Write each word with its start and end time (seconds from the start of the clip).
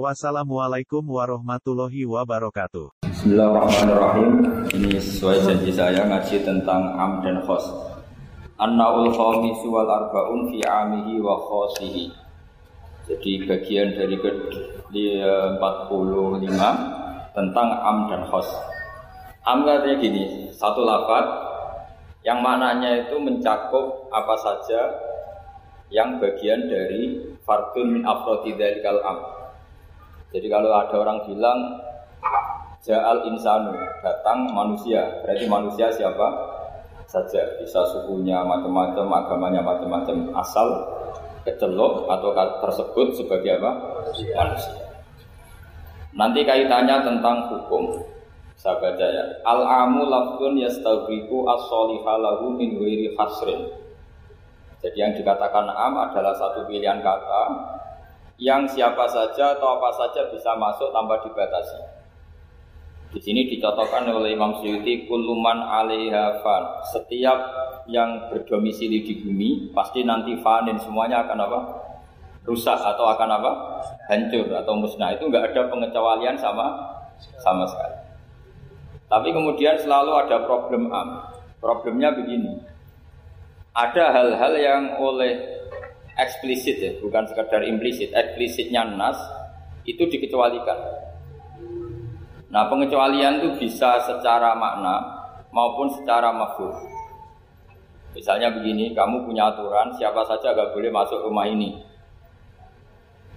Wassalamualaikum 0.00 1.04
warahmatullahi 1.04 2.08
wabarakatuh. 2.08 2.96
Bismillahirrahmanirrahim. 3.12 4.40
Ini 4.72 4.96
sesuai 4.96 5.44
janji 5.44 5.68
saya 5.68 6.08
ngaji 6.08 6.48
tentang 6.48 6.96
am 6.96 7.20
dan 7.20 7.44
khos. 7.44 7.60
An-naul 8.56 9.12
khamisu 9.12 9.68
wal 9.68 9.84
arba'un 9.84 10.48
fi 10.48 10.64
amihi 10.64 11.20
wa 11.20 11.36
khosihi. 11.36 12.08
Jadi 13.04 13.44
bagian 13.44 13.92
dari 13.92 14.16
ke 14.16 14.32
45 15.60 15.60
tentang 17.36 17.68
am 17.84 18.08
dan 18.08 18.24
khos. 18.32 18.48
Am 19.44 19.68
katanya 19.68 20.00
gini, 20.00 20.48
satu 20.56 20.88
lafaz 20.88 21.28
yang 22.24 22.40
maknanya 22.40 23.04
itu 23.04 23.20
mencakup 23.20 24.08
apa 24.08 24.40
saja 24.40 24.88
yang 25.92 26.16
bagian 26.16 26.64
dari 26.64 27.36
fardun 27.44 28.00
min 28.00 28.08
afrodi 28.08 28.56
dzalikal 28.56 28.96
am. 29.04 29.41
Jadi 30.32 30.46
kalau 30.48 30.72
ada 30.72 30.96
orang 30.96 31.20
bilang 31.28 31.60
Ja'al 32.82 33.30
insanu, 33.30 33.78
datang 34.02 34.50
manusia. 34.50 35.06
Berarti 35.22 35.46
manusia 35.46 35.86
siapa? 35.94 36.26
Saja. 37.06 37.38
Bisa 37.62 37.78
sukunya 37.94 38.42
macam-macam, 38.42 39.06
agamanya 39.22 39.62
macam-macam. 39.62 40.34
Asal 40.34 40.66
kecelok 41.46 42.10
atau 42.10 42.34
tersebut 42.34 43.06
sebagai 43.14 43.62
apa? 43.62 43.70
Manusia. 44.10 44.82
Nanti 46.18 46.42
kaitannya 46.42 47.06
tentang 47.06 47.46
hukum. 47.54 48.02
Saya 48.58 48.82
baca 48.82 49.06
ya. 49.06 49.24
Al-amu 49.46 50.02
lafdun 50.10 50.58
yastabiku 50.58 51.46
as-solihah 51.54 52.18
lahu 52.18 52.50
min 52.58 52.82
wiri 52.82 53.14
hasrin. 53.14 53.62
Jadi 54.82 54.98
yang 54.98 55.14
dikatakan 55.14 55.70
am 55.70 55.94
adalah 56.02 56.34
satu 56.34 56.66
pilihan 56.66 56.98
kata 56.98 57.42
yang 58.42 58.66
siapa 58.66 59.06
saja 59.06 59.54
atau 59.54 59.78
apa 59.78 59.94
saja 59.94 60.26
bisa 60.34 60.58
masuk 60.58 60.90
tanpa 60.90 61.22
dibatasi. 61.22 61.78
Di 63.14 63.20
sini 63.22 63.46
dicontohkan 63.46 64.08
oleh 64.10 64.34
Imam 64.34 64.58
Suyuti 64.58 65.06
kuluman 65.06 65.62
alaiha 65.62 66.42
fan. 66.42 66.64
Setiap 66.90 67.38
yang 67.86 68.26
berdomisili 68.34 69.06
di 69.06 69.22
bumi 69.22 69.70
pasti 69.70 70.02
nanti 70.02 70.34
fanin 70.42 70.74
semuanya 70.82 71.22
akan 71.22 71.38
apa? 71.38 71.60
Rusak 72.42 72.82
atau 72.82 73.06
akan 73.14 73.30
apa? 73.30 73.52
Hancur 74.10 74.50
atau 74.50 74.74
musnah. 74.74 75.14
Itu 75.14 75.30
enggak 75.30 75.54
ada 75.54 75.70
pengecualian 75.70 76.34
sama 76.34 76.98
sama 77.38 77.62
sekali. 77.70 77.94
Tapi 79.06 79.28
kemudian 79.30 79.78
selalu 79.78 80.18
ada 80.18 80.42
problem 80.42 80.90
am. 80.90 81.30
Problemnya 81.62 82.10
begini. 82.10 82.58
Ada 83.76 84.10
hal-hal 84.10 84.54
yang 84.58 84.82
oleh 84.98 85.61
eksplisit 86.16 86.76
ya, 86.80 86.92
bukan 87.00 87.24
sekedar 87.28 87.64
implisit. 87.64 88.12
Eksplisitnya 88.12 88.84
nas 88.96 89.16
itu 89.88 90.04
dikecualikan. 90.06 90.78
Nah 92.52 92.68
pengecualian 92.68 93.40
itu 93.40 93.50
bisa 93.56 93.96
secara 94.04 94.52
makna 94.52 95.00
maupun 95.52 95.88
secara 95.88 96.28
makhluk. 96.32 96.74
Misalnya 98.12 98.52
begini, 98.52 98.92
kamu 98.92 99.24
punya 99.24 99.48
aturan 99.48 99.88
siapa 99.96 100.20
saja 100.28 100.52
gak 100.52 100.76
boleh 100.76 100.92
masuk 100.92 101.24
rumah 101.24 101.48
ini. 101.48 101.80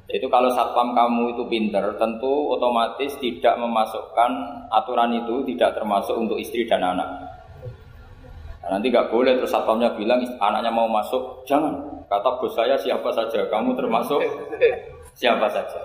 Itu 0.06 0.28
kalau 0.28 0.52
satpam 0.52 0.94
kamu 0.94 1.34
itu 1.34 1.44
pinter, 1.48 1.96
tentu 1.96 2.54
otomatis 2.54 3.16
tidak 3.18 3.56
memasukkan 3.58 4.32
aturan 4.70 5.16
itu 5.16 5.48
tidak 5.56 5.80
termasuk 5.80 6.14
untuk 6.14 6.38
istri 6.38 6.68
dan 6.68 6.84
anak. 6.84 7.35
Nah, 8.66 8.82
nanti 8.82 8.90
gak 8.90 9.14
boleh 9.14 9.38
terus 9.38 9.54
satpamnya 9.54 9.94
bilang 9.94 10.26
anaknya 10.42 10.74
mau 10.74 10.90
masuk, 10.90 11.46
jangan. 11.46 11.78
Kata 12.10 12.42
bos 12.42 12.50
saya 12.58 12.74
siapa 12.74 13.14
saja, 13.14 13.46
kamu 13.46 13.78
termasuk 13.78 14.18
siapa 15.22 15.46
saja. 15.54 15.78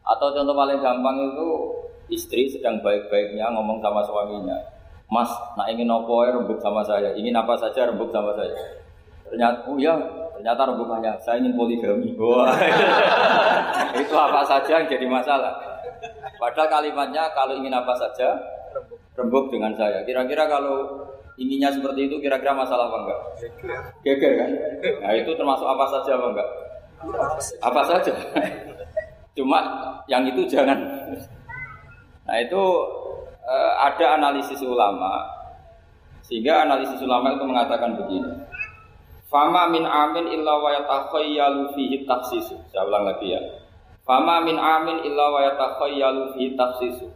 Atau 0.00 0.32
contoh 0.32 0.56
paling 0.56 0.80
gampang 0.80 1.20
itu 1.20 1.48
istri 2.08 2.48
sedang 2.48 2.80
baik-baiknya 2.80 3.44
ngomong 3.52 3.84
sama 3.84 4.00
suaminya, 4.08 4.56
Mas, 5.12 5.28
nak 5.60 5.68
ingin 5.68 5.92
apa 5.92 6.08
ya 6.24 6.30
rembuk 6.32 6.56
sama 6.64 6.80
saya, 6.80 7.12
ingin 7.12 7.36
apa 7.36 7.52
saja 7.60 7.84
rembuk 7.84 8.08
sama 8.08 8.32
saya. 8.32 8.56
Ternyata, 9.28 9.68
oh 9.68 9.76
ya, 9.76 9.92
ternyata 10.32 10.72
rembukannya, 10.72 11.12
saya 11.20 11.44
ingin 11.44 11.52
poligami. 11.52 12.16
Wah, 12.20 12.56
itu 14.00 14.14
apa 14.16 14.40
saja 14.48 14.80
yang 14.80 14.88
jadi 14.88 15.04
masalah. 15.04 15.52
Padahal 16.40 16.72
kalimatnya 16.72 17.28
kalau 17.36 17.52
ingin 17.60 17.76
apa 17.76 17.92
saja, 18.00 18.32
rembuk 19.12 19.52
dengan 19.52 19.76
saya. 19.76 20.00
Kira-kira 20.08 20.48
kalau 20.48 21.04
inginnya 21.40 21.72
seperti 21.72 22.10
itu, 22.10 22.16
kira-kira 22.20 22.52
masalah 22.52 22.88
apa 22.92 22.98
enggak? 23.04 23.20
Geger 24.04 24.32
kan? 24.36 24.50
Nah 25.00 25.12
itu 25.16 25.30
termasuk 25.32 25.66
apa 25.66 25.84
saja 25.88 26.10
apa 26.16 26.26
enggak? 26.32 26.48
Apa 27.64 27.82
saja. 27.86 28.12
Cuma 29.36 29.58
yang 30.12 30.28
itu 30.28 30.44
jangan 30.44 30.76
Nah 32.22 32.36
itu 32.38 32.62
uh, 33.42 33.72
ada 33.82 34.16
analisis 34.20 34.62
ulama 34.62 35.26
sehingga 36.22 36.62
analisis 36.62 37.02
ulama 37.02 37.34
itu 37.34 37.44
mengatakan 37.44 37.98
begini. 37.98 38.30
Fama 39.26 39.66
min 39.72 39.82
amin 39.82 40.28
illa 40.30 40.60
wa 40.60 40.70
yatakhayyalu 40.70 41.72
fihi 41.74 42.04
taksisu. 42.04 42.56
Saya 42.70 42.84
ulang 42.86 43.08
lagi 43.08 43.32
ya. 43.32 43.40
Fama 44.04 44.44
min 44.44 44.60
amin 44.60 45.02
illa 45.08 45.26
wa 45.32 45.40
yatakhayyalu 45.50 46.36
fihi 46.36 46.54
taksisu. 46.54 47.08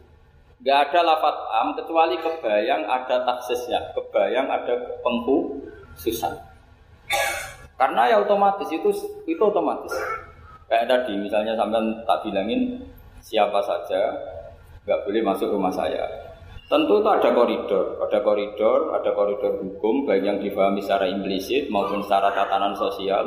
Gak 0.65 0.89
ada 0.89 1.05
lafat 1.05 1.35
am 1.53 1.77
kecuali 1.77 2.17
kebayang 2.17 2.81
ada 2.89 3.21
taksisnya, 3.21 3.93
kebayang 3.93 4.49
ada 4.49 4.73
pengkhususan. 5.05 6.33
Karena 7.77 8.09
ya 8.09 8.17
otomatis 8.25 8.65
itu 8.73 8.89
itu 9.29 9.37
otomatis. 9.37 9.93
Kayak 10.65 10.89
tadi 10.89 11.13
misalnya 11.13 11.53
sampai 11.53 11.79
tak 12.09 12.25
bilangin 12.25 12.81
siapa 13.21 13.61
saja 13.61 14.01
nggak 14.83 15.05
boleh 15.05 15.21
masuk 15.21 15.53
rumah 15.53 15.69
saya. 15.69 16.03
Tentu 16.67 16.99
itu 16.99 17.07
ada 17.07 17.31
koridor, 17.31 18.01
ada 18.03 18.19
koridor, 18.19 18.91
ada 18.91 19.11
koridor 19.15 19.61
hukum 19.63 20.03
baik 20.03 20.23
yang 20.25 20.37
difahami 20.41 20.83
secara 20.83 21.07
implisit 21.07 21.71
maupun 21.71 22.03
secara 22.03 22.33
tatanan 22.35 22.75
sosial 22.75 23.23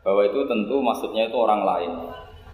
bahwa 0.00 0.24
itu 0.24 0.40
tentu 0.48 0.80
maksudnya 0.80 1.28
itu 1.28 1.36
orang 1.36 1.68
lain. 1.68 1.92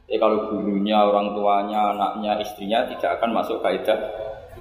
Jadi 0.05 0.21
kalau 0.21 0.53
gurunya, 0.53 1.01
orang 1.01 1.33
tuanya, 1.33 1.97
anaknya, 1.97 2.33
istrinya 2.45 2.85
tidak 2.89 3.21
akan 3.21 3.31
masuk 3.41 3.65
kaidah 3.65 3.97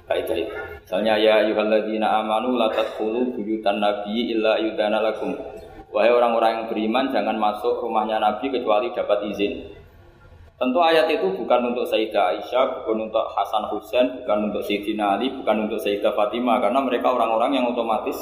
kaidah 0.08 0.36
itu. 0.36 0.52
Misalnya 0.84 1.16
ya 1.16 1.44
ayyuhalladzina 1.44 2.24
amanu 2.24 2.60
la 2.60 2.68
tadkhulu 2.68 3.36
buyutan 3.36 3.80
nabi 3.80 4.36
illa 4.36 4.60
yudana 4.60 5.00
lakum. 5.00 5.32
Wahai 5.94 6.10
orang-orang 6.10 6.50
yang 6.50 6.66
beriman 6.68 7.06
jangan 7.14 7.36
masuk 7.38 7.80
rumahnya 7.80 8.18
nabi 8.20 8.50
kecuali 8.50 8.90
dapat 8.92 9.30
izin. 9.30 9.52
Tentu 10.54 10.78
ayat 10.78 11.10
itu 11.10 11.34
bukan 11.34 11.74
untuk 11.74 11.82
Sayyidah 11.82 12.38
Aisyah, 12.38 12.82
bukan 12.82 13.10
untuk 13.10 13.26
Hasan 13.34 13.64
Husain, 13.74 14.06
bukan 14.22 14.38
untuk 14.50 14.62
Sayyidina 14.62 15.18
Ali, 15.18 15.26
bukan 15.34 15.66
untuk 15.66 15.82
Sayyidah 15.82 16.14
Fatimah 16.14 16.62
karena 16.62 16.78
mereka 16.78 17.10
orang-orang 17.10 17.58
yang 17.58 17.66
otomatis 17.66 18.14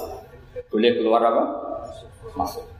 boleh 0.72 0.96
keluar 0.96 1.20
apa? 1.20 1.44
Masuk. 2.32 2.71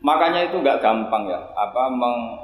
Makanya 0.00 0.48
itu 0.48 0.56
nggak 0.64 0.80
gampang 0.80 1.28
ya, 1.28 1.36
apa 1.52 1.92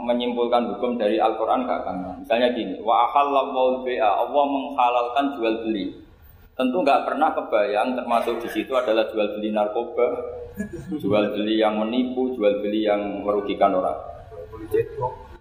menyimpulkan 0.05 0.77
hukum 0.77 1.01
dari 1.01 1.17
Al-Quran 1.17 1.65
nggak 1.65 1.89
gampang. 1.89 2.21
Misalnya 2.21 2.53
gini, 2.53 2.77
wa 2.85 3.09
ahallallahu 3.09 3.81
Allah 3.89 4.45
menghalalkan 4.45 5.25
jual 5.41 5.65
beli. 5.65 5.89
Tentu 6.53 6.85
nggak 6.85 7.09
pernah 7.09 7.33
kebayang 7.33 7.97
termasuk 7.97 8.45
di 8.45 8.49
situ 8.53 8.77
adalah 8.77 9.09
jual 9.09 9.41
beli 9.41 9.57
narkoba, 9.57 10.09
jual 11.01 11.33
beli 11.33 11.57
yang 11.57 11.81
menipu, 11.81 12.37
jual 12.37 12.61
beli 12.61 12.85
yang 12.85 13.25
merugikan 13.25 13.73
orang. 13.73 14.05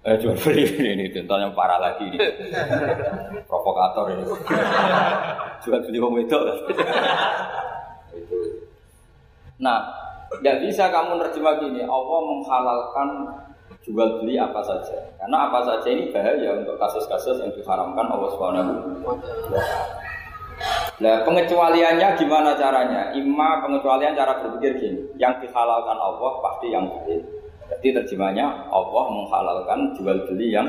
Eh, 0.05 0.15
jual 0.15 0.39
beli 0.39 0.63
ini, 0.71 1.11
contoh 1.11 1.35
yang 1.35 1.51
parah 1.51 1.83
lagi 1.83 2.07
ini. 2.07 2.19
Provokator 3.43 4.15
ini. 4.15 4.23
Jual 5.67 5.79
beli 5.83 5.97
wong 5.99 6.15
itu. 6.23 6.39
Nah, 9.59 10.04
tidak 10.39 10.55
bisa 10.63 10.83
kamu 10.89 11.21
nerjemah 11.21 11.55
gini, 11.61 11.81
Allah 11.85 12.19
menghalalkan 12.25 13.09
jual 13.85 14.09
beli 14.21 14.35
apa 14.41 14.61
saja. 14.65 14.97
Karena 15.21 15.49
apa 15.49 15.59
saja 15.61 15.87
ini 15.89 16.09
bahaya 16.09 16.57
untuk 16.61 16.75
kasus-kasus 16.81 17.41
yang 17.41 17.51
diharamkan 17.53 18.05
Allah 18.09 18.29
Subhanahu 18.33 18.71
Nah, 21.03 21.27
pengecualiannya 21.27 22.15
gimana 22.15 22.55
caranya? 22.55 23.11
Ima 23.11 23.59
pengecualian 23.59 24.15
cara 24.15 24.39
berpikir 24.39 24.79
gini, 24.79 25.01
yang 25.19 25.35
dihalalkan 25.43 25.99
Allah 25.99 26.31
pasti 26.39 26.71
yang 26.71 26.87
boleh 26.87 27.19
jadi 27.65 28.01
terjemahnya 28.01 28.45
Allah 28.69 29.03
menghalalkan 29.09 29.79
jual 29.97 30.17
beli 30.29 30.53
yang 30.53 30.67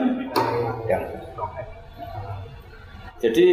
yang 0.89 1.05
jadi 3.17 3.47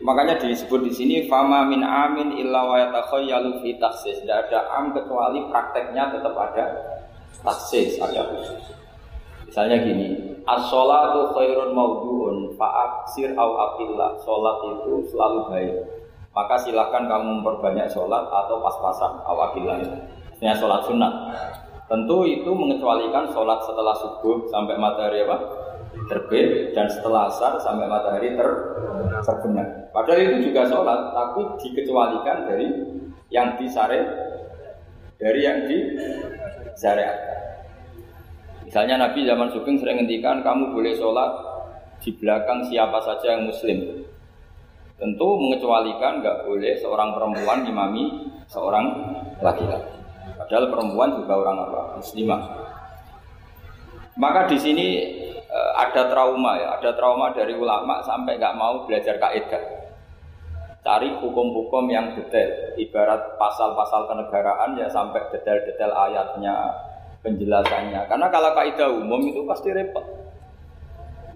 makanya 0.00 0.40
disebut 0.40 0.80
di 0.88 0.92
sini 0.96 1.16
fama 1.28 1.68
min 1.68 1.84
amin 1.84 2.40
illa 2.40 2.64
wa 2.64 2.76
yatakhayyalu 2.80 3.60
fi 3.60 3.76
taksis. 3.76 4.24
Tidak 4.24 4.48
ada 4.48 4.64
am 4.72 4.96
kecuali 4.96 5.44
prakteknya 5.52 6.08
tetap 6.08 6.32
ada 6.32 6.64
taksis, 7.44 8.00
ada 8.00 8.32
khusus. 8.32 8.72
Misalnya 9.44 9.82
gini, 9.84 10.08
as-sholatu 10.48 11.36
khairun 11.36 11.76
mawdu'un 11.76 12.48
fa'aksir 12.56 13.36
au 13.36 13.50
aqillah. 13.60 14.16
Sholat 14.24 14.56
itu 14.72 15.04
selalu 15.12 15.40
baik. 15.52 15.74
Maka 16.30 16.54
silahkan 16.62 17.04
kamu 17.10 17.42
memperbanyak 17.42 17.90
sholat 17.92 18.24
atau 18.24 18.56
pas-pasan 18.62 19.20
au 19.26 19.36
aqillah. 19.52 19.84
Ini 20.40 20.56
sholat 20.56 20.80
sunat. 20.88 21.12
Tentu 21.90 22.24
itu 22.24 22.48
mengecualikan 22.54 23.28
sholat 23.34 23.60
setelah 23.66 23.92
subuh 23.98 24.48
sampai 24.48 24.78
matahari 24.78 25.26
apa? 25.26 25.68
Terbit 26.06 26.74
dan 26.74 26.86
setelah 26.86 27.26
asar 27.30 27.58
sampai 27.58 27.86
matahari 27.86 28.34
ter 28.34 28.48
terbenam. 29.26 29.66
Padahal 29.90 30.22
itu 30.22 30.50
juga 30.50 30.66
sholat, 30.70 31.00
tapi 31.10 31.40
dikecualikan 31.58 32.38
dari 32.46 32.68
yang 33.30 33.58
disare 33.58 34.00
dari 35.18 35.40
yang 35.42 35.58
di 35.66 35.78
syariat. 36.78 37.18
Misalnya 38.64 39.02
Nabi 39.02 39.26
zaman 39.26 39.50
Sugeng 39.50 39.82
sering 39.82 39.98
ngendikan 40.02 40.46
kamu 40.46 40.70
boleh 40.70 40.94
sholat 40.94 41.30
di 42.00 42.14
belakang 42.16 42.62
siapa 42.70 43.02
saja 43.02 43.36
yang 43.36 43.50
muslim. 43.50 44.06
Tentu 44.94 45.28
mengecualikan 45.40 46.22
nggak 46.22 46.46
boleh 46.46 46.76
seorang 46.78 47.10
perempuan 47.16 47.66
imami 47.66 48.30
seorang 48.46 48.86
laki-laki. 49.42 49.96
Padahal 50.38 50.70
perempuan 50.70 51.10
juga 51.18 51.34
orang 51.40 51.56
apa? 51.66 51.80
Muslimah. 51.98 52.42
Maka 54.20 54.50
di 54.52 54.58
sini 54.60 54.86
ada 55.50 56.06
trauma 56.06 56.54
ya, 56.56 56.78
ada 56.78 56.90
trauma 56.94 57.34
dari 57.34 57.54
ulama 57.58 57.98
sampai 58.02 58.38
nggak 58.38 58.56
mau 58.56 58.86
belajar 58.86 59.18
kaidah. 59.18 59.62
Cari 60.80 61.12
hukum-hukum 61.20 61.92
yang 61.92 62.16
detail, 62.16 62.72
ibarat 62.80 63.36
pasal-pasal 63.36 64.08
kenegaraan 64.08 64.80
ya 64.80 64.88
sampai 64.88 65.20
detail-detail 65.28 65.92
ayatnya, 65.92 66.56
penjelasannya. 67.20 68.08
Karena 68.08 68.26
kalau 68.32 68.56
kaidah 68.56 68.88
umum 68.88 69.20
itu 69.28 69.44
pasti 69.44 69.68
repot. 69.76 70.02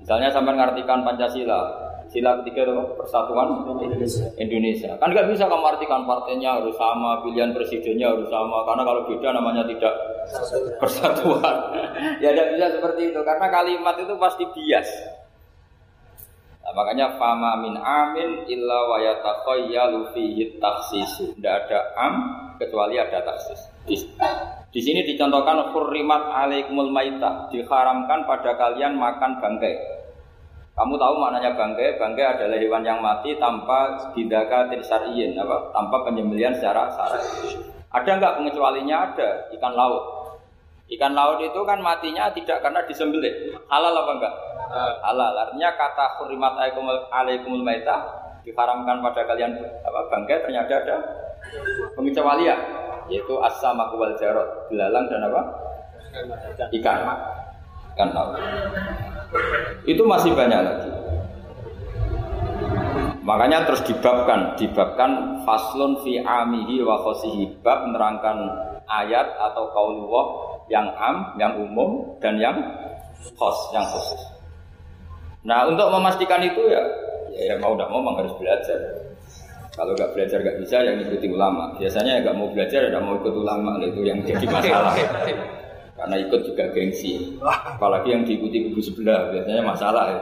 Misalnya 0.00 0.32
sampai 0.32 0.56
mengartikan 0.56 1.04
Pancasila, 1.04 1.83
sila 2.14 2.38
ketiga 2.38 2.70
itu 2.70 2.74
persatuan 2.94 3.66
Indonesia. 3.66 4.30
Indonesia. 4.38 4.94
Kan 5.02 5.10
nggak 5.10 5.34
bisa 5.34 5.50
kamu 5.50 5.66
artikan 5.66 6.06
partainya 6.06 6.62
harus 6.62 6.78
sama, 6.78 7.18
pilihan 7.26 7.50
presidennya 7.50 8.14
harus 8.14 8.30
sama. 8.30 8.62
Karena 8.62 8.82
kalau 8.86 9.02
beda 9.10 9.28
namanya 9.34 9.66
tidak 9.66 9.94
persatuan. 10.78 11.74
ya 12.22 12.30
tidak 12.30 12.48
bisa 12.54 12.66
seperti 12.78 13.10
itu. 13.10 13.20
Karena 13.26 13.50
kalimat 13.50 13.98
itu 13.98 14.14
pasti 14.14 14.46
bias. 14.46 14.88
Nah, 16.62 16.72
makanya 16.72 17.18
fama 17.18 17.60
min 17.60 17.74
amin 17.76 18.46
illa 18.46 18.78
wa 18.86 19.02
yatakhayyalu 19.02 20.14
fihi 20.14 20.54
taksisu. 20.62 21.34
Tidak 21.34 21.54
ada 21.66 21.98
am 21.98 22.14
kecuali 22.62 22.94
ada 22.94 23.26
taksis. 23.26 23.74
Di 24.70 24.80
sini 24.80 25.02
dicontohkan 25.02 25.74
hurrimat 25.74 26.30
alaikumul 26.30 26.94
maitah, 26.94 27.50
diharamkan 27.50 28.22
pada 28.22 28.54
kalian 28.54 28.94
makan 28.94 29.42
bangkai. 29.42 30.03
Kamu 30.74 30.98
tahu 30.98 31.14
maknanya 31.22 31.54
bangkai? 31.54 32.02
Bangkai 32.02 32.34
adalah 32.34 32.58
hewan 32.58 32.82
yang 32.82 32.98
mati 32.98 33.38
tanpa 33.38 33.94
bidaka 34.10 34.66
tirsariyin, 34.74 35.38
apa? 35.38 35.70
Tanpa 35.70 36.02
penyembelian 36.02 36.50
secara 36.50 36.90
syarat. 36.90 37.22
Ada 37.94 38.10
enggak 38.18 38.34
pengecualinya? 38.42 39.14
Ada 39.14 39.54
ikan 39.54 39.74
laut. 39.78 40.02
Ikan 40.90 41.14
laut 41.14 41.38
itu 41.38 41.60
kan 41.62 41.78
matinya 41.78 42.26
tidak 42.34 42.58
karena 42.58 42.82
disembelih. 42.90 43.54
Halal 43.70 43.94
apa 43.94 44.12
enggak? 44.18 44.34
Halal. 45.06 45.32
Artinya 45.46 45.70
kata 45.78 46.06
hurrimat 46.18 46.58
alaikumul 47.14 47.62
maitah 47.62 48.02
diharamkan 48.42 48.98
pada 49.00 49.24
kalian 49.24 49.56
apa 49.56 50.00
bangkai 50.12 50.42
ternyata 50.44 50.74
ada 50.84 50.96
pengecualian 51.96 52.60
yaitu 53.08 53.38
asam 53.40 53.78
wal 53.78 54.14
jarot, 54.18 54.66
belalang 54.66 55.06
dan 55.06 55.22
apa? 55.30 55.42
Ikan. 56.74 56.98
Ikan 57.94 58.10
laut. 58.10 58.34
Itu 59.86 60.02
masih 60.02 60.34
banyak 60.34 60.60
lagi. 60.60 60.90
Makanya 63.24 63.64
terus 63.64 63.80
dibabkan, 63.88 64.52
dibabkan 64.60 65.40
faslun 65.48 65.96
fi 66.04 66.20
amihi 66.20 66.84
wa 66.84 67.00
khosihi 67.00 67.64
bab 67.64 67.88
menerangkan 67.88 68.36
ayat 68.84 69.32
atau 69.40 69.72
kaulullah 69.72 70.26
yang 70.68 70.92
am, 70.92 71.32
yang 71.40 71.56
umum 71.56 72.04
dan 72.20 72.36
yang 72.36 72.60
khos, 73.32 73.58
yang 73.72 73.86
khusus. 73.88 74.20
Nah 75.48 75.64
untuk 75.64 75.88
memastikan 75.88 76.44
itu 76.44 76.68
ya, 76.68 76.84
ya 77.32 77.56
mau 77.56 77.72
tidak 77.72 77.88
mau 77.88 78.12
harus 78.12 78.32
belajar. 78.36 78.76
Kalau 79.74 79.90
nggak 79.96 80.12
belajar 80.14 80.38
nggak 80.44 80.58
bisa, 80.62 80.76
yang 80.86 80.96
ikuti 81.02 81.26
ulama. 81.32 81.72
Biasanya 81.80 82.22
nggak 82.22 82.36
mau 82.36 82.46
belajar, 82.52 82.92
nggak 82.92 83.02
mau 83.02 83.18
ikut 83.18 83.34
ulama, 83.34 83.70
nah, 83.80 83.88
itu 83.88 84.00
yang 84.06 84.22
jadi 84.22 84.46
masalah. 84.46 84.94
Karena 85.94 86.16
ikut 86.18 86.40
juga 86.42 86.64
gengsi. 86.74 87.38
Apalagi 87.42 88.10
yang 88.10 88.26
diikuti 88.26 88.66
kubu 88.66 88.82
sebelah, 88.82 89.30
biasanya 89.30 89.62
masalah. 89.62 90.04
Ya. 90.10 90.20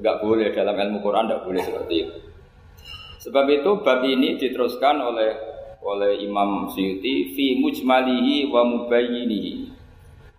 Nggak 0.00 0.16
boleh 0.24 0.48
dalam 0.52 0.76
ilmu 0.76 0.98
Quran, 1.04 1.28
nggak 1.28 1.44
boleh 1.44 1.60
seperti 1.60 1.94
itu. 2.08 2.16
Sebab 3.28 3.46
itu 3.48 3.70
bab 3.80 4.04
ini 4.04 4.36
diteruskan 4.36 5.00
oleh 5.00 5.32
oleh 5.84 6.24
Imam 6.24 6.72
Syuuti 6.72 7.36
fi 7.36 7.60
mujmalihi 7.60 8.48
wa 8.48 8.64
mubayyinihi. 8.64 9.76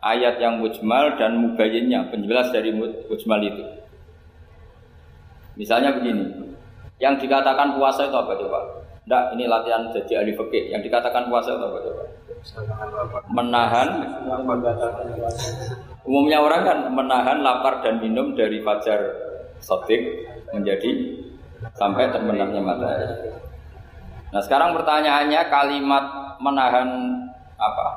Ayat 0.05 0.37
yang 0.37 0.61
mujmal 0.61 1.17
dan 1.17 1.37
mubayyinnya, 1.41 2.13
penjelas 2.13 2.53
dari 2.53 2.69
mujmal 2.73 3.41
itu. 3.41 3.65
Misalnya 5.57 5.97
begini, 5.97 6.53
yang 7.01 7.17
dikatakan 7.17 7.73
puasa 7.73 8.05
itu 8.05 8.13
apa 8.13 8.37
coba? 8.37 8.59
Tidak, 9.05 9.23
ini 9.37 9.49
latihan 9.49 9.89
jadi 9.89 10.21
ahli 10.21 10.33
fikih. 10.37 10.73
Yang 10.73 10.93
dikatakan 10.93 11.25
puasa 11.25 11.57
itu 11.57 11.65
apa 11.65 11.79
coba? 11.81 12.03
Menahan. 13.33 13.89
Umumnya 16.05 16.37
orang 16.37 16.61
kan 16.61 16.77
menahan 16.93 17.41
lapar 17.41 17.81
dan 17.81 17.97
minum 17.97 18.37
dari 18.37 18.61
fajar 18.61 19.01
sotik 19.57 20.29
menjadi 20.53 21.17
sampai 21.73 22.13
terbenamnya 22.13 22.61
matahari. 22.61 23.33
Nah 24.29 24.41
sekarang 24.43 24.77
pertanyaannya 24.77 25.41
kalimat 25.49 26.05
menahan 26.37 26.89
apa? 27.57 27.87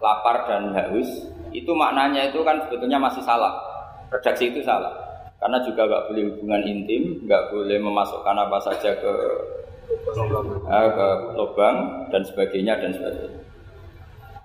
Lapar 0.00 0.48
dan 0.50 0.74
haus 0.74 1.30
itu 1.54 1.70
maknanya 1.70 2.32
itu 2.32 2.42
kan 2.42 2.58
sebetulnya 2.66 2.98
masih 2.98 3.22
salah. 3.22 3.54
Redaksi 4.10 4.50
itu 4.50 4.60
salah. 4.66 4.90
Karena 5.38 5.62
juga 5.62 5.86
nggak 5.86 6.04
boleh 6.10 6.24
hubungan 6.34 6.62
intim, 6.66 7.22
nggak 7.24 7.54
boleh 7.54 7.78
memasukkan 7.80 8.36
apa 8.36 8.58
saja 8.60 8.90
ke 8.98 9.12
eh, 10.68 10.88
ke 10.90 11.08
lubang 11.38 11.76
dan 12.10 12.22
sebagainya 12.26 12.74
dan 12.76 12.90
sebagainya. 12.92 13.40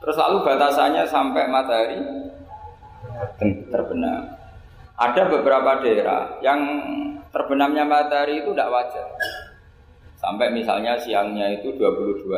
Terus 0.05 0.17
lalu 0.21 0.37
batasannya 0.45 1.03
sampai 1.09 1.49
matahari 1.49 1.97
terbenam. 3.73 4.37
Ada 4.95 5.27
beberapa 5.27 5.81
daerah 5.81 6.37
yang 6.45 6.61
terbenamnya 7.33 7.83
matahari 7.83 8.45
itu 8.45 8.53
tidak 8.53 8.69
wajar. 8.69 9.09
Sampai 10.21 10.53
misalnya 10.53 10.93
siangnya 11.01 11.57
itu 11.57 11.73
22 11.73 12.31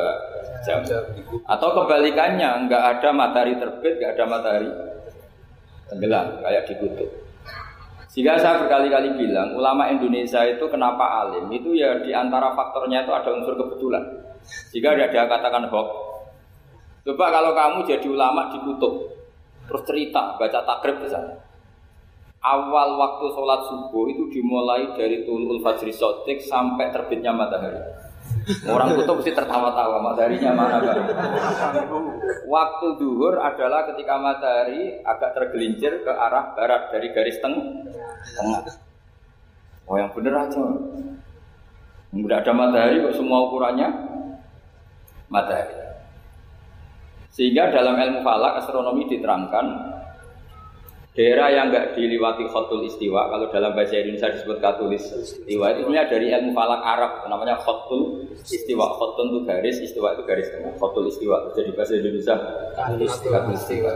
jam. 0.64 0.80
Atau 1.44 1.70
kebalikannya, 1.76 2.72
nggak 2.72 2.84
ada 2.98 3.10
matahari 3.12 3.60
terbit, 3.60 4.00
nggak 4.00 4.16
ada 4.16 4.26
matahari 4.26 4.72
tenggelam, 5.92 6.40
kayak 6.40 6.64
di 6.72 6.74
kutub. 6.80 7.10
Jika 8.18 8.34
saya 8.42 8.58
berkali-kali 8.64 9.14
bilang, 9.14 9.54
ulama 9.54 9.92
Indonesia 9.94 10.42
itu 10.42 10.66
kenapa 10.72 11.22
alim? 11.22 11.52
Itu 11.54 11.76
ya 11.76 12.02
di 12.02 12.16
antara 12.16 12.50
faktornya 12.56 13.06
itu 13.06 13.14
ada 13.14 13.30
unsur 13.30 13.54
kebetulan. 13.54 14.02
Jika 14.74 14.98
ada 14.98 15.06
dia 15.12 15.30
katakan 15.30 15.70
hoax. 15.70 16.07
Coba 17.08 17.32
kalau 17.32 17.56
kamu 17.56 17.88
jadi 17.88 18.08
ulama 18.12 18.52
di 18.52 18.60
kutub, 18.68 19.08
terus 19.64 19.84
cerita, 19.88 20.36
baca 20.36 20.60
takrib 20.60 21.00
misalnya. 21.00 21.40
Awal 22.44 23.00
waktu 23.00 23.32
sholat 23.32 23.64
subuh 23.64 24.12
itu 24.12 24.28
dimulai 24.28 24.92
dari 24.92 25.24
tulul 25.24 25.64
fajri 25.64 25.96
sotik 25.96 26.44
sampai 26.44 26.92
terbitnya 26.92 27.32
matahari. 27.32 27.80
Orang 28.68 29.00
kutub 29.00 29.24
mesti 29.24 29.32
tertawa-tawa 29.32 30.04
mataharinya 30.04 30.52
mana 30.52 30.84
kan? 30.84 31.00
Waktu 32.44 32.88
duhur 33.00 33.40
adalah 33.40 33.88
ketika 33.88 34.20
matahari 34.20 35.00
agak 35.00 35.32
tergelincir 35.32 36.04
ke 36.04 36.12
arah 36.12 36.52
barat 36.60 36.92
dari 36.92 37.08
garis 37.16 37.40
teng 37.40 37.88
tengah. 38.36 38.68
Oh 39.88 39.96
yang 39.96 40.12
bener 40.12 40.36
aja. 40.36 40.60
Tidak 42.12 42.40
ada 42.44 42.52
matahari 42.52 43.00
kok 43.00 43.16
semua 43.16 43.48
ukurannya 43.48 43.96
matahari. 45.32 45.87
Sehingga 47.38 47.70
dalam 47.70 47.94
ilmu 48.02 48.26
falak 48.26 48.66
astronomi 48.66 49.06
diterangkan 49.06 49.94
Daerah 51.18 51.50
yang 51.50 51.74
enggak 51.74 51.98
diliwati 51.98 52.46
khotul 52.46 52.86
istiwa, 52.86 53.26
kalau 53.34 53.50
dalam 53.50 53.74
bahasa 53.74 53.98
Indonesia 53.98 54.38
disebut 54.38 54.62
katulis 54.62 55.02
istiwa, 55.18 55.74
itu 55.74 55.90
dari 55.90 56.30
ilmu 56.30 56.54
falak 56.54 56.78
Arab, 56.86 57.26
namanya 57.26 57.58
khotul 57.58 58.30
istiwa. 58.38 58.86
Khotul 58.94 59.34
itu 59.34 59.40
garis, 59.50 59.82
istiwa 59.82 60.14
itu 60.14 60.22
garis 60.30 60.46
tengah. 60.54 60.78
Khotul 60.78 61.10
istiwa, 61.10 61.50
jadi 61.58 61.74
bahasa 61.74 61.98
Indonesia 61.98 62.38
katulis 62.78 63.18
istiwa. 63.18 63.94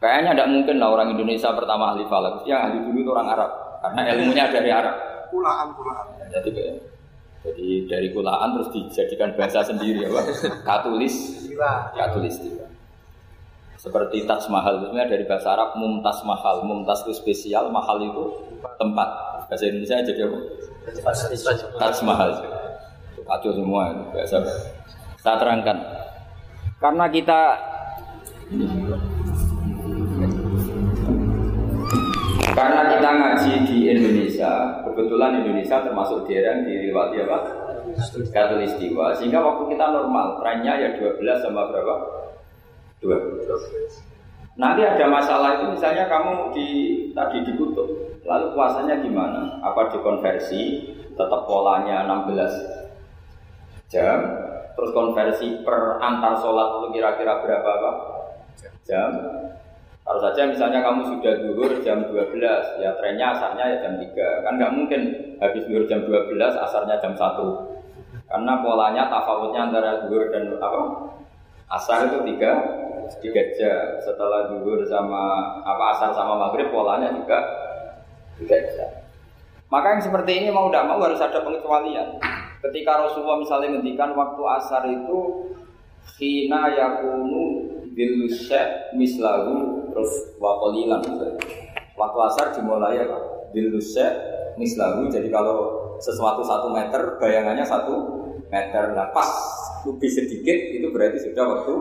Kayaknya 0.00 0.32
tidak 0.32 0.48
mungkin 0.48 0.76
lah 0.80 0.88
orang 0.96 1.08
Indonesia 1.12 1.52
pertama 1.52 1.92
ahli 1.92 2.08
falak, 2.08 2.40
yang 2.48 2.72
ahli 2.72 2.78
dulu 2.88 2.98
itu 3.04 3.10
orang 3.12 3.28
Arab, 3.36 3.50
karena 3.84 4.00
ilmunya 4.16 4.44
dari 4.48 4.70
Arab. 4.72 4.96
kulaan-kulaan. 5.28 6.06
Jadi 6.32 6.48
kayak 6.56 6.76
jadi 7.46 7.68
dari 7.86 8.08
kulaan 8.10 8.58
terus 8.58 8.68
dijadikan 8.74 9.30
bahasa 9.38 9.62
sendiri 9.62 10.02
apa? 10.10 10.20
Katulis, 10.66 11.46
katulis 11.94 12.34
tiba. 12.42 12.66
Seperti 13.78 14.26
Taj 14.26 14.50
Mahal 14.50 14.82
itu 14.82 14.90
sebenarnya 14.90 15.14
dari 15.14 15.24
bahasa 15.30 15.54
Arab 15.54 15.78
mumtaz 15.78 16.26
mahal, 16.26 16.66
mumtaz 16.66 17.06
itu 17.06 17.14
spesial, 17.14 17.70
mahal 17.70 18.02
itu 18.02 18.22
tempat. 18.82 19.08
Bahasa 19.46 19.62
Indonesia 19.70 20.02
jadi 20.02 20.26
apa? 20.26 20.38
Taj 21.78 21.96
Mahal. 22.02 22.30
Kacau 23.26 23.52
semua 23.54 23.94
itu 23.94 24.02
bahasa. 24.10 24.38
Saya 25.22 25.36
terangkan. 25.38 25.76
Karena 26.78 27.06
kita 27.10 27.40
karena 32.56 32.88
kita 32.88 33.10
ngaji 33.12 33.52
di 33.68 33.78
Indonesia, 33.92 34.80
kebetulan 34.88 35.44
Indonesia 35.44 35.76
termasuk 35.84 36.24
daerah 36.24 36.56
yang 36.56 36.64
diriwati 36.64 37.20
apa? 37.28 37.38
Katulistiwa. 38.32 39.12
Sehingga 39.12 39.44
waktu 39.44 39.76
kita 39.76 39.84
normal, 39.92 40.40
trennya 40.40 40.72
ya 40.80 40.88
12 40.96 41.20
sama 41.44 41.68
berapa? 41.68 41.94
12. 43.04 44.56
Nanti 44.56 44.88
ada 44.88 45.04
masalah 45.04 45.60
itu 45.60 45.76
misalnya 45.76 46.08
kamu 46.08 46.56
di 46.56 46.68
tadi 47.12 47.44
dikutuk, 47.44 48.24
lalu 48.24 48.46
puasanya 48.56 49.04
gimana? 49.04 49.60
Apa 49.60 49.92
dikonversi? 49.92 50.96
Tetap 51.12 51.48
polanya 51.48 52.08
16 52.08 53.88
jam, 53.88 54.20
terus 54.76 54.92
konversi 54.92 55.64
per 55.64 55.96
antar 56.00 56.36
sholat 56.40 56.80
itu 56.80 56.88
kira-kira 57.00 57.40
berapa 57.40 57.68
apa? 57.68 57.92
Jam. 58.84 59.12
Kalau 60.06 60.22
saja 60.22 60.46
misalnya 60.46 60.86
kamu 60.86 61.02
sudah 61.02 61.34
duhur 61.42 61.82
jam 61.82 62.06
12, 62.06 62.38
ya 62.78 62.94
trennya 62.94 63.34
asarnya 63.34 63.64
ya 63.74 63.76
jam 63.82 63.98
3. 63.98 64.46
Kan 64.46 64.54
nggak 64.54 64.72
mungkin 64.78 65.00
habis 65.42 65.66
duhur 65.66 65.82
jam 65.90 66.06
12, 66.06 66.38
asarnya 66.38 66.94
jam 67.02 67.18
1. 67.18 67.26
Karena 68.30 68.52
polanya 68.62 69.10
tafawutnya 69.10 69.66
antara 69.66 70.06
duhur 70.06 70.30
dan 70.30 70.54
apa? 70.62 71.10
Asar 71.74 72.06
itu 72.06 72.22
3, 72.22 73.18
3 73.18 73.58
jam. 73.58 73.98
Setelah 73.98 74.46
duhur 74.54 74.86
sama 74.86 75.58
apa 75.66 75.98
asar 75.98 76.14
sama 76.14 76.38
maghrib 76.38 76.70
polanya 76.70 77.10
juga 77.10 77.42
3 78.38 78.46
jam. 78.78 78.90
Maka 79.66 79.98
yang 79.98 80.02
seperti 80.06 80.38
ini 80.38 80.54
mau 80.54 80.70
tidak 80.70 80.86
mau 80.86 81.02
harus 81.02 81.18
ada 81.18 81.42
pengecualian. 81.42 82.22
Ketika 82.62 83.02
Rasulullah 83.02 83.42
misalnya 83.42 83.74
ngendikan 83.74 84.14
waktu 84.14 84.42
asar 84.62 84.86
itu 84.86 85.50
Hina 86.14 86.70
yakunu 86.78 87.74
dilusya 87.96 88.92
mislahu 88.92 89.88
terus 89.90 90.36
wakolilan 90.36 91.00
Waktu 91.96 92.18
asar 92.28 92.46
dimulai 92.52 93.00
apa? 93.00 93.48
Dilusya 93.56 94.06
mislahu 94.60 95.08
Jadi 95.08 95.32
kalau 95.32 95.88
sesuatu 95.96 96.44
satu 96.44 96.68
meter 96.68 97.16
bayangannya 97.16 97.64
satu 97.64 98.04
meter. 98.52 98.92
Nah 98.92 99.08
pas 99.16 99.32
lebih 99.88 100.12
sedikit 100.12 100.58
itu 100.76 100.92
berarti 100.92 101.24
sudah 101.24 101.44
waktu 101.48 101.72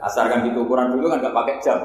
asar. 0.00 0.32
kan 0.32 0.40
di 0.40 0.56
ukuran 0.56 0.96
dulu 0.96 1.12
kan 1.12 1.20
nggak 1.20 1.36
pakai 1.36 1.54
jam. 1.60 1.78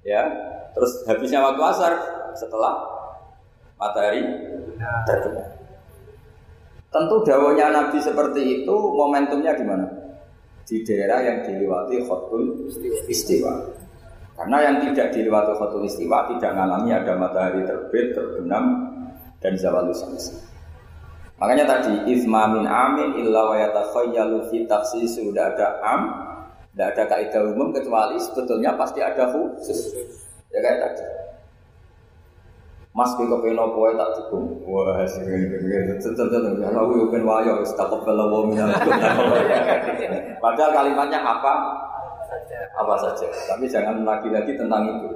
Ya 0.00 0.24
terus 0.72 1.04
habisnya 1.04 1.44
waktu 1.44 1.60
asar 1.60 1.92
setelah 2.32 2.80
matahari 3.76 4.24
terbenam. 5.04 5.52
Tentu 6.88 7.16
dawanya 7.28 7.68
Nabi 7.68 8.00
seperti 8.00 8.64
itu 8.64 8.72
momentumnya 8.72 9.52
di 9.52 9.64
mana? 9.68 9.84
Di 10.66 10.82
daerah 10.82 11.22
yang 11.22 11.38
dilewati 11.46 12.02
khotul 12.10 12.66
istiwa. 13.06 13.54
Karena 14.34 14.58
yang 14.66 14.76
tidak 14.82 15.14
dilewati 15.14 15.54
khotul 15.54 15.86
istiwa 15.86 16.26
tidak 16.34 16.52
mengalami 16.58 16.90
ada 16.90 17.14
matahari 17.14 17.62
terbit, 17.62 18.18
terbenam, 18.18 18.90
dan 19.38 19.54
zawal 19.54 19.86
syams. 19.94 20.34
Makanya 21.36 21.68
tadi 21.68 22.10
isma 22.10 22.48
min 22.48 22.64
amin 22.64 23.20
illa 23.20 23.52
wa 23.52 23.56
yatakhayyalu 23.60 24.48
fi 24.48 24.64
takhsis 24.64 25.20
sudah 25.20 25.52
ada 25.52 25.78
am, 25.84 26.02
tidak 26.72 26.96
ada 26.96 27.02
kaidah 27.12 27.42
umum 27.52 27.72
kecuali 27.76 28.16
sebetulnya 28.16 28.72
pasti 28.74 29.04
ada 29.04 29.28
khusus. 29.30 29.92
Ya 30.48 30.58
kayak 30.64 30.78
tadi. 30.80 31.25
Mas 32.96 33.12
kowe 33.12 33.28
kepen 33.28 33.60
apa 33.60 33.76
wae 33.76 33.92
tak 33.92 34.08
dukung. 34.16 34.56
Wah, 34.64 35.04
sing 35.04 35.28
ngene 35.28 36.00
tetep 36.00 36.32
ya 36.32 36.68
aku 36.72 36.92
yo 36.96 37.04
ben 37.12 37.28
wayo 37.28 37.60
wis 37.60 37.76
tak 37.76 37.92
wa 37.92 38.40
minal. 38.48 38.72
Padahal 40.42 40.70
kalimatnya 40.72 41.20
apa? 41.20 41.52
Apa 42.72 42.94
saja. 42.96 43.28
Tapi 43.28 43.68
jangan 43.68 44.00
lagi-lagi 44.00 44.56
tentang 44.56 44.88
itu. 44.88 45.12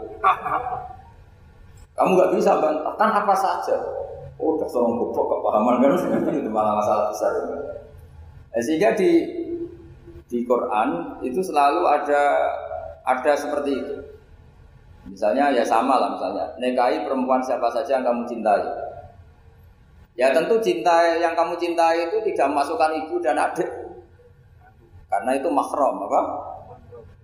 Kamu 1.97 2.11
nggak 2.21 2.33
bisa 2.37 2.61
bantah 2.61 2.93
kan 3.01 3.17
apa 3.17 3.33
saja. 3.33 3.77
Oh, 4.37 4.57
udah 4.57 4.69
seorang 4.69 5.01
goblok 5.01 5.41
kepahaman 5.41 5.81
kan 5.81 6.33
itu 6.37 6.49
malah 6.53 6.77
masalah 6.77 7.09
besar. 7.09 7.33
Eh, 8.57 8.61
sehingga 8.61 8.93
di 8.93 9.25
di 10.29 10.45
Quran 10.45 11.21
itu 11.25 11.41
selalu 11.41 11.85
ada 11.89 12.23
ada 13.09 13.33
seperti 13.37 13.73
itu. 13.73 14.00
Misalnya 15.09 15.49
ya 15.54 15.64
sama 15.64 15.97
lah 15.97 16.12
misalnya 16.12 16.45
nikahi 16.61 17.00
perempuan 17.09 17.40
siapa 17.40 17.73
saja 17.73 17.97
yang 18.00 18.04
kamu 18.04 18.23
cintai. 18.28 18.64
Ya 20.19 20.28
tentu 20.37 20.61
cinta 20.61 21.16
yang 21.16 21.33
kamu 21.33 21.57
cintai 21.57 22.12
itu 22.12 22.21
tidak 22.33 22.52
masukkan 22.52 22.92
ibu 22.92 23.16
dan 23.25 23.40
adik. 23.40 23.69
Karena 25.09 25.33
itu 25.35 25.49
mahram 25.49 26.04
apa? 26.07 26.21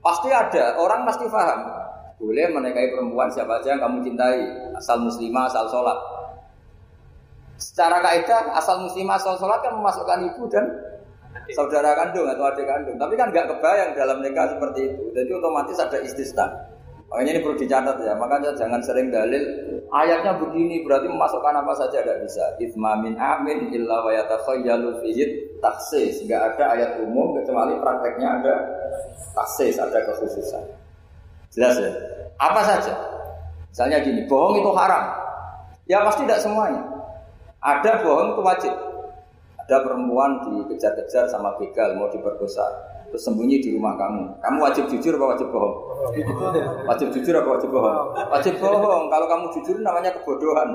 Pasti 0.00 0.33
ada, 0.33 0.78
orang 0.80 1.04
pasti 1.04 1.28
paham. 1.28 1.61
Boleh 2.16 2.49
menikahi 2.49 2.97
perempuan 2.97 3.28
siapa 3.28 3.61
saja 3.61 3.76
yang 3.76 3.83
kamu 3.85 3.99
cintai, 4.00 4.40
asal 4.73 5.04
muslimah, 5.04 5.45
asal 5.52 5.68
sholat. 5.68 5.99
Secara 7.61 8.00
kaidah 8.00 8.56
asal 8.56 8.80
muslimah 8.80 9.21
asal 9.21 9.37
sholat 9.37 9.61
kan 9.61 9.76
memasukkan 9.76 10.33
ibu 10.33 10.45
dan 10.49 10.64
saudara 11.52 11.92
kandung 11.92 12.25
atau 12.33 12.49
adik 12.49 12.64
kandung. 12.64 12.97
Tapi 12.97 13.14
kan 13.21 13.28
nggak 13.28 13.47
kebayang 13.52 13.90
dalam 13.92 14.25
nikah 14.25 14.49
seperti 14.49 14.80
itu. 14.88 15.04
Jadi 15.12 15.30
otomatis 15.37 15.76
ada 15.76 15.99
istisna. 16.00 16.47
Makanya 17.07 17.31
ini 17.39 17.41
perlu 17.43 17.57
dicatat 17.59 17.97
ya. 18.03 18.13
Makanya 18.19 18.51
jangan 18.59 18.81
sering 18.83 19.15
dalil 19.15 19.43
ayatnya 19.95 20.35
begini 20.43 20.83
berarti 20.83 21.07
memasukkan 21.07 21.55
apa 21.63 21.73
saja 21.79 22.03
tidak 22.03 22.19
bisa. 22.27 22.45
Ithma 22.59 22.99
min 22.99 23.15
amin 23.15 23.71
illa 23.71 24.03
wa 24.03 24.11
yatakhayyalu 24.11 24.99
fihi 25.03 25.25
taksis. 25.63 26.27
Enggak 26.27 26.55
ada 26.55 26.65
ayat 26.75 26.91
umum 27.07 27.39
kecuali 27.39 27.79
prakteknya 27.79 28.29
ada 28.43 28.55
taksis, 29.39 29.79
ada 29.79 29.99
kekhususan. 30.03 30.65
Jelas 31.55 31.79
ya? 31.79 31.91
Apa 32.37 32.61
saja? 32.67 32.93
Misalnya 33.71 34.03
gini, 34.03 34.25
bohong 34.27 34.61
itu 34.61 34.71
haram. 34.75 35.05
Ya 35.87 36.03
pasti 36.03 36.27
tidak 36.27 36.43
semuanya. 36.43 36.83
Ada 37.63 38.03
bohong 38.03 38.35
itu 38.35 38.43
wajib. 38.43 38.75
Ada 39.67 39.83
perempuan 39.83 40.43
dikejar-kejar 40.47 41.27
sama 41.27 41.55
begal 41.59 41.99
mau 41.99 42.07
diperkosa, 42.07 42.63
terus 43.11 43.23
sembunyi 43.23 43.63
di 43.63 43.75
rumah 43.75 43.95
kamu. 43.95 44.23
Kamu 44.43 44.59
wajib 44.63 44.85
jujur 44.91 45.17
apa 45.19 45.37
wajib 45.37 45.49
bohong? 45.51 45.75
Wajib 46.87 47.09
jujur 47.15 47.35
apa 47.39 47.49
wajib 47.57 47.71
bohong? 47.71 48.09
Wajib 48.31 48.55
bohong. 48.59 49.05
Kalau 49.11 49.27
kamu 49.27 49.45
jujur 49.59 49.77
namanya 49.83 50.11
kebodohan. 50.17 50.69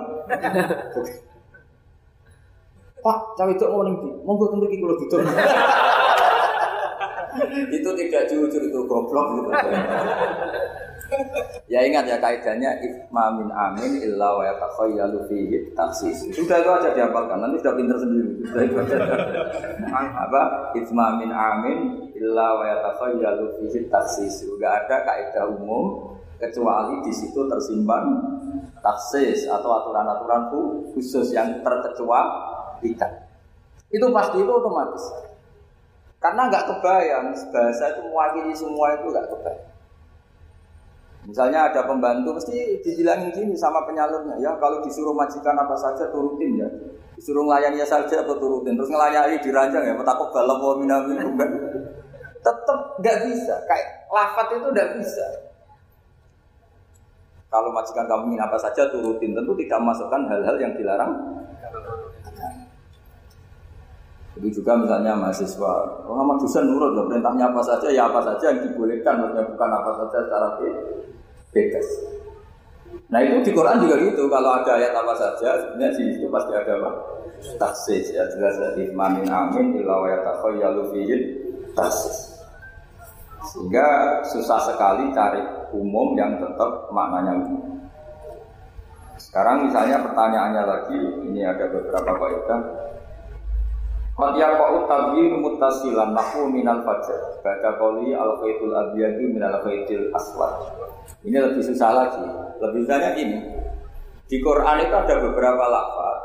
Pak, 3.01 3.17
cawe 3.33 3.49
itu 3.49 3.65
mau 3.65 3.81
nih, 3.81 3.97
mau 4.21 4.37
gue 4.37 4.47
tunggu 4.53 4.69
kalau 4.69 4.95
tutup. 5.01 5.25
itu 7.71 7.89
tidak 7.97 8.23
jujur 8.29 8.61
itu 8.61 8.79
goblok 8.85 9.27
gitu. 9.41 9.49
Ya 11.67 11.79
ingat 11.83 12.07
ya 12.07 12.17
kaidahnya 12.19 12.79
ifma 12.83 13.35
min 13.35 13.49
amin 13.51 13.99
illa 13.99 14.37
wa 14.37 14.43
yatakhayyalu 14.47 15.19
fihi 15.27 15.71
taksis. 15.75 16.27
Sudah 16.31 16.59
itu 16.63 16.69
aja 16.71 16.89
dihafalkan, 16.95 17.39
nanti 17.39 17.59
sudah 17.63 17.73
pinter 17.75 17.97
sendiri. 17.99 18.31
Sudah 18.47 18.63
itu 18.63 18.75
aja. 18.79 18.95
Apa? 20.27 20.41
Ifma 20.75 21.19
min 21.19 21.31
amin 21.31 21.79
illa 22.15 22.47
wa 22.55 22.63
yatakhayyalu 22.67 23.45
fihi 23.59 23.87
taksis. 23.91 24.47
Enggak 24.47 24.85
ada 24.85 24.95
kaidah 25.07 25.45
umum 25.51 26.15
kecuali 26.41 27.05
di 27.05 27.13
situ 27.13 27.45
tersimpan 27.45 28.03
taksis 28.81 29.45
atau 29.45 29.69
aturan-aturan 29.83 30.49
khusus 30.91 31.29
yang 31.31 31.61
terkecualikan. 31.61 33.11
Itu 33.91 34.07
pasti 34.09 34.41
itu 34.41 34.51
otomatis. 34.51 35.03
Karena 36.21 36.49
nggak 36.49 36.65
kebayang 36.69 37.33
bahasa 37.49 37.97
itu 37.97 38.01
mewakili 38.05 38.53
semua 38.53 38.93
itu 38.93 39.09
nggak 39.09 39.27
kebayang. 39.29 39.70
Misalnya 41.21 41.69
ada 41.69 41.85
pembantu 41.85 42.33
mesti 42.33 42.81
dibilangin 42.81 43.29
gini 43.29 43.53
sama 43.53 43.85
penyalurnya, 43.85 44.41
ya 44.41 44.57
kalau 44.57 44.81
disuruh 44.81 45.13
majikan 45.13 45.53
apa 45.53 45.77
saja 45.77 46.09
turutin 46.09 46.57
ya. 46.57 46.67
Disuruh 47.13 47.45
ngelayani 47.45 47.77
ya 47.77 47.85
saja 47.85 48.25
atau 48.25 48.33
turutin. 48.41 48.73
Terus 48.73 48.89
ngelayani 48.89 49.37
diranjang 49.37 49.83
ya, 49.85 49.93
petakut 49.93 50.33
balap 50.33 50.57
wa 50.57 50.73
minamin 50.81 51.21
Tetap 52.41 52.79
nggak 52.97 53.17
bisa. 53.29 53.53
Kayak 53.69 54.09
lafat 54.09 54.47
itu 54.57 54.67
nggak 54.73 54.89
bisa. 54.97 55.25
Kalau 57.51 57.69
majikan 57.69 58.07
kamu 58.07 58.33
ingin 58.33 58.41
apa 58.41 58.57
saja 58.57 58.89
turutin, 58.89 59.37
tentu 59.37 59.53
tidak 59.59 59.79
masukkan 59.83 60.23
hal-hal 60.25 60.55
yang 60.57 60.73
dilarang. 60.73 61.13
Itu 64.39 64.47
juga 64.63 64.79
misalnya 64.79 65.11
mahasiswa, 65.19 65.73
oh, 66.07 66.15
Muhammad 66.15 66.39
dosen 66.39 66.63
nurut 66.63 66.95
loh, 66.95 67.05
perintahnya 67.11 67.51
apa 67.51 67.61
saja, 67.67 67.87
ya 67.91 68.07
apa 68.07 68.23
saja 68.23 68.55
yang 68.55 68.63
dibolehkan, 68.63 69.19
maksudnya 69.19 69.43
bukan 69.43 69.69
apa 69.75 69.91
saja 69.99 70.17
secara 70.23 70.47
bebas. 71.51 71.87
Nah 73.11 73.19
itu 73.19 73.43
di 73.43 73.51
Quran 73.51 73.83
juga 73.83 73.95
gitu. 73.99 74.23
Kalau 74.31 74.51
ada 74.55 74.71
ayat 74.79 74.93
apa 74.95 75.13
saja, 75.19 75.49
sebenarnya 75.59 75.99
di 75.99 76.03
situ 76.15 76.27
pasti 76.31 76.51
ada 76.55 76.79
apa? 76.79 76.91
Taksis 77.57 78.13
ya 78.13 78.23
jelas 78.37 78.55
dari 78.61 78.93
mamin 78.93 79.25
amin 79.27 79.81
illa 79.81 79.95
wa 79.99 80.07
yatakhayalu 80.07 80.83
fihi 80.95 81.15
taksis. 81.75 82.39
Sehingga 83.51 84.21
susah 84.31 84.63
sekali 84.63 85.11
cari 85.11 85.41
umum 85.75 86.15
yang 86.15 86.39
tetap 86.39 86.87
maknanya 86.93 87.35
umum. 87.41 87.83
Sekarang 89.19 89.67
misalnya 89.67 90.01
pertanyaannya 90.01 90.63
lagi, 90.65 90.99
ini 91.27 91.41
ada 91.43 91.67
beberapa 91.67 92.11
kaidah. 92.15 92.61
Qad 94.21 94.37
yaqa'u 94.37 94.85
tabyin 94.85 95.41
muttasilan 95.41 96.13
nahu 96.13 96.45
minal 96.53 96.85
fajr. 96.85 97.41
Baca 97.41 97.69
qoli 97.81 98.13
al 98.13 98.37
khaitul 98.37 98.69
abyadu 98.69 99.33
minal 99.33 99.57
khaitil 99.65 100.13
aswad. 100.13 100.61
Ini 101.25 101.41
lebih 101.41 101.65
susah 101.65 101.89
lagi. 101.89 102.21
Lebih 102.61 102.85
banyak 102.85 103.13
ini. 103.17 103.39
Di 104.29 104.37
Quran 104.45 104.77
itu 104.85 104.93
ada 104.93 105.15
beberapa 105.17 105.65
lafaz 105.65 106.21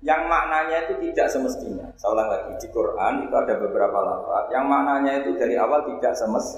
yang 0.00 0.30
maknanya 0.30 0.88
itu 0.88 1.10
tidak 1.10 1.28
semestinya. 1.28 1.84
Ulang 2.08 2.28
lagi, 2.32 2.56
di 2.56 2.68
Quran 2.72 3.28
itu 3.28 3.34
ada 3.36 3.54
beberapa 3.58 3.98
lafaz 4.00 4.48
yang 4.48 4.64
maknanya 4.64 5.20
itu 5.20 5.36
dari 5.36 5.60
awal 5.60 5.84
tidak 5.90 6.14
semest 6.16 6.56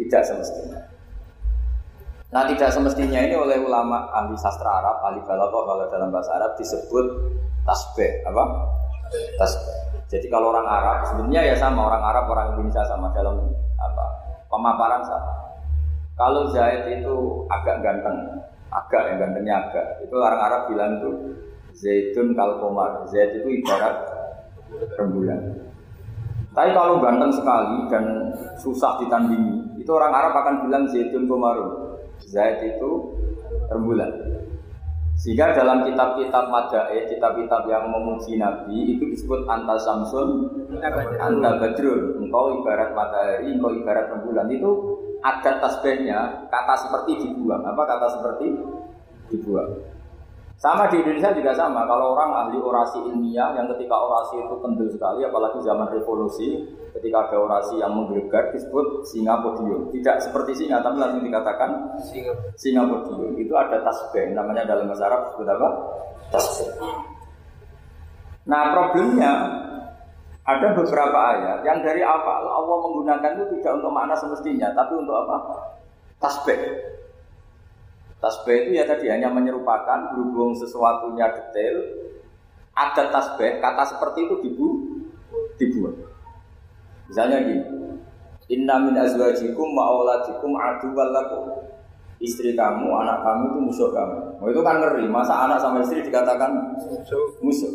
tidak 0.00 0.22
semestinya. 0.24 0.80
Nah 2.32 2.48
tidak 2.48 2.72
semestinya 2.72 3.20
ini 3.20 3.36
oleh 3.36 3.60
ulama 3.60 4.08
ahli 4.16 4.32
sastra 4.40 4.80
Arab, 4.80 5.04
ahli 5.04 5.20
balaghah 5.20 5.62
kalau 5.68 5.84
dalam 5.92 6.08
bahasa 6.08 6.32
Arab 6.32 6.56
disebut 6.56 7.06
tasbih 7.68 8.24
apa? 8.24 8.44
Tasbih. 9.38 9.76
Jadi 10.12 10.26
kalau 10.28 10.52
orang 10.52 10.68
Arab 10.68 10.98
sebenarnya 11.08 11.52
ya 11.52 11.56
sama 11.56 11.88
orang 11.88 12.04
Arab 12.04 12.24
orang 12.28 12.46
Indonesia 12.52 12.84
sama 12.84 13.08
dalam 13.16 13.48
apa 13.80 14.06
pemaparan 14.52 15.00
sama. 15.08 15.32
Kalau 16.12 16.52
Zaid 16.52 17.00
itu 17.00 17.48
agak 17.48 17.80
ganteng, 17.80 18.44
agak 18.68 19.02
yang 19.08 19.16
gantengnya 19.24 19.54
agak, 19.64 19.86
itu 20.04 20.12
orang 20.12 20.40
Arab 20.44 20.62
bilang 20.68 20.92
tuh 21.00 21.14
Zaitun 21.72 22.36
kalkomar. 22.36 23.08
Zaid 23.08 23.40
itu 23.40 23.48
ibarat 23.48 23.96
rembulan. 25.00 25.40
Tapi 26.52 26.70
kalau 26.76 27.00
ganteng 27.00 27.32
sekali 27.32 27.88
dan 27.88 28.04
susah 28.60 29.00
ditandingi, 29.00 29.80
itu 29.80 29.88
orang 29.88 30.12
Arab 30.12 30.36
akan 30.36 30.68
bilang 30.68 30.84
Zaitun 30.84 31.24
komarun. 31.24 31.96
Zaid 32.20 32.76
itu 32.76 33.16
rembulan. 33.72 34.12
Sehingga 35.22 35.54
dalam 35.54 35.86
kitab-kitab 35.86 36.50
Madae, 36.50 37.06
kitab-kitab 37.06 37.70
yang 37.70 37.86
memuji 37.94 38.42
Nabi 38.42 38.98
itu 38.98 39.06
disebut 39.06 39.46
anta 39.46 39.78
samsun, 39.78 40.50
anta 41.22 41.62
badrun. 41.62 42.18
Engkau 42.18 42.58
ibarat 42.58 42.90
matahari, 42.90 43.54
engkau 43.54 43.70
ibarat 43.70 44.10
rembulan. 44.10 44.50
Itu 44.50 44.98
ada 45.22 45.62
tasbihnya, 45.62 46.50
kata 46.50 46.74
seperti 46.74 47.22
dibuang. 47.22 47.62
Apa 47.62 47.82
kata 47.86 48.18
seperti 48.18 48.50
dibuang? 49.30 49.70
Sama 50.62 50.86
di 50.86 51.02
Indonesia 51.02 51.34
juga 51.34 51.50
sama. 51.58 51.82
Kalau 51.90 52.14
orang 52.14 52.30
ahli 52.38 52.62
orasi 52.62 53.02
ilmiah 53.02 53.50
yang 53.58 53.66
ketika 53.74 53.98
orasi 53.98 54.38
itu 54.38 54.54
kendel 54.62 54.86
sekali, 54.94 55.26
apalagi 55.26 55.58
zaman 55.58 55.90
revolusi, 55.90 56.62
ketika 56.94 57.26
ada 57.26 57.36
orasi 57.42 57.82
yang 57.82 57.90
menggelegar 57.90 58.54
disebut 58.54 59.02
singa 59.02 59.42
podium. 59.42 59.90
Tidak 59.90 60.22
seperti 60.22 60.54
singa, 60.54 60.78
tapi 60.78 61.02
langsung 61.02 61.26
dikatakan 61.26 61.98
singa, 62.06 62.30
singa 62.54 62.86
podium. 62.86 63.34
Itu 63.34 63.58
ada 63.58 63.82
tasbih, 63.82 64.38
namanya 64.38 64.62
dalam 64.62 64.86
bahasa 64.86 65.10
Arab 65.10 65.34
disebut 65.34 65.50
apa? 65.50 65.68
Tasbih. 66.30 66.70
Nah 68.46 68.62
problemnya 68.70 69.32
ada 70.46 70.68
beberapa 70.78 71.18
ayat 71.34 71.58
yang 71.66 71.82
dari 71.82 72.06
awal 72.06 72.42
Allah 72.46 72.78
menggunakan 72.86 73.34
itu 73.34 73.58
tidak 73.58 73.82
untuk 73.82 73.90
makna 73.90 74.14
semestinya, 74.14 74.70
tapi 74.78 74.94
untuk 74.94 75.26
apa? 75.26 75.42
Tasbih. 76.22 76.58
Tasbih 78.22 78.54
itu 78.54 78.70
ya 78.78 78.86
tadi 78.86 79.10
hanya 79.10 79.26
menyerupakan 79.26 80.14
berhubung 80.14 80.54
sesuatunya 80.54 81.26
detail. 81.34 81.82
Ada 82.72 83.10
tasbih, 83.10 83.58
kata 83.58 83.82
seperti 83.82 84.30
itu 84.30 84.34
dibu, 84.46 84.68
dibuat. 85.58 85.98
Misalnya 87.10 87.42
gini, 87.42 87.66
Inna 88.46 88.78
min 88.78 88.94
azwajikum 88.94 89.74
ma'auladikum 89.74 90.54
aduwal 90.54 91.10
lakum. 91.10 91.44
Istri 92.22 92.54
kamu, 92.54 92.86
anak 93.02 93.26
kamu 93.26 93.42
itu 93.50 93.58
musuh 93.58 93.90
kamu. 93.90 94.38
Oh, 94.38 94.46
itu 94.46 94.62
kan 94.62 94.78
ngeri, 94.78 95.10
masa 95.10 95.42
anak 95.42 95.58
sama 95.58 95.82
istri 95.82 96.06
dikatakan 96.06 96.78
musuh. 97.42 97.70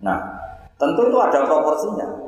Nah, 0.00 0.16
tentu 0.80 1.12
itu 1.12 1.18
ada 1.20 1.44
proporsinya. 1.44 2.27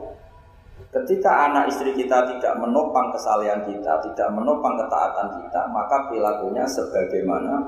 Ketika 0.91 1.47
anak 1.47 1.71
istri 1.71 1.95
kita 1.95 2.27
tidak 2.35 2.59
menopang 2.59 3.15
kesalehan 3.15 3.63
kita, 3.63 3.95
tidak 4.11 4.29
menopang 4.35 4.75
ketaatan 4.75 5.39
kita, 5.39 5.63
maka 5.71 6.11
perilakunya 6.11 6.67
sebagaimana 6.67 7.63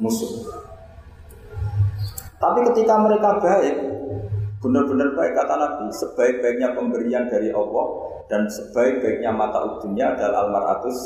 musuh. 0.00 0.48
Tapi 2.40 2.64
ketika 2.72 2.96
mereka 2.96 3.36
baik, 3.44 3.76
benar-benar 4.64 5.12
baik 5.12 5.36
kata 5.36 5.54
Nabi, 5.56 5.92
sebaik-baiknya 6.00 6.72
pemberian 6.72 7.28
dari 7.28 7.52
Allah 7.52 7.86
dan 8.32 8.48
sebaik-baiknya 8.48 9.36
mata 9.36 9.60
udunya 9.60 10.16
adalah 10.16 10.48
almaratus 10.48 10.96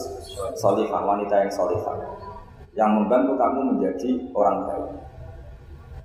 solihah, 0.54 1.02
wanita 1.02 1.34
yang 1.34 1.50
solihah. 1.50 1.98
Yang 2.78 2.90
membantu 2.94 3.34
kamu 3.34 3.60
menjadi 3.74 4.10
orang 4.38 4.58
baik. 4.70 4.90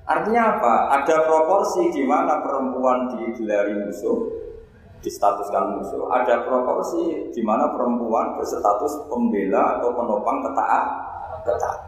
Artinya 0.06 0.58
apa? 0.58 0.74
Ada 1.02 1.26
proporsi 1.30 1.94
di 1.94 2.02
mana 2.06 2.42
perempuan 2.42 3.14
digelari 3.14 3.74
musuh, 3.86 4.45
distatuskan 5.06 5.78
musuh. 5.78 6.10
Ada 6.10 6.50
proporsi 6.50 7.30
di 7.30 7.42
mana 7.46 7.70
perempuan 7.70 8.34
berstatus 8.42 9.06
pembela 9.06 9.78
atau 9.78 9.94
penopang 9.94 10.42
ketaat, 10.42 10.86
ketaat. 11.46 11.80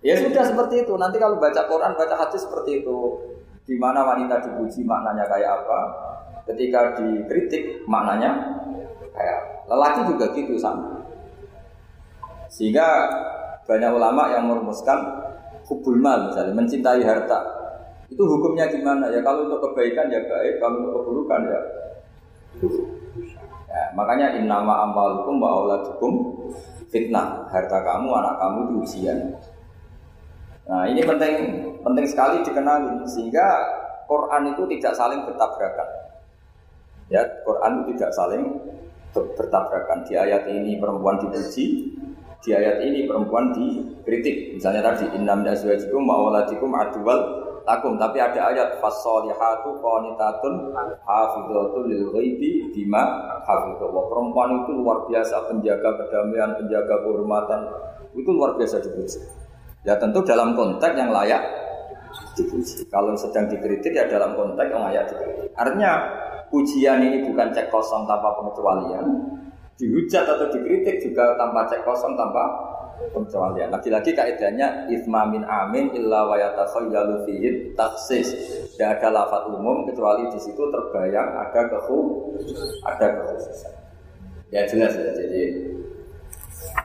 Ya 0.00 0.16
sudah 0.16 0.48
seperti 0.48 0.88
itu. 0.88 0.96
Nanti 0.96 1.20
kalau 1.20 1.36
baca 1.36 1.68
Quran, 1.68 1.92
baca 1.92 2.14
hadis 2.16 2.48
seperti 2.48 2.80
itu. 2.80 2.96
Di 3.68 3.76
mana 3.76 4.00
wanita 4.08 4.40
dipuji 4.40 4.80
maknanya 4.88 5.28
kayak 5.28 5.50
apa? 5.60 5.78
Ketika 6.48 6.96
dikritik 6.96 7.84
maknanya 7.84 8.56
kayak 9.12 9.68
lelaki 9.68 10.00
juga 10.08 10.32
gitu 10.32 10.56
sama. 10.56 11.04
Sehingga 12.48 12.88
banyak 13.68 13.92
ulama 13.92 14.32
yang 14.32 14.48
merumuskan 14.48 15.04
hubul 15.68 16.00
mal 16.00 16.32
misalnya 16.32 16.56
mencintai 16.56 17.04
harta 17.04 17.57
itu 18.08 18.22
hukumnya 18.24 18.64
gimana? 18.72 19.12
Ya 19.12 19.20
kalau 19.20 19.44
untuk 19.44 19.70
kebaikan 19.70 20.08
ya 20.08 20.24
baik, 20.24 20.56
kalau 20.60 20.80
untuk 20.80 20.92
keburukan 21.04 21.40
ya 21.44 21.60
Ya, 23.68 23.92
makanya 23.92 24.32
innama 24.32 24.88
amalukum 24.88 25.36
wa 25.44 25.60
auladukum 25.60 26.12
fitnah. 26.88 27.44
Harta 27.52 27.84
kamu, 27.84 28.08
anak 28.16 28.34
kamu 28.40 28.58
itu 28.64 28.74
ujian. 28.80 29.18
Nah, 30.68 30.88
ini 30.88 31.04
penting 31.04 31.34
penting 31.84 32.06
sekali 32.08 32.40
dikenali 32.40 33.04
sehingga 33.04 33.44
Quran 34.08 34.56
itu 34.56 34.64
tidak 34.76 34.92
saling 34.96 35.20
bertabrakan. 35.28 35.88
Ya, 37.12 37.24
Quran 37.44 37.84
itu 37.84 38.00
tidak 38.00 38.12
saling 38.16 38.44
bertabrakan. 39.12 40.08
Di 40.08 40.16
ayat 40.16 40.48
ini 40.48 40.80
perempuan 40.80 41.20
dipuji, 41.20 41.92
di 42.40 42.50
ayat 42.56 42.80
ini 42.84 43.04
perempuan 43.04 43.52
dikritik. 43.52 44.56
Misalnya 44.56 44.80
tadi 44.92 45.12
innam 45.12 45.44
azwajikum 45.44 46.08
wa 46.08 46.24
auladikum 46.24 46.72
aduwal 46.72 47.47
lakum 47.68 48.00
tapi 48.00 48.16
ada 48.16 48.48
ayat 48.48 48.80
fasolihatu 48.80 49.76
qanitatun 49.76 50.72
hafidhatul 51.04 51.84
lil 51.84 52.08
ghaibi 52.16 52.72
bima 52.72 53.04
hafidhallah 53.44 54.08
perempuan 54.08 54.64
itu 54.64 54.72
luar 54.72 55.04
biasa 55.04 55.44
penjaga 55.52 56.00
kedamaian 56.00 56.56
penjaga 56.56 56.96
kehormatan. 57.04 57.60
Itu 58.16 58.30
luar 58.32 58.56
biasa 58.56 58.80
dipuji. 58.80 59.20
Ya 59.84 60.00
tentu 60.00 60.24
dalam 60.24 60.56
konteks 60.56 60.96
yang 60.96 61.12
layak 61.12 61.44
dipuji. 62.40 62.88
Kalau 62.88 63.12
sedang 63.20 63.44
dikritik 63.52 63.92
ya 63.92 64.08
dalam 64.08 64.32
konteks 64.32 64.68
yang 64.72 64.82
layak 64.88 65.04
dikritik. 65.12 65.52
Artinya 65.52 65.92
pujian 66.48 67.04
ini 67.04 67.28
bukan 67.28 67.52
cek 67.52 67.68
kosong 67.68 68.08
tanpa 68.08 68.32
pengecualian. 68.40 69.04
Dihujat 69.76 70.24
atau 70.24 70.48
dikritik 70.50 71.04
juga 71.04 71.36
tanpa 71.36 71.68
cek 71.68 71.84
kosong 71.84 72.16
tanpa 72.16 72.42
pengecualian. 73.14 73.68
Lagi-lagi 73.70 74.10
kaidahnya 74.12 74.90
isma 74.90 75.26
min 75.30 75.46
amin 75.46 75.94
illa 75.94 76.26
wa 76.26 76.34
yatakhayyalu 76.34 77.24
fihi 77.24 77.48
taksis. 77.78 78.34
Tidak 78.74 78.88
ada 78.98 79.08
lafaz 79.22 79.46
umum 79.50 79.86
kecuali 79.86 80.26
di 80.30 80.38
situ 80.38 80.62
terbayang 80.70 81.28
ada 81.38 81.60
kehu 81.70 82.30
ada 82.82 83.06
kekhususan. 83.06 83.74
Ya 84.50 84.66
jelas 84.66 84.94
ya 84.96 85.12
jadi. 85.14 85.42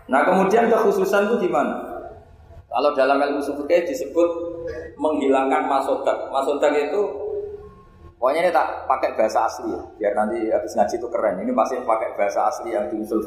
Nah 0.10 0.22
kemudian 0.28 0.70
kekhususan 0.70 1.32
itu 1.32 1.50
gimana? 1.50 1.94
Kalau 2.74 2.90
dalam 2.98 3.22
ilmu 3.22 3.42
fikih 3.42 3.86
disebut 3.86 4.30
menghilangkan 4.98 5.70
masodak. 5.70 6.18
Masodak 6.34 6.74
itu 6.74 7.02
pokoknya 8.18 8.50
ini 8.50 8.52
tak 8.56 8.90
pakai 8.90 9.14
bahasa 9.14 9.46
asli 9.46 9.70
ya, 9.70 9.82
biar 10.00 10.14
nanti 10.18 10.50
habis 10.50 10.74
ngaji 10.74 10.96
itu 10.98 11.08
keren. 11.14 11.38
Ini 11.46 11.52
pasti 11.54 11.78
pakai 11.86 12.18
bahasa 12.18 12.50
asli 12.50 12.74
yang 12.74 12.90
di 12.90 12.98
usul 12.98 13.22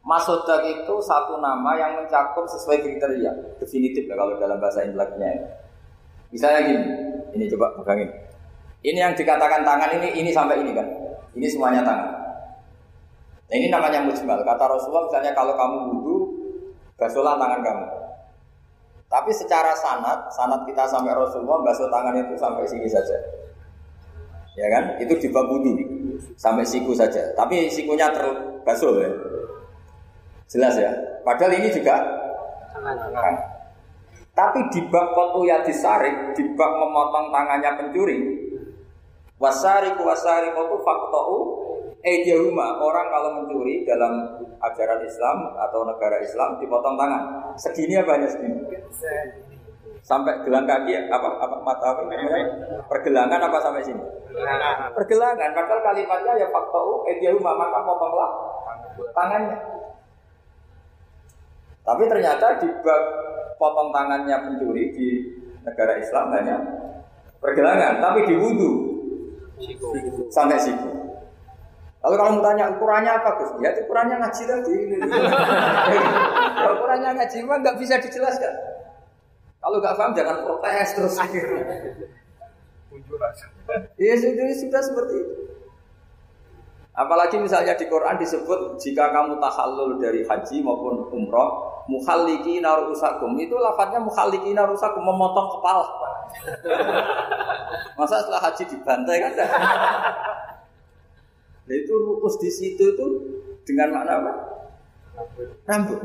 Masodak 0.00 0.64
itu 0.64 0.94
satu 1.04 1.36
nama 1.44 1.76
yang 1.76 2.00
mencakup 2.00 2.48
sesuai 2.48 2.80
kriteria 2.80 3.60
definitif 3.60 4.08
lah 4.08 4.16
kalau 4.24 4.34
dalam 4.40 4.56
bahasa 4.56 4.80
inteleknya. 4.80 5.36
Misalnya 6.32 6.60
gini, 6.64 6.84
ini 7.36 7.44
coba 7.52 7.76
pegangin. 7.76 8.08
Ini 8.80 8.96
yang 8.96 9.12
dikatakan 9.12 9.60
tangan 9.60 9.92
ini, 10.00 10.08
ini 10.24 10.30
sampai 10.32 10.56
ini 10.64 10.72
kan. 10.72 10.88
Ini 11.36 11.46
semuanya 11.52 11.84
tangan. 11.84 12.10
Nah, 13.50 13.54
ini 13.58 13.68
namanya 13.68 14.00
mujmal. 14.00 14.40
Kata 14.40 14.64
Rasulullah 14.72 15.04
misalnya 15.10 15.32
kalau 15.36 15.52
kamu 15.58 15.76
wudhu, 15.92 16.16
basuhlah 16.96 17.36
tangan 17.36 17.60
kamu. 17.60 17.86
Tapi 19.10 19.30
secara 19.34 19.74
sanat, 19.74 20.30
sanat 20.30 20.62
kita 20.70 20.86
sampai 20.86 21.10
Rasulullah 21.10 21.58
basuh 21.66 21.90
tangan 21.90 22.14
itu 22.14 22.34
sampai 22.38 22.62
sini 22.70 22.86
saja. 22.86 23.18
Ya 24.54 24.66
kan? 24.70 24.96
Itu 25.02 25.18
di 25.18 25.28
bab 25.34 25.50
sampai 26.38 26.62
siku 26.62 26.94
saja. 26.94 27.18
Tapi 27.34 27.66
sikunya 27.68 28.06
terbasuh 28.14 29.02
ya. 29.02 29.10
Jelas 30.50 30.74
ya. 30.74 30.90
Padahal 31.22 31.54
ini 31.62 31.70
juga 31.70 31.94
kan. 33.14 33.34
Tapi 34.34 34.60
di 34.72 34.80
bab 34.90 35.14
kotu 35.14 35.46
ya 35.46 35.62
disarik, 35.62 36.34
di 36.34 36.42
bab 36.56 36.70
memotong 36.80 37.28
tangannya 37.28 37.70
pencuri, 37.76 38.18
wasari 39.36 39.94
wasari 40.00 40.48
kotu 40.54 40.76
faktou 40.82 41.60
Ejahuma 42.00 42.80
orang 42.80 43.12
kalau 43.12 43.30
mencuri 43.36 43.84
dalam 43.84 44.24
ajaran 44.56 45.04
Islam 45.04 45.52
atau 45.52 45.84
negara 45.84 46.16
Islam 46.24 46.56
dipotong 46.56 46.96
tangan. 46.96 47.52
Segini 47.60 48.00
apa 48.00 48.16
hanya 48.16 48.24
segini? 48.24 48.56
Sampai 50.00 50.40
gelang 50.48 50.64
kaki 50.64 50.96
apa 50.96 51.28
apa 51.36 51.60
mata 51.60 51.92
apa 51.92 52.08
Pergelangan 52.88 53.52
apa 53.52 53.58
sampai 53.60 53.84
sini? 53.84 54.00
Pergelangan. 54.96 55.52
Padahal 55.52 55.80
kalimatnya 55.92 56.40
ya 56.40 56.48
faktau 56.48 57.04
Ejahuma 57.04 57.52
maka 57.52 57.84
potonglah 57.84 58.30
tangannya. 59.12 59.79
Tapi 61.84 62.02
ternyata 62.06 62.60
di 62.60 62.68
bab 62.84 63.02
potong 63.56 63.90
tangannya 63.92 64.36
pencuri 64.40 64.84
di 64.92 65.08
negara 65.64 66.00
Islam 66.00 66.32
hanya 66.32 66.56
pergelangan, 67.40 68.00
tapi 68.00 68.28
di 68.28 68.34
wudhu 68.36 68.72
sampai 70.32 70.60
siku. 70.60 71.00
Lalu 72.00 72.14
kalau 72.16 72.30
mau 72.40 72.44
tanya 72.44 72.64
ukurannya 72.72 73.12
apa 73.12 73.30
Gus? 73.36 73.50
Ya 73.60 73.76
ukurannya 73.76 74.16
ngaji 74.24 74.42
tadi. 74.48 74.76
ya, 76.64 76.68
ukurannya 76.72 77.10
ngaji 77.20 77.36
mah 77.44 77.60
nggak 77.60 77.76
bisa 77.76 78.00
dijelaskan. 78.00 78.54
Kalau 79.60 79.76
nggak 79.76 79.96
paham 80.00 80.12
jangan 80.16 80.36
protes 80.40 80.88
terus. 80.96 81.14
Iya 84.00 84.14
sudah 84.16 84.46
sudah 84.56 84.80
seperti 84.80 85.14
itu. 85.20 85.39
Apalagi 87.00 87.40
misalnya 87.40 87.72
di 87.80 87.88
Quran 87.88 88.20
disebut 88.20 88.76
jika 88.76 89.08
kamu 89.08 89.40
tahallul 89.40 89.96
dari 89.96 90.20
haji 90.20 90.60
maupun 90.60 91.08
umroh, 91.08 91.80
muhaliki 91.88 92.60
narusakum 92.60 93.40
itu 93.40 93.56
lafadznya 93.56 94.04
muhaliki 94.04 94.52
narusakum 94.52 95.00
memotong 95.00 95.48
kepala. 95.48 95.88
Masa 97.96 98.20
setelah 98.20 98.44
haji 98.44 98.62
dibantai 98.68 99.16
kan? 99.16 99.32
Nah 101.64 101.74
itu 101.78 101.94
rukus 102.04 102.36
di 102.36 102.52
situ 102.52 102.84
itu 102.92 103.06
dengan 103.64 103.96
makna 103.96 104.12
apa? 104.20 104.32
Rambut. 105.64 106.00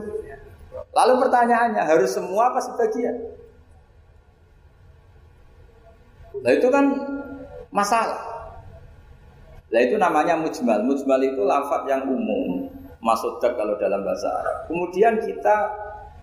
Lalu 0.96 1.14
pertanyaannya 1.28 1.84
harus 1.84 2.16
semua 2.16 2.56
apa 2.56 2.64
sebagian? 2.64 3.36
Nah 6.40 6.52
itu 6.56 6.68
kan 6.72 6.86
masalah. 7.76 8.35
Nah 9.76 9.84
itu 9.84 10.00
namanya 10.00 10.40
mujmal. 10.40 10.88
Mujmal 10.88 11.20
itu 11.20 11.44
lafaz 11.44 11.84
yang 11.84 12.08
umum, 12.08 12.72
masuk 13.04 13.44
kalau 13.44 13.76
dalam 13.76 14.08
bahasa 14.08 14.32
Arab. 14.32 14.72
Kemudian 14.72 15.20
kita 15.20 15.68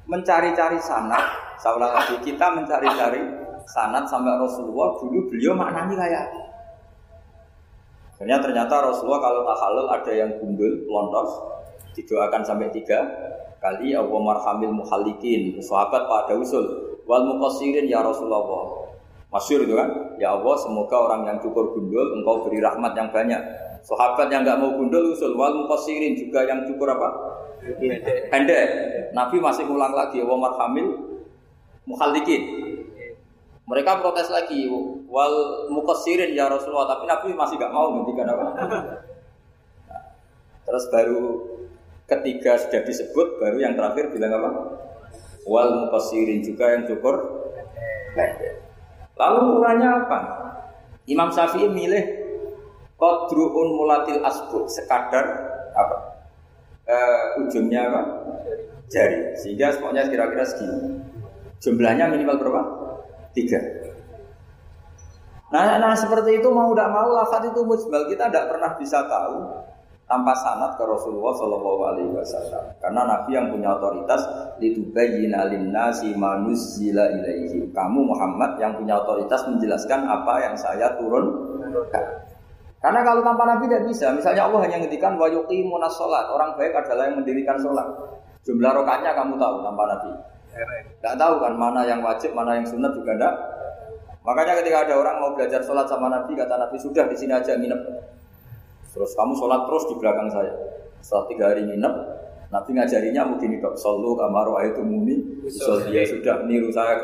mencari-cari 0.08 0.80
sanat. 0.80 1.20
Saya 1.60 1.76
lagi, 1.76 2.16
kita 2.24 2.48
mencari-cari 2.56 3.20
sanat 3.68 4.08
sampai 4.08 4.40
Rasulullah 4.40 4.96
dulu 4.96 5.28
beliau 5.28 5.52
maknanya 5.52 5.94
kayak 6.00 6.24
Akhirnya 8.22 8.38
ternyata 8.38 8.74
Rasulullah 8.86 9.18
kalau 9.18 9.42
tak 9.42 9.58
halal 9.66 9.86
ada 9.98 10.12
yang 10.14 10.30
gundul, 10.38 10.70
lontos, 10.86 11.42
didoakan 11.98 12.46
sampai 12.46 12.70
tiga 12.70 13.02
kali 13.58 13.98
Allah 13.98 14.14
marhamil 14.14 14.70
muhalikin 14.70 15.58
sahabat 15.58 16.06
pada 16.06 16.38
usul 16.38 17.02
wal 17.02 17.26
muqassirin 17.26 17.90
ya 17.90 17.98
Rasulullah 17.98 18.86
masyur 19.32 19.64
itu 19.64 19.74
kan 19.74 19.88
ya 20.20 20.36
Allah 20.36 20.54
semoga 20.60 20.96
orang 21.08 21.24
yang 21.24 21.38
cukur 21.40 21.72
gundul 21.72 22.20
engkau 22.20 22.46
beri 22.46 22.60
rahmat 22.60 22.92
yang 22.92 23.08
banyak 23.08 23.40
sahabat 23.82 24.28
yang 24.28 24.44
nggak 24.44 24.60
mau 24.60 24.76
gundul 24.76 25.16
usul 25.16 25.34
wal 25.34 25.64
muqassirin 25.64 26.14
juga 26.14 26.44
yang 26.44 26.68
cukur 26.68 26.92
apa 26.92 27.08
pendek 28.28 28.66
Nabi 29.16 29.36
masih 29.40 29.64
ulang 29.66 29.96
lagi 29.96 30.20
Allah 30.20 30.38
marhamil 30.38 30.88
muhalikin 31.88 32.62
mereka 33.62 34.02
protes 34.02 34.26
lagi, 34.26 34.66
wal 35.06 35.70
mukasirin 35.70 36.34
ya 36.34 36.50
Rasulullah, 36.50 36.92
tapi 36.92 37.06
Nabi 37.06 37.32
masih 37.32 37.56
gak 37.56 37.70
mau 37.72 37.94
ngendikan 37.94 38.26
apa. 38.28 38.44
Terus 40.66 40.84
baru 40.90 41.22
ketiga 42.10 42.58
sudah 42.58 42.82
disebut, 42.82 43.38
baru 43.38 43.62
yang 43.62 43.78
terakhir 43.78 44.10
bilang 44.10 44.34
apa? 44.34 44.50
Wal 45.46 45.88
mukasirin 45.88 46.42
juga 46.42 46.74
yang 46.74 46.90
cukur. 46.90 47.16
Lalu 49.16 49.38
ukurannya 49.56 49.90
apa? 50.06 50.18
Imam 51.08 51.28
Syafi'i 51.28 51.68
milih 51.68 52.04
kodruun 52.96 53.68
mulatil 53.76 54.22
asbuk 54.22 54.70
sekadar 54.70 55.26
apa? 55.74 55.96
Uh, 56.86 57.42
ujungnya 57.46 57.88
apa? 57.90 58.00
Jari. 58.92 59.34
Sehingga 59.38 59.72
semuanya 59.72 60.08
kira-kira 60.08 60.44
segini. 60.44 61.00
Jumlahnya 61.62 62.10
minimal 62.10 62.36
berapa? 62.42 62.62
Tiga. 63.32 63.60
Nah, 65.52 65.76
nah 65.76 65.92
seperti 65.92 66.40
itu 66.40 66.48
mau 66.48 66.72
tidak 66.72 66.88
mau 66.90 67.12
lafaz 67.12 67.44
itu 67.44 67.60
mujmal 67.60 68.08
kita 68.08 68.32
tidak 68.32 68.48
pernah 68.48 68.72
bisa 68.80 69.04
tahu 69.04 69.62
tanpa 70.12 70.36
sanat 70.44 70.76
ke 70.76 70.84
Rasulullah 70.84 71.32
Shallallahu 71.32 71.80
Alaihi 71.88 72.12
Wasallam. 72.12 72.64
Karena 72.84 73.02
Nabi 73.08 73.30
yang 73.32 73.48
punya 73.48 73.72
otoritas 73.72 74.20
litubayyina 74.60 75.48
linnasi 75.48 76.12
manuzzila 76.12 77.08
ilaihi. 77.08 77.72
Kamu 77.72 78.12
Muhammad 78.12 78.60
yang 78.60 78.76
punya 78.76 79.00
otoritas 79.00 79.40
menjelaskan 79.48 80.04
apa 80.04 80.34
yang 80.44 80.54
saya 80.60 80.92
turun. 81.00 81.56
Karena 82.84 83.00
kalau 83.00 83.24
tanpa 83.24 83.48
Nabi 83.48 83.72
tidak 83.72 83.88
bisa. 83.88 84.12
Misalnya 84.12 84.52
Allah 84.52 84.60
hanya 84.68 84.84
ngendikan 84.84 85.16
wa 85.16 85.32
yuqimuna 85.32 85.88
sholat. 85.88 86.28
Orang 86.28 86.52
baik 86.60 86.76
adalah 86.76 87.08
yang 87.08 87.16
mendirikan 87.24 87.56
sholat. 87.56 87.88
Jumlah 88.44 88.76
rokatnya 88.76 89.16
kamu 89.16 89.40
tahu 89.40 89.56
tanpa 89.64 89.82
Nabi? 89.96 90.10
Tidak 91.00 91.14
tahu 91.16 91.34
kan 91.40 91.56
mana 91.56 91.88
yang 91.88 92.04
wajib, 92.04 92.36
mana 92.36 92.60
yang 92.60 92.68
sunat 92.68 92.92
juga 92.92 93.16
tidak. 93.16 93.34
Makanya 94.22 94.60
ketika 94.60 94.84
ada 94.84 94.94
orang 95.00 95.16
mau 95.24 95.30
belajar 95.32 95.64
sholat 95.64 95.88
sama 95.88 96.12
Nabi, 96.12 96.36
kata 96.36 96.54
Nabi 96.54 96.76
sudah 96.76 97.08
di 97.08 97.16
sini 97.16 97.32
aja 97.32 97.56
nginep. 97.56 98.11
Terus 98.92 99.10
kamu 99.16 99.32
sholat 99.40 99.64
terus 99.64 99.84
di 99.88 99.94
belakang 99.96 100.28
saya. 100.28 100.52
Setelah 101.00 101.24
tiga 101.32 101.44
hari 101.50 101.62
nginep, 101.64 101.94
Nabi 102.52 102.70
ngajarinya 102.76 103.22
mungkin 103.24 103.56
dok, 103.58 103.74
solu 103.80 104.12
kamaru 104.12 104.60
itu 104.60 104.84
mumi, 104.84 105.16
dia 105.88 106.04
sudah 106.04 106.44
niru 106.44 106.68
saya. 106.68 107.00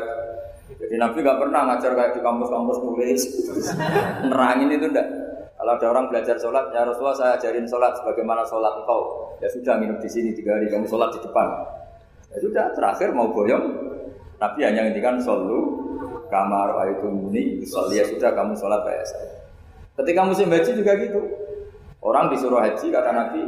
Jadi 0.69 0.95
Nabi 1.01 1.25
nggak 1.25 1.39
pernah 1.41 1.61
ngajar 1.73 1.91
kayak 1.97 2.11
di 2.13 2.21
kampus-kampus 2.21 2.77
nulis, 2.85 3.21
nerangin 4.29 4.69
itu 4.69 4.85
enggak. 4.85 5.09
Kalau 5.59 5.75
ada 5.75 5.87
orang 5.91 6.05
belajar 6.07 6.39
sholat, 6.39 6.71
ya 6.71 6.87
Rasulullah 6.87 7.17
saya 7.17 7.31
ajarin 7.35 7.67
sholat 7.67 7.91
sebagaimana 7.99 8.47
sholat 8.47 8.79
engkau. 8.79 9.35
Ya 9.43 9.49
sudah 9.51 9.75
nginep 9.75 9.99
di 9.99 10.09
sini 10.09 10.29
tiga 10.31 10.55
hari, 10.55 10.71
kamu 10.71 10.87
sholat 10.87 11.11
di 11.17 11.19
depan. 11.19 11.47
Ya 12.31 12.37
sudah, 12.39 12.65
terakhir 12.77 13.11
mau 13.11 13.27
boyong, 13.33 13.65
Nabi 14.39 14.59
hanya 14.63 14.87
ngintikan 14.87 15.19
solu 15.19 15.81
kamar 16.29 16.77
itu 16.93 17.09
muni, 17.09 17.59
ya 17.91 18.05
sudah 18.05 18.31
kamu 18.37 18.53
sholat 18.55 18.85
kayak 18.85 19.03
saya. 19.09 19.29
Ketika 19.99 20.21
musim 20.23 20.47
haji 20.47 20.71
juga 20.79 20.95
gitu. 20.95 21.48
Orang 21.99 22.31
disuruh 22.31 22.63
haji 22.63 22.87
kata 22.95 23.11
Nabi, 23.11 23.43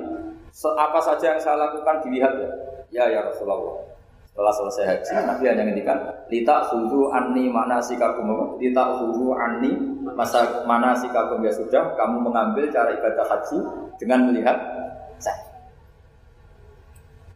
apa 0.76 1.00
saja 1.00 1.36
yang 1.36 1.40
saya 1.40 1.56
lakukan 1.56 2.04
dilihat 2.04 2.34
ya. 2.36 2.50
Ya 2.92 3.04
ya 3.08 3.20
Rasulullah. 3.24 3.88
Setelah 4.32 4.54
selesai 4.56 4.86
haji, 4.88 5.12
Nabi 5.28 5.44
hanya 5.48 5.64
ngintikan, 5.68 5.98
lita 6.28 6.68
huru 6.72 7.12
anni 7.12 7.48
mana 7.52 7.80
sikakum, 7.84 8.60
lita 8.60 9.00
huru 9.00 9.36
anni 9.36 9.76
masa 10.16 10.64
mana 10.68 10.92
sikakum 10.96 11.40
ya 11.44 11.52
sudah. 11.52 11.96
Kamu 11.96 12.20
mengambil 12.20 12.68
cara 12.72 12.92
ibadah 12.96 13.28
haji 13.28 13.58
dengan 14.00 14.32
melihat 14.32 14.56
saya. 15.20 15.52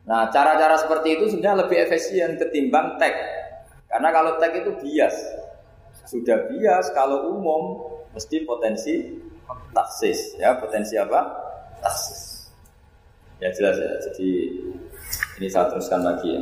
Nah, 0.07 0.27
cara-cara 0.31 0.75
seperti 0.75 1.19
itu 1.19 1.31
sebenarnya 1.31 1.67
lebih 1.67 1.77
efisien 1.87 2.35
ketimbang 2.35 2.99
tag. 2.99 3.15
Karena 3.87 4.11
kalau 4.11 4.35
tag 4.39 4.51
itu 4.55 4.71
bias. 4.83 5.15
Sudah 6.05 6.51
bias, 6.51 6.91
kalau 6.91 7.31
umum 7.33 7.91
mesti 8.11 8.43
potensi 8.43 9.24
taksis. 9.73 10.37
Ya, 10.39 10.55
potensi 10.57 10.95
apa? 10.95 11.25
Taksis. 11.83 12.49
Ya 13.43 13.51
jelas 13.51 13.75
ya. 13.75 13.91
Jadi 14.09 14.29
ini 15.41 15.47
saya 15.51 15.67
teruskan 15.69 16.01
lagi 16.01 16.29
ya. 16.31 16.41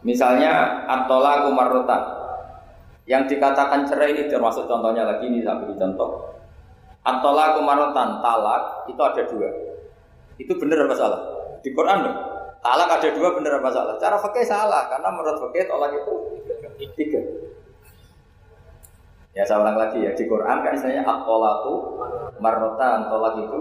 Misalnya 0.00 0.52
atola 0.88 1.44
kumarutan 1.44 2.02
yang 3.04 3.28
dikatakan 3.28 3.84
cerai 3.84 4.16
ini 4.16 4.32
termasuk 4.32 4.64
contohnya 4.64 5.04
lagi 5.04 5.28
ini 5.28 5.44
saya 5.44 5.60
beri 5.60 5.76
contoh. 5.76 6.32
Atola 7.04 7.56
kumarutan 7.60 8.24
talak 8.24 8.88
itu 8.88 9.00
ada 9.00 9.22
dua. 9.28 9.50
Itu 10.40 10.56
benar 10.56 10.88
apa 10.88 10.96
salah? 10.96 11.20
Di 11.60 11.68
Quran 11.76 12.08
dong. 12.08 12.18
Talak 12.60 12.88
ada 13.00 13.08
dua 13.12 13.28
benar 13.36 13.60
apa 13.60 13.68
salah? 13.72 13.94
Cara 14.00 14.16
fakih 14.20 14.44
salah 14.44 14.88
karena 14.88 15.08
menurut 15.12 15.36
fakih 15.36 15.64
tolak 15.68 15.92
itu 15.96 16.12
tiga. 16.96 17.19
Ya 19.30 19.46
saya 19.46 19.62
ulang 19.62 19.78
lagi 19.78 20.02
ya 20.02 20.10
di 20.10 20.26
Quran 20.26 20.58
kan 20.66 20.74
istilahnya 20.74 21.06
at-tolatu 21.06 21.74
marrotan 22.42 23.06
tolak 23.06 23.34
itu 23.38 23.60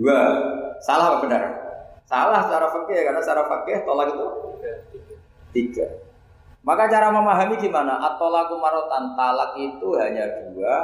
dua. 0.00 0.20
Salah 0.80 1.12
apa 1.12 1.18
benar? 1.28 1.42
Salah 2.08 2.40
secara 2.44 2.66
fakih 2.72 3.04
karena 3.04 3.20
secara 3.20 3.42
fakih 3.46 3.84
tolak 3.84 4.16
itu 4.16 4.26
tiga. 5.52 5.86
Maka 6.62 6.86
cara 6.86 7.10
memahami 7.10 7.58
gimana? 7.58 7.98
Atolaku 7.98 8.54
marotan 8.62 9.18
talak 9.18 9.58
itu 9.58 9.98
hanya 9.98 10.30
dua 10.54 10.74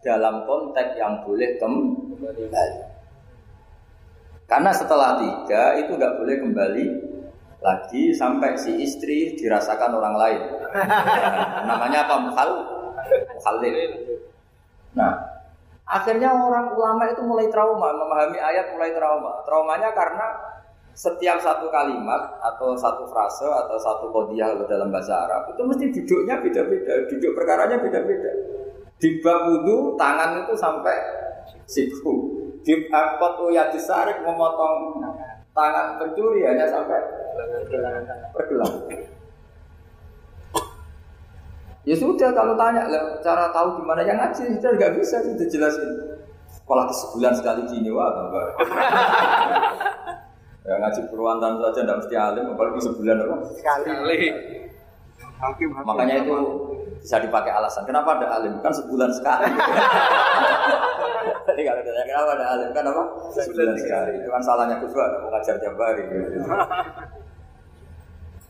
dalam 0.00 0.46
konteks 0.46 0.94
yang 0.94 1.26
boleh 1.26 1.58
kembali. 1.58 2.70
Karena 4.46 4.70
setelah 4.70 5.18
tiga 5.18 5.74
itu 5.82 5.90
nggak 5.98 6.16
boleh 6.22 6.36
kembali 6.38 6.86
lagi 7.64 8.14
sampai 8.14 8.54
si 8.54 8.78
istri 8.78 9.34
dirasakan 9.34 9.98
orang 9.98 10.14
lain. 10.14 10.40
namanya 11.66 12.06
apa? 12.06 12.14
Muhal, 12.20 12.50
muhalil. 13.08 13.92
Nah, 14.94 15.12
akhirnya 15.84 16.30
orang 16.32 16.72
ulama 16.72 17.10
itu 17.10 17.22
mulai 17.22 17.50
trauma, 17.50 17.92
memahami 17.92 18.38
ayat 18.38 18.72
mulai 18.72 18.94
trauma. 18.94 19.42
Traumanya 19.42 19.90
karena 19.92 20.26
setiap 20.94 21.42
satu 21.42 21.66
kalimat 21.74 22.38
atau 22.38 22.78
satu 22.78 23.02
frase 23.10 23.42
atau 23.42 23.74
satu 23.74 24.14
kodiah 24.14 24.54
dalam 24.70 24.94
bahasa 24.94 25.26
Arab 25.26 25.50
itu 25.50 25.62
mesti 25.66 25.86
duduknya 25.90 26.38
beda-beda, 26.38 26.94
duduk 27.10 27.34
perkaranya 27.34 27.76
beda-beda. 27.82 28.30
Di 29.02 29.18
bab 29.18 29.50
wudhu 29.50 29.98
tangan 29.98 30.46
itu 30.46 30.54
sampai 30.54 30.96
siku. 31.66 32.46
Di 32.64 32.88
akot 32.88 33.52
ya 33.52 33.68
disarik 33.68 34.22
memotong 34.24 35.02
tangan 35.52 36.00
pencuri 36.00 36.46
hanya 36.46 36.64
sampai 36.70 37.02
pergelang. 38.32 38.86
Ya 41.84 41.92
sudah 42.00 42.32
kalau 42.32 42.56
tanya 42.56 42.88
cara 43.20 43.52
tahu 43.52 43.84
gimana 43.84 44.00
yang 44.08 44.16
ngaji 44.16 44.56
kita 44.56 44.72
nggak 44.72 44.96
bisa 44.96 45.20
sudah 45.20 45.46
jelasin. 45.52 45.90
Kalau 46.64 46.88
sebulan 46.88 47.36
sekali 47.36 47.60
gini 47.68 47.92
wah 47.92 48.08
tambah. 48.08 48.44
ya 50.64 50.80
ngaji 50.80 51.00
perwantan 51.12 51.60
saja 51.60 51.84
tidak 51.84 51.96
mesti 52.00 52.14
alim 52.16 52.44
apalagi 52.56 52.80
sebulan 52.88 53.16
apa? 53.20 53.36
Sekali. 53.52 54.16
Makanya 55.84 56.24
itu 56.24 56.36
bisa 57.04 57.20
dipakai 57.20 57.52
alasan. 57.52 57.84
Kenapa 57.84 58.16
ada 58.16 58.40
alim? 58.40 58.56
Kan 58.64 58.72
sebulan 58.72 59.12
sekali. 59.12 59.44
Jadi 61.44 61.60
kalau 61.68 61.80
ditanya 61.84 62.06
kenapa 62.08 62.30
ada 62.40 62.46
alim? 62.56 62.68
Kan 62.72 62.84
apa? 62.88 63.02
Sebulan 63.36 63.76
sekali. 63.76 64.24
Itu 64.24 64.32
kan 64.32 64.40
salahnya 64.40 64.80
Gus 64.80 64.96
Dur, 64.96 65.12
mengajar 65.28 65.60
tiap 65.60 65.76
hari. 65.76 66.04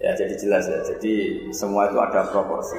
Ya 0.02 0.12
jadi 0.12 0.36
jelas 0.36 0.68
ya. 0.68 0.84
Jadi 0.84 1.48
semua 1.48 1.88
itu 1.88 1.96
ada 1.96 2.28
proporsi. 2.28 2.76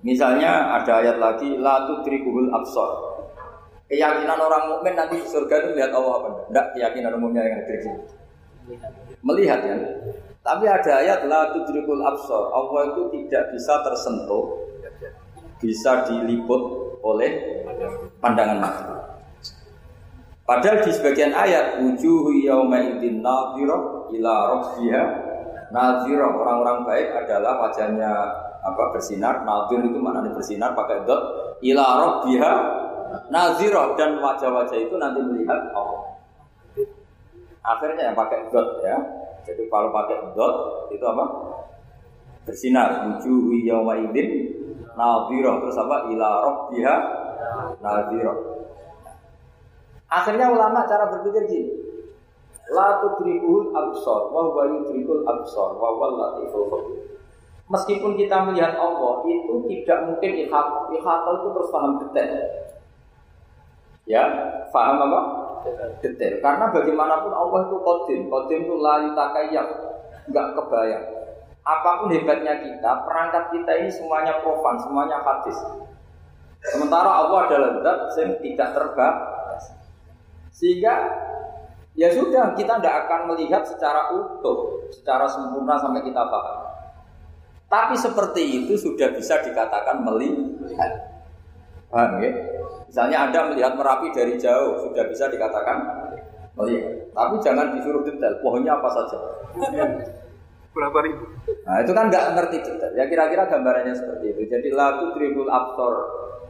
Misalnya 0.00 0.80
ada 0.80 1.04
ayat 1.04 1.16
lagi 1.20 1.60
la 1.60 1.84
tudrikul 1.84 2.48
absar. 2.52 2.90
Keyakinan 3.90 4.38
orang 4.38 4.70
mukmin 4.70 4.94
nanti 4.96 5.20
surga 5.26 5.66
itu 5.66 5.68
melihat 5.74 5.92
Allah 5.92 6.12
apa 6.22 6.28
enggak? 6.48 6.66
keyakinan 6.78 7.12
umumnya 7.18 7.42
yang 7.42 7.58
hadir 7.60 7.78
Melihat 9.20 9.60
ya. 9.66 9.76
Tapi 10.40 10.64
ada 10.64 10.92
ayat 11.04 11.20
la 11.28 11.52
tudrikul 11.52 12.00
absar. 12.00 12.48
Allah 12.54 12.96
itu 12.96 13.02
tidak 13.12 13.52
bisa 13.52 13.74
tersentuh 13.84 14.44
bisa 15.60 16.08
diliput 16.08 16.62
oleh 17.04 17.60
pandangan 18.18 18.58
mata. 18.58 18.96
Padahal 20.48 20.82
di 20.82 20.90
sebagian 20.90 21.30
ayat 21.30 21.78
wujuhu 21.78 22.42
yauma 22.42 22.82
idzin 22.82 23.22
nadhira 23.22 24.10
ila 24.10 24.34
rabbiha 24.56 25.02
nadhira 25.70 26.26
orang-orang 26.26 26.82
baik 26.88 27.08
adalah 27.14 27.68
wajahnya 27.68 28.10
apa 28.60 28.92
bersinar 28.92 29.42
nadhir 29.48 29.80
itu 29.80 29.96
mana 29.96 30.20
bersinar 30.32 30.76
pakai 30.76 31.08
dot 31.08 31.56
ila 31.64 31.84
rabbiha 32.04 32.52
nadhira 33.32 33.96
dan 33.96 34.20
wajah-wajah 34.20 34.78
itu 34.78 34.94
nanti 35.00 35.20
melihat 35.24 35.72
Allah. 35.72 36.12
Akhirnya 37.60 38.12
yang 38.12 38.16
pakai 38.16 38.48
dot 38.52 38.84
ya 38.84 38.96
jadi 39.44 39.62
kalau 39.72 39.88
pakai 39.90 40.36
dot 40.36 40.56
itu 40.92 41.04
apa? 41.04 41.24
Bersinar. 42.44 43.08
Wujuhu 43.08 43.64
yauma 43.64 43.96
idzin 43.98 44.28
nadhirah 44.96 45.54
terus 45.64 45.76
apa? 45.80 45.96
Ila 46.12 46.28
rabbiha 46.44 46.96
nadhirah. 47.80 48.38
Akhirnya 50.10 50.50
ulama 50.50 50.84
cara 50.90 51.06
berpikir 51.06 51.42
gini. 51.46 51.70
La 52.70 53.02
tudrikul 53.02 53.74
absor 53.74 54.30
wa 54.30 54.46
huwa 54.46 54.62
yudrikul 54.70 55.26
absor 55.26 55.74
wa 55.74 55.88
huwa 55.90 56.06
latiful 56.14 56.70
khabir. 56.70 57.02
Meskipun 57.70 58.18
kita 58.18 58.50
melihat 58.50 58.74
Allah 58.74 59.22
itu 59.30 59.62
tidak 59.70 59.98
mungkin 60.10 60.30
ikhata. 60.42 60.90
Ikhata 60.90 61.30
itu 61.38 61.48
terus 61.54 61.70
paham 61.70 61.92
detail. 62.02 62.34
Ya, 64.10 64.22
paham 64.74 64.98
apa? 65.06 65.20
detail. 66.00 66.40
Karena 66.40 66.72
bagaimanapun 66.72 67.32
Allah 67.36 67.60
itu 67.68 67.76
kodim, 67.84 68.20
kodim 68.32 68.64
itu 68.64 68.74
layu 68.80 69.12
takayak, 69.12 69.66
nggak 70.32 70.46
kebayang. 70.56 71.04
Apa 71.60 71.90
pun 72.02 72.08
hebatnya 72.08 72.56
kita, 72.64 73.04
perangkat 73.04 73.44
kita 73.52 73.72
ini 73.84 73.90
semuanya 73.92 74.40
profan, 74.40 74.80
semuanya 74.80 75.20
hadis. 75.20 75.58
Sementara 76.64 77.08
Allah 77.08 77.48
adalah 77.48 77.70
zat 77.84 78.00
yang 78.20 78.32
tidak 78.40 78.68
terbatas. 78.72 79.62
Sehingga 80.52 80.94
ya 81.96 82.08
sudah 82.16 82.56
kita 82.56 82.80
tidak 82.80 83.06
akan 83.06 83.32
melihat 83.32 83.62
secara 83.64 84.12
utuh, 84.16 84.88
secara 84.92 85.28
sempurna 85.28 85.76
sampai 85.76 86.04
kita 86.04 86.20
paham. 86.20 86.69
Tapi 87.70 87.94
seperti 87.94 88.42
itu 88.66 88.74
sudah 88.74 89.14
bisa 89.14 89.38
dikatakan 89.46 90.02
melihat. 90.02 91.22
Paham 91.86 92.18
ya? 92.18 92.30
Misalnya 92.90 93.30
Anda 93.30 93.40
melihat 93.46 93.78
Merapi 93.78 94.10
dari 94.10 94.34
jauh, 94.34 94.90
sudah 94.90 95.06
bisa 95.06 95.30
dikatakan 95.30 95.78
melihat. 96.58 97.14
Tapi 97.14 97.38
jangan 97.38 97.70
disuruh 97.78 98.02
detail, 98.02 98.42
pohonnya 98.42 98.74
apa 98.74 98.90
saja. 98.90 99.18
Berapa 100.74 100.98
ribu? 101.06 101.26
Nah 101.66 101.82
itu 101.82 101.94
kan 101.94 102.10
nggak 102.10 102.24
ngerti 102.34 102.56
detail. 102.62 102.92
Ya 102.98 103.06
kira-kira 103.06 103.46
gambarannya 103.46 103.94
seperti 103.94 104.34
itu. 104.34 104.42
Jadi 104.50 104.68
lagu 104.74 105.14
tribul 105.14 105.46
absor 105.46 105.94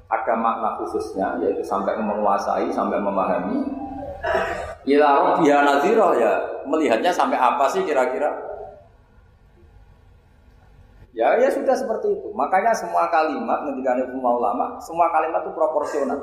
ada 0.08 0.34
makna 0.40 0.80
khususnya, 0.80 1.36
yaitu 1.44 1.60
sampai 1.60 2.00
menguasai, 2.00 2.72
sampai 2.72 2.96
memahami. 2.96 3.60
Ila 4.88 5.40
naziro 5.40 6.16
ya 6.16 6.64
melihatnya 6.64 7.12
sampai 7.12 7.36
apa 7.36 7.68
sih 7.68 7.84
kira-kira? 7.84 8.49
Ya, 11.10 11.34
ya 11.42 11.50
sudah 11.50 11.74
seperti 11.74 12.14
itu. 12.14 12.28
Makanya 12.30 12.70
semua 12.70 13.10
kalimat 13.10 13.66
ketika 13.66 13.98
mau 14.14 14.38
ulama, 14.38 14.78
semua 14.78 15.10
kalimat 15.10 15.42
itu 15.42 15.50
proporsional. 15.50 16.22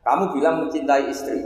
Kamu 0.00 0.32
bilang 0.32 0.64
mencintai 0.64 1.12
istri, 1.12 1.44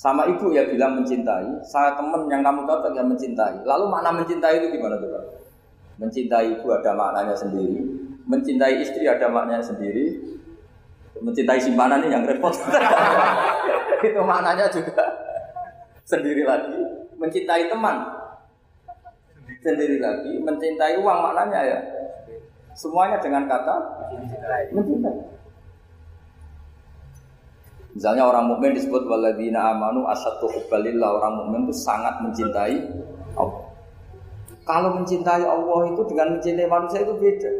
sama 0.00 0.24
ibu 0.24 0.48
ya 0.48 0.64
bilang 0.64 0.96
mencintai, 0.96 1.60
saya 1.60 1.92
teman 1.92 2.24
yang 2.32 2.40
kamu 2.40 2.64
cocok 2.64 2.96
yang 2.96 3.04
mencintai. 3.04 3.60
Lalu 3.68 3.84
makna 3.92 4.16
mencintai 4.16 4.56
itu 4.56 4.80
gimana 4.80 4.96
tuh 4.96 5.12
Mencintai 6.00 6.56
ibu 6.56 6.72
ada 6.72 6.96
maknanya 6.96 7.36
sendiri, 7.36 7.84
mencintai 8.24 8.80
istri 8.80 9.04
ada 9.04 9.28
maknanya 9.28 9.60
sendiri, 9.60 10.16
mencintai 11.20 11.60
simpanan 11.60 12.00
ini 12.00 12.16
yang 12.16 12.24
repot. 12.24 12.56
itu 14.08 14.20
maknanya 14.24 14.72
juga 14.72 15.04
sendiri 16.08 16.48
lagi. 16.48 16.80
Mencintai 17.20 17.68
teman 17.68 18.19
sendiri 19.60 20.00
lagi 20.00 20.40
mencintai 20.40 20.96
uang 21.00 21.18
maknanya 21.20 21.60
ya. 21.64 21.78
Semuanya 22.72 23.20
dengan 23.20 23.44
kata 23.44 23.74
mencintai. 24.16 24.64
Misalnya 27.90 28.22
orang 28.22 28.46
mukmin 28.46 28.72
disebut 28.72 29.02
waladina 29.04 29.74
amanu 29.74 30.06
asatu 30.08 30.48
hubbalillah. 30.48 31.20
Orang 31.20 31.32
mukmin 31.44 31.68
itu 31.68 31.74
sangat 31.76 32.22
mencintai 32.22 32.76
Allah. 33.36 33.66
Kalau 34.64 34.90
mencintai 35.02 35.42
Allah 35.42 35.80
itu 35.90 36.02
dengan 36.06 36.38
mencintai 36.38 36.70
manusia 36.70 37.02
itu 37.02 37.14
beda. 37.18 37.50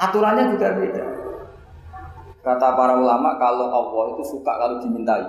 Aturannya 0.00 0.44
juga 0.56 0.68
beda. 0.74 1.04
Kata 2.44 2.68
para 2.76 2.98
ulama 2.98 3.36
kalau 3.40 3.68
Allah 3.70 4.04
itu 4.16 4.24
suka 4.36 4.52
kalau 4.52 4.76
dimintai 4.82 5.24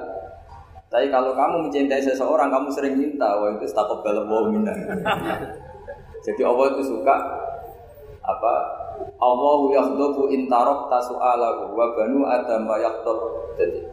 tapi 0.95 1.11
kalau 1.11 1.35
kamu 1.35 1.67
mencintai 1.67 1.99
seseorang, 1.99 2.47
kamu 2.47 2.71
sering 2.71 2.95
minta, 2.95 3.35
wah 3.35 3.51
itu 3.51 3.67
takut 3.75 3.99
dalam 3.99 4.31
minna. 4.47 4.71
Jadi 6.23 6.39
Allah 6.39 6.71
itu 6.71 6.87
suka 6.87 7.15
apa? 8.23 8.53
Allahu 9.19 9.75
yakhdubu 9.75 10.31
intarok 10.31 10.87
tasu'alahu 10.87 11.75
wa 11.75 11.91
banu 11.99 12.23
adam 12.23 12.63
yakhdub. 12.79 13.19
Jadi 13.59 13.83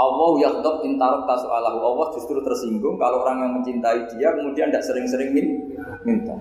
Allah 0.00 0.30
yakhdub 0.48 0.80
intarok 0.88 1.28
tasu'alahu. 1.28 1.76
Allah 1.76 2.06
justru 2.16 2.40
tersinggung 2.40 2.96
kalau 2.96 3.20
orang 3.20 3.44
yang 3.44 3.52
mencintai 3.60 4.08
dia 4.16 4.32
kemudian 4.32 4.72
tidak 4.72 4.88
sering-sering 4.88 5.36
minta. 6.08 6.40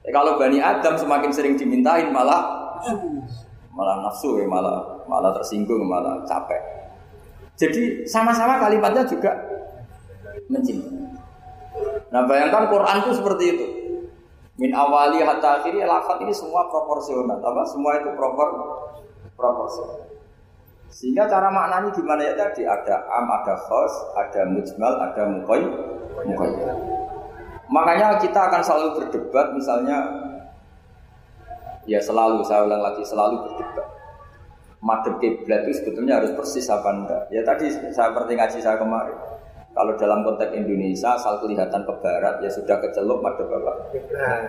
Tapi 0.00 0.08
kalau 0.08 0.40
Bani 0.40 0.56
Adam 0.56 0.96
semakin 0.96 1.28
sering 1.36 1.60
dimintain 1.60 2.08
malah 2.08 2.72
malah 3.76 4.08
nafsu 4.08 4.40
ya 4.40 4.48
malah 4.48 5.04
malah 5.04 5.36
tersinggung 5.36 5.84
malah 5.84 6.24
capek. 6.24 6.83
Jadi 7.54 8.02
sama-sama 8.06 8.58
kalimatnya 8.58 9.06
juga 9.06 9.30
mencintai. 10.50 11.06
Nah 12.10 12.22
bayangkan 12.26 12.70
Quran 12.70 12.96
itu 13.02 13.10
seperti 13.14 13.44
itu. 13.54 13.66
Min 14.54 14.70
awali 14.70 15.18
hatta 15.18 15.62
akhiri 15.62 15.82
lafat 15.82 16.22
ini 16.22 16.30
semua 16.30 16.66
proporsional. 16.70 17.42
Apa? 17.42 17.62
Semua 17.66 17.98
itu 17.98 18.10
propor 18.14 18.48
proporsional. 19.34 20.06
Sehingga 20.94 21.26
cara 21.26 21.50
maknanya 21.50 21.90
gimana 21.90 22.22
ya 22.22 22.38
tadi 22.38 22.62
ada 22.62 23.02
am, 23.10 23.26
ada 23.26 23.58
khos, 23.58 24.14
ada 24.14 24.46
mujmal, 24.46 24.94
ada 24.94 25.22
mukoy, 25.26 25.62
mukoy. 26.22 26.50
Makanya 27.66 28.22
kita 28.22 28.46
akan 28.46 28.62
selalu 28.62 29.02
berdebat 29.02 29.50
misalnya 29.58 29.98
ya 31.90 31.98
selalu 31.98 32.46
saya 32.46 32.62
ulang 32.62 32.78
lagi 32.78 33.02
selalu 33.02 33.42
berdebat. 33.42 33.93
Madep 34.84 35.16
kiblat 35.16 35.64
itu 35.64 35.80
sebetulnya 35.80 36.20
harus 36.20 36.36
persis 36.36 36.68
apa 36.68 36.92
enggak? 36.92 37.22
Ya 37.32 37.40
tadi 37.40 37.72
saya 37.72 38.12
seperti 38.12 38.36
ngaji 38.36 38.58
saya 38.60 38.76
kemarin. 38.76 39.16
Kalau 39.74 39.96
dalam 39.98 40.22
konteks 40.22 40.54
Indonesia 40.54 41.16
asal 41.16 41.40
kelihatan 41.40 41.82
ke 41.82 41.92
barat 42.04 42.38
ya 42.44 42.52
sudah 42.52 42.76
kecelup 42.84 43.24
madep 43.24 43.48
apa? 43.48 43.72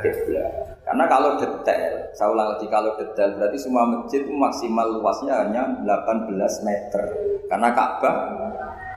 Kiblat. 0.03 0.53
Karena 0.83 1.03
kalau 1.07 1.39
detail, 1.39 1.93
saya 2.13 2.29
ulang 2.35 2.51
lagi 2.51 2.67
kalau 2.67 2.93
detail 2.99 3.31
berarti 3.39 3.57
semua 3.57 3.87
masjid 3.89 4.21
maksimal 4.27 4.85
luasnya 4.99 5.33
hanya 5.39 5.63
18 5.81 6.67
meter. 6.67 7.03
Karena 7.47 7.69
Ka'bah 7.71 8.15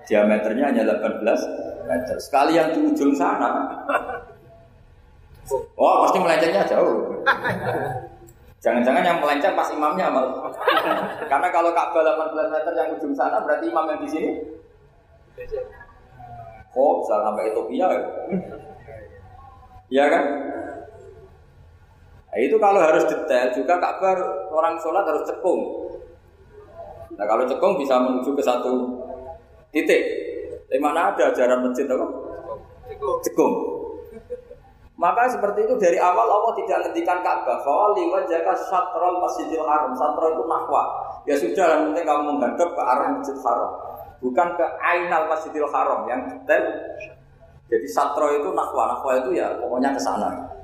diameternya 0.04 0.64
hanya 0.74 0.82
18 0.84 1.86
meter. 1.86 2.16
Sekali 2.20 2.58
yang 2.58 2.74
di 2.74 2.80
ujung 2.82 3.14
sana, 3.14 3.78
oh 5.80 5.94
pasti 6.02 6.18
melencengnya 6.18 6.66
jauh. 6.66 7.22
Jangan-jangan 8.58 9.06
yang 9.06 9.18
melenceng 9.22 9.54
pas 9.54 9.70
imamnya 9.70 10.10
malah. 10.10 10.50
Karena 11.30 11.48
kalau 11.54 11.70
Ka'bah 11.70 12.02
18 12.02 12.50
meter 12.50 12.72
yang 12.74 12.88
ujung 12.98 13.14
sana 13.14 13.38
berarti 13.38 13.70
imam 13.70 13.86
yang 13.86 14.00
di 14.02 14.08
sini. 14.10 14.30
Oh, 16.74 16.98
bisa 16.98 17.22
sampai 17.22 17.54
Ethiopia 17.54 17.86
ya? 17.86 18.00
Iya 19.88 20.04
kan? 20.10 20.24
Nah, 22.28 22.38
itu 22.42 22.56
kalau 22.58 22.80
harus 22.82 23.06
detail 23.06 23.48
juga 23.54 23.78
Ka'bah 23.78 24.18
orang 24.50 24.74
sholat 24.82 25.06
harus 25.06 25.22
cekung. 25.22 25.62
Nah 27.14 27.26
kalau 27.26 27.46
cekung 27.46 27.78
bisa 27.78 27.94
menuju 27.98 28.34
ke 28.34 28.42
satu 28.42 28.74
titik. 29.70 30.02
Di 30.68 30.76
mana 30.82 31.14
ada 31.14 31.30
ajaran 31.30 31.62
masjid 31.62 31.86
apa? 31.86 32.06
Cekung. 33.22 33.77
Maka 34.98 35.30
seperti 35.30 35.62
itu 35.62 35.78
dari 35.78 35.94
awal 35.94 36.26
Allah 36.26 36.52
tidak 36.58 36.90
ngendikan 36.90 37.22
Ka'bah 37.22 37.62
bahwa 37.62 37.94
liwat 37.94 38.26
jaga 38.26 38.50
satrol 38.66 39.22
masjidil 39.22 39.62
haram. 39.62 39.94
Satrol 39.94 40.34
itu 40.34 40.44
nahwa. 40.50 40.82
Ya 41.22 41.38
sudah, 41.38 41.86
penting 41.86 42.02
kamu 42.02 42.34
menghadap 42.34 42.74
ke 42.74 42.82
arah 42.82 43.06
masjid 43.14 43.38
haram. 43.46 43.70
Bukan 44.18 44.48
ke 44.58 44.66
ainal 44.82 45.30
masjidil 45.30 45.70
haram 45.70 46.02
yang 46.10 46.26
detail. 46.26 46.66
Jadi 47.70 47.86
satro 47.86 48.26
itu 48.42 48.50
nahwa. 48.50 48.98
Nahwa 48.98 49.12
itu 49.22 49.38
ya 49.38 49.54
pokoknya 49.62 49.94
ke 49.94 50.00
sana. 50.02 50.57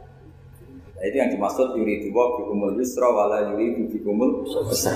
Nah, 1.05 1.13
itu 1.13 1.21
yang 1.21 1.37
dimaksud 1.37 1.77
yuridu 1.77 2.09
wa 2.17 2.33
bikumul 2.41 2.81
yusra 2.81 3.05
wala 3.13 3.53
yuridu 3.53 3.93
bikumul 3.93 4.41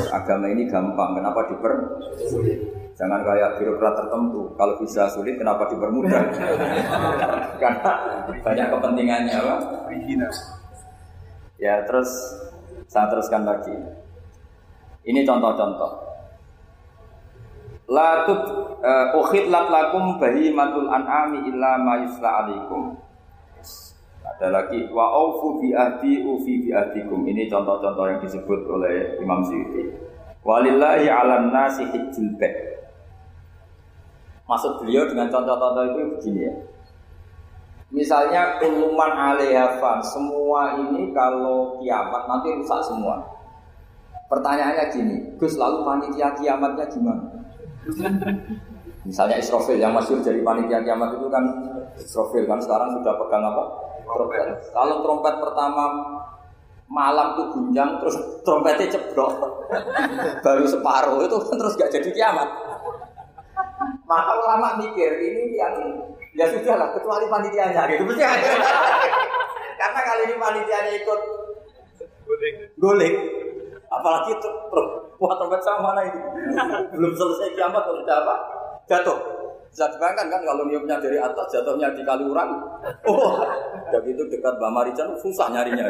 Agama 0.09 0.49
ini 0.49 0.65
gampang, 0.65 1.21
kenapa 1.21 1.53
diper? 1.53 2.01
Jangan 2.97 3.21
kayak 3.29 3.61
birokrat 3.61 3.93
tertentu. 3.93 4.49
Kalau 4.57 4.81
bisa 4.81 5.05
sulit, 5.13 5.37
kenapa 5.37 5.69
dipermudah? 5.69 6.33
Karena 7.61 7.93
banyak 8.41 8.67
kepentingannya, 8.73 9.37
Pak. 9.37 9.61
Ya, 11.61 11.85
terus 11.85 12.09
saya 12.89 13.13
teruskan 13.13 13.45
lagi. 13.45 13.77
Ini 15.05 15.29
contoh-contoh. 15.29 15.93
Latut 17.85 18.41
uh, 18.81 19.13
ukhidlat 19.13 19.69
lakum 19.69 20.17
bahimatul 20.17 20.89
an'ami 20.89 21.53
illa 21.53 21.77
ma 21.77 22.01
yusla 22.01 22.49
alaikum. 22.49 22.97
Ada 24.25 24.49
lagi 24.55 24.87
wa 24.91 25.11
aufu 25.13 25.59
bi 25.63 25.75
ahdi 25.75 26.23
ufi 26.23 26.67
bi 26.67 26.71
ahdikum. 26.75 27.27
Ini 27.27 27.51
contoh-contoh 27.51 28.05
yang 28.07 28.21
disebut 28.23 28.61
oleh 28.71 29.19
Imam 29.19 29.43
Syuuti. 29.47 29.91
Walillahi 30.47 31.11
'alan 31.11 31.51
nasi 31.51 31.85
hijjul 31.91 32.39
bait. 32.39 32.79
Maksud 34.49 34.81
beliau 34.81 35.05
dengan 35.05 35.29
contoh-contoh 35.29 35.83
itu 35.93 36.01
begini 36.17 36.41
ya. 36.49 36.55
Misalnya 37.89 38.61
kuluman 38.61 39.13
alehafan, 39.17 40.05
semua 40.05 40.77
ini 40.77 41.09
kalau 41.17 41.81
kiamat 41.81 42.29
nanti 42.29 42.53
rusak 42.53 42.85
semua. 42.85 43.17
Pertanyaannya 44.29 44.85
gini, 44.93 45.17
Gus 45.41 45.57
lalu 45.57 45.89
panitia 45.89 46.37
kiamatnya 46.37 46.85
gimana? 46.93 47.25
Misalnya 49.09 49.41
Israfil 49.41 49.81
yang 49.81 49.97
masuk 49.97 50.21
jadi 50.21 50.45
panitia 50.45 50.85
kiamat 50.85 51.17
itu 51.17 51.33
kan 51.33 51.45
Israfil 51.97 52.45
kan 52.45 52.61
sekarang 52.61 52.93
sudah 53.01 53.17
pegang 53.17 53.41
apa? 53.41 53.65
Trompet. 54.09 54.49
Kalau 54.73 54.97
trompet 55.05 55.35
pertama 55.37 55.85
malam 56.89 57.37
tuh 57.37 57.47
gunjang 57.53 58.01
terus 58.01 58.17
trompetnya 58.41 58.89
ceblok 58.97 59.37
baru 60.45 60.65
separuh 60.65 61.21
itu 61.21 61.37
terus 61.61 61.77
gak 61.77 61.93
jadi 61.93 62.09
kiamat. 62.17 62.49
Maka 64.09 64.33
ulama 64.41 64.81
mikir 64.81 65.21
ini 65.21 65.61
yang 65.61 65.77
ya 66.33 66.49
sudah 66.49 66.75
lah 66.81 66.89
kecuali 66.97 67.29
panitianya 67.29 67.85
gitu. 67.93 68.09
Karena 69.81 70.01
kali 70.01 70.23
ini 70.33 70.35
panitianya 70.41 70.93
ikut 71.05 71.21
guling. 72.81 73.17
Apalagi 73.89 74.33
tuh 74.41 74.53
wah 75.21 75.33
trompet 75.37 75.61
sama 75.61 75.93
mana 75.93 76.01
itu 76.09 76.21
belum 76.97 77.13
selesai 77.13 77.53
kiamat 77.53 77.85
sudah 77.85 78.17
apa 78.25 78.35
jatuh. 78.89 79.38
Bisa 79.69 79.85
dibayangkan 79.95 80.27
kan 80.33 80.43
kalau 80.43 80.65
niupnya 80.67 80.97
dari 80.99 81.21
atas 81.21 81.47
jatuhnya 81.53 81.93
di 81.93 82.03
Kaliurang. 82.03 82.51
Oh, 83.07 83.45
udah 83.89 84.01
gitu 84.03 84.23
dekat 84.33 84.57
Mbak 84.59 84.71
Marijan 84.73 85.09
susah 85.21 85.53
nyarinya. 85.53 85.87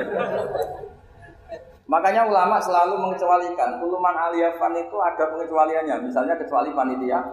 Makanya 1.88 2.28
ulama 2.28 2.60
selalu 2.60 3.00
mengecualikan. 3.00 3.80
Kuluman 3.80 4.12
aliyafan 4.12 4.76
itu 4.76 4.96
ada 5.00 5.24
pengecualiannya. 5.32 6.04
Misalnya 6.04 6.36
kecuali 6.36 6.68
panitia. 6.76 7.24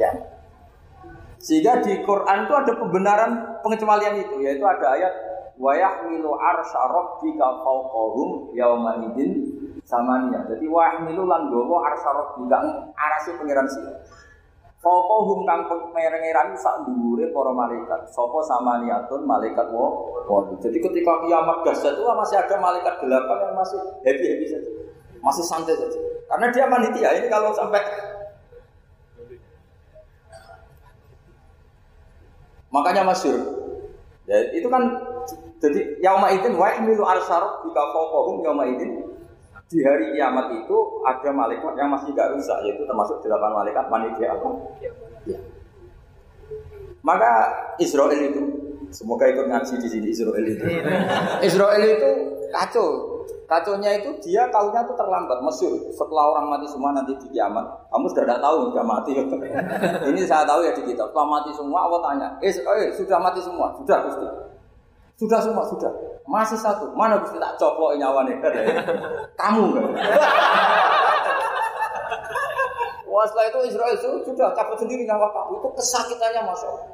Ya. 0.00 0.10
Sehingga 1.36 1.84
di 1.84 2.00
Quran 2.00 2.48
itu 2.48 2.54
ada 2.56 2.72
pembenaran 2.72 3.60
pengecualian 3.60 4.24
itu. 4.24 4.40
Yaitu 4.40 4.64
ada 4.64 4.96
ayat 4.96 5.12
wa 5.60 5.76
yahmilu 5.76 6.32
arsya 6.32 6.80
rabbika 6.88 7.60
fawqahum 7.60 8.56
yawma 8.56 9.04
idzin 9.12 9.52
samania. 9.84 10.40
Jadi 10.48 10.64
wa 10.64 10.88
yahmilu 10.88 11.28
lan 11.28 11.52
gowo 11.52 11.84
arsya 11.84 12.16
rabbika 12.16 12.56
arasi 12.96 13.36
pangeran 13.36 13.68
sih. 14.86 14.92
Fawqahum 14.92 15.42
kang 15.42 15.66
pangeran 15.90 16.54
sak 16.54 16.86
dhuwure 16.86 17.26
para 17.34 17.50
malaikat. 17.50 18.00
Sapa 18.14 18.38
samaniatun 18.46 19.26
malaikat 19.26 19.66
wo. 19.74 20.14
Jadi 20.62 20.78
ketika 20.78 21.12
kiamat 21.26 21.66
dahsyat 21.66 21.98
itu 21.98 22.06
masih 22.06 22.36
ada 22.38 22.56
malaikat 22.62 22.94
delapan 23.02 23.38
yang 23.50 23.54
masih 23.58 23.80
happy-happy 24.06 24.46
saja. 24.46 24.70
Masih 25.18 25.42
santai 25.42 25.74
saja. 25.74 25.98
Karena 26.30 26.46
dia 26.54 26.70
panitia. 26.70 27.10
Ini 27.18 27.26
kalau 27.26 27.50
sampai 27.50 27.82
Makanya 32.70 33.08
masyur. 33.08 33.40
Ya, 34.26 34.42
itu 34.52 34.68
kan 34.68 34.84
jadi 35.62 35.96
yauma 36.02 36.28
idin 36.28 36.58
wa 36.58 36.68
milu 36.84 37.06
arsarab 37.06 37.64
bika 37.64 37.82
fawqahum 37.94 38.44
yauma 38.44 38.68
idin 38.68 39.15
di 39.66 39.82
hari 39.82 40.14
kiamat 40.14 40.46
itu 40.54 40.76
ada 41.02 41.30
malaikat 41.34 41.74
yang 41.74 41.90
masih 41.90 42.14
gak 42.14 42.30
rusak 42.38 42.58
yaitu 42.62 42.86
termasuk 42.86 43.18
delapan 43.18 43.50
malaikat 43.50 43.84
panitia 43.90 44.38
apa? 44.38 44.48
Ya. 45.26 45.38
Maka 47.02 47.32
Israel 47.82 48.18
itu 48.18 48.42
semoga 48.94 49.26
ikut 49.26 49.46
ngaji 49.50 49.74
di 49.82 49.88
sini 49.90 50.06
Israel 50.14 50.44
itu. 50.46 50.62
Israel 51.42 51.82
itu 51.82 52.10
kacau. 52.54 53.16
Kacaunya 53.46 54.02
itu 54.02 54.10
dia 54.26 54.50
tahunya 54.50 54.90
itu 54.90 54.94
terlambat 54.98 55.38
Mesir. 55.38 55.70
Setelah 55.94 56.34
orang 56.34 56.50
mati 56.50 56.66
semua 56.66 56.90
nanti 56.90 57.14
di 57.14 57.30
kiamat, 57.30 57.62
kamu 57.94 58.10
sudah 58.10 58.24
tidak 58.26 58.40
tahu 58.42 58.56
sudah 58.74 58.82
mati. 58.82 59.10
Ini 60.10 60.20
saya 60.26 60.42
tahu 60.42 60.66
ya 60.66 60.74
di 60.74 60.82
kita. 60.82 61.06
Setelah 61.06 61.28
mati 61.30 61.50
semua, 61.54 61.86
Allah 61.86 62.00
tanya, 62.02 62.28
eh, 62.42 62.50
eh 62.50 62.90
sudah 62.90 63.18
mati 63.22 63.38
semua, 63.38 63.70
sudah 63.78 63.98
Gusti. 64.02 64.26
Sudah 65.14 65.38
semua, 65.38 65.62
sudah. 65.62 65.92
Masih 66.26 66.58
satu. 66.58 66.90
Mana 66.98 67.22
Gusti 67.22 67.38
tak 67.38 67.54
coplok 67.56 67.94
nyawane? 67.96 68.36
Kamu 69.38 69.64
kan? 69.74 69.84
Wah 73.06 73.24
setelah 73.24 73.46
itu 73.48 73.58
Israel 73.72 73.94
itu 73.96 74.10
sudah 74.28 74.52
cabut 74.52 74.76
sendiri 74.76 75.06
nyawa 75.06 75.30
kamu. 75.32 75.62
Itu 75.62 75.68
kesakitannya 75.72 76.42
Allah. 76.44 76.84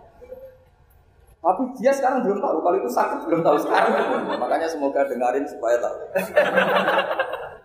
Tapi 1.43 1.63
dia 1.83 1.91
sekarang 1.91 2.23
belum 2.23 2.39
tahu. 2.39 2.63
Kalau 2.63 2.77
itu 2.79 2.91
sakit 2.93 3.19
belum 3.27 3.41
tahu 3.43 3.57
sekarang. 3.67 3.93
Makanya 4.39 4.69
semoga 4.71 5.03
dengarin 5.11 5.43
supaya 5.49 5.77
tahu. 5.83 5.97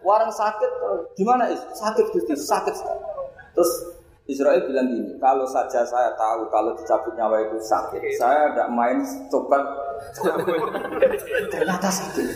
Warang 0.02 0.32
sakit, 0.32 0.72
gimana 1.20 1.52
is? 1.52 1.60
Sakit 1.76 2.10
gusti, 2.16 2.32
sakit. 2.32 2.74
Terus 3.54 3.72
Israel 4.28 4.60
bilang 4.68 4.92
gini, 4.92 5.16
kalau 5.24 5.48
saja 5.48 5.88
saya 5.88 6.12
tahu 6.20 6.52
kalau 6.52 6.76
dicabut 6.76 7.16
nyawa 7.16 7.48
itu 7.48 7.56
sakit, 7.64 8.04
saya 8.20 8.52
tidak 8.52 8.68
main 8.76 9.00
coba. 9.32 9.64
Ternyata 11.48 11.88
sakit. 11.88 12.28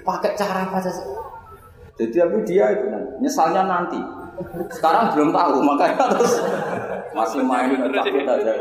Pakai 0.00 0.32
cara 0.32 0.64
apa 0.64 0.80
saja. 0.80 1.04
Jadi 2.00 2.16
tapi 2.16 2.36
dia 2.48 2.72
itu 2.72 2.88
nyesalnya 3.20 3.68
nanti. 3.68 4.00
Sekarang 4.72 5.12
belum 5.12 5.30
tahu, 5.30 5.62
makanya 5.62 6.08
terus 6.16 6.40
masih 7.12 7.44
main 7.44 7.76
takut 7.76 8.24
aja. 8.24 8.52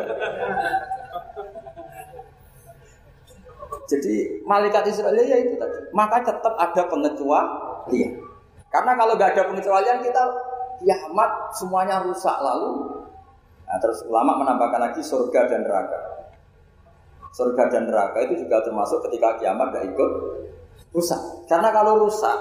Jadi 3.87 4.43
malaikat 4.43 4.83
Israel 4.91 5.15
ya 5.15 5.37
itu 5.39 5.55
tadi. 5.55 5.79
Maka 5.95 6.19
tetap 6.27 6.59
ada 6.59 6.81
pengecualian. 6.91 8.19
Karena 8.67 8.91
kalau 8.99 9.15
nggak 9.15 9.31
ada 9.31 9.43
pengecualian 9.47 10.03
kita 10.03 10.23
kiamat 10.81 11.53
semuanya 11.53 12.01
rusak. 12.01 12.33
Lalu 12.39 12.89
nah, 13.67 13.77
terus 13.77 14.01
ulama 14.09 14.41
menambahkan 14.41 14.81
lagi 14.91 15.01
surga 15.03 15.49
dan 15.49 15.61
neraka. 15.67 15.99
Surga 17.33 17.63
dan 17.69 17.89
neraka 17.89 18.17
itu 18.29 18.45
juga 18.45 18.61
termasuk 18.61 19.01
ketika 19.09 19.41
kiamat 19.41 19.73
gak 19.73 19.89
ikut 19.89 20.11
rusak. 20.93 21.21
Karena 21.49 21.73
kalau 21.73 22.05
rusak 22.05 22.37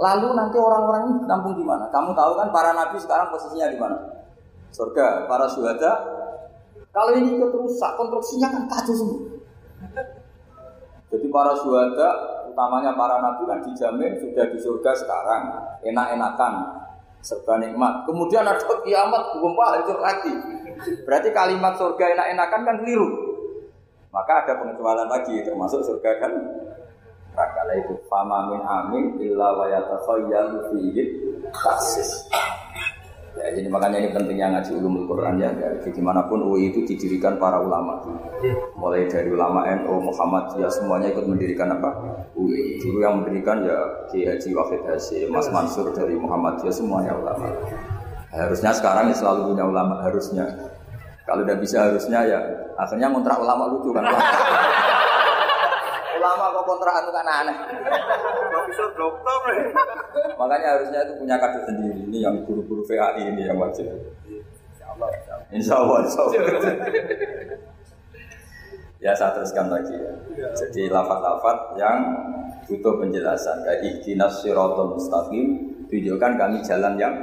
lalu 0.00 0.32
nanti 0.32 0.56
orang-orang 0.56 1.02
ini 1.12 1.20
nampung 1.28 1.56
di 1.56 1.64
mana? 1.64 1.88
Kamu 1.88 2.12
tahu 2.12 2.32
kan 2.36 2.48
para 2.52 2.72
nabi 2.72 2.96
sekarang 3.00 3.32
posisinya 3.32 3.68
di 3.68 3.78
mana? 3.80 3.96
Surga 4.70 5.24
para 5.26 5.48
syuhada. 5.50 5.92
Kalau 6.90 7.14
ini 7.16 7.38
ikut 7.38 7.52
rusak 7.54 7.96
konstruksinya 7.96 8.48
kan 8.50 8.62
kacau 8.68 8.94
semua. 8.94 9.20
Jadi 11.10 11.26
para 11.26 11.52
syuhada 11.58 12.08
utamanya 12.50 12.92
para 12.94 13.18
nabi 13.18 13.42
kan 13.46 13.58
dijamin 13.64 14.20
sudah 14.20 14.44
di 14.52 14.58
surga 14.60 14.90
sekarang. 14.94 15.42
Enak-enakan 15.80 16.52
serba 17.20 17.60
nikmat. 17.60 18.08
Kemudian 18.08 18.44
ada 18.44 18.60
kiamat 18.60 19.22
gempa 19.36 19.64
hancur 19.76 19.98
lagi. 20.00 20.34
Berarti 21.04 21.28
kalimat 21.32 21.76
surga 21.76 22.04
enak-enakan 22.16 22.60
kan 22.64 22.76
keliru. 22.84 23.08
Maka 24.10 24.42
ada 24.42 24.52
pengecualian 24.58 25.06
lagi 25.06 25.38
termasuk 25.46 25.86
surga 25.86 26.10
kan 26.18 26.32
neraka 27.30 27.62
itu 27.78 27.94
fama 28.10 28.50
min 28.50 28.60
amin 28.66 29.04
illa 29.22 29.54
wa 29.54 29.70
yatakhayyalu 29.70 30.58
fihi 30.74 31.02
tasis. 31.54 32.26
Ya, 33.30 33.46
jadi 33.54 33.70
makanya 33.70 34.02
ini 34.02 34.10
pentingnya 34.10 34.46
ngaji 34.58 34.70
ulumul 34.74 35.06
Quran 35.06 35.38
ya. 35.38 35.54
Jadi 35.54 35.94
di 35.94 36.02
mana 36.02 36.26
pun 36.26 36.42
UI 36.42 36.74
itu 36.74 36.82
didirikan 36.82 37.38
para 37.38 37.62
ulama. 37.62 38.02
Mulai 38.74 39.06
dari 39.06 39.30
ulama 39.30 39.62
NU, 39.70 40.02
Muhammadiyah 40.02 40.66
semuanya 40.66 41.14
ikut 41.14 41.30
mendirikan 41.30 41.70
apa? 41.70 41.94
UI. 42.34 42.82
Dulu 42.82 42.98
yang 42.98 43.22
mendirikan 43.22 43.62
ya 43.62 43.78
Ki 44.10 44.26
Haji 44.26 44.50
Wahid 44.50 44.82
Hasyim, 44.82 45.30
Mas 45.30 45.46
Mansur 45.54 45.94
dari 45.94 46.18
Muhammadiyah 46.18 46.74
semuanya 46.74 47.14
ulama. 47.14 47.46
Harusnya 48.34 48.74
sekarang 48.74 49.10
ya 49.10 49.16
selalu 49.16 49.54
punya 49.54 49.64
ulama 49.66 50.02
harusnya. 50.02 50.46
Kalau 51.22 51.46
udah 51.46 51.56
bisa 51.62 51.86
harusnya 51.86 52.26
ya 52.26 52.38
akhirnya 52.74 53.14
kontrak 53.14 53.38
ulama 53.38 53.70
lucu 53.70 53.94
kan. 53.94 54.10
ulama 56.20 56.52
kok 56.52 56.64
kontrakan 56.68 57.02
itu 57.08 57.12
kan 57.16 57.26
aneh. 57.26 57.56
bisa 58.68 58.84
dokter. 58.94 59.38
Makanya 60.36 60.68
harusnya 60.76 61.00
itu 61.08 61.12
punya 61.16 61.36
kader 61.40 61.62
sendiri. 61.64 62.00
Ini 62.06 62.18
yang 62.22 62.36
guru-guru 62.44 62.84
VAI 62.84 63.32
ini 63.32 63.48
yang 63.48 63.56
wajib. 63.56 63.88
Insya 65.50 65.80
Allah, 65.80 65.98
insya 66.04 66.22
Allah. 66.28 66.44
ya 69.00 69.12
saya 69.16 69.32
teruskan 69.32 69.72
lagi 69.72 69.96
ya. 69.96 70.12
Jadi 70.54 70.92
lafat-lafat 70.92 71.80
yang 71.80 71.98
butuh 72.68 73.00
penjelasan. 73.00 73.64
Kayak 73.64 73.80
ihdinas 73.88 74.44
siratul 74.44 74.94
mustaqim, 74.94 75.46
tunjukkan 75.88 76.32
kami 76.36 76.60
jalan 76.62 76.94
yang. 77.00 77.14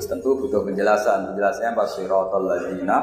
Tentu 0.00 0.34
butuh 0.34 0.66
penjelasan. 0.66 1.30
Penjelasannya 1.32 1.72
pas 1.78 1.90
siratul 1.94 2.50
ladina 2.50 2.98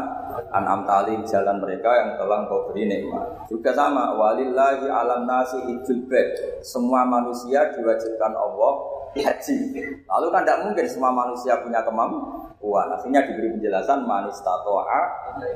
an'am 0.52 0.84
talim 0.84 1.24
jalan 1.24 1.64
mereka 1.64 1.88
yang 1.96 2.10
telah 2.20 2.44
kau 2.52 2.68
beri 2.68 2.92
nikmat. 2.92 3.48
Juga 3.48 3.72
sama 3.72 4.12
walillahi 4.20 4.92
alam 4.92 5.24
nasi 5.24 5.58
hijul 5.64 6.04
bed. 6.12 6.60
Semua 6.60 7.08
manusia 7.08 7.72
diwajibkan 7.72 8.36
Allah 8.36 8.74
haji. 9.16 9.58
Lalu 10.06 10.28
kan 10.30 10.42
tidak 10.44 10.60
mungkin 10.68 10.86
semua 10.86 11.12
manusia 11.16 11.58
punya 11.64 11.80
kemampuan. 11.82 12.88
Akhirnya 12.92 13.24
diberi 13.24 13.56
penjelasan 13.56 14.04
manis 14.04 14.38
tatoa 14.44 15.02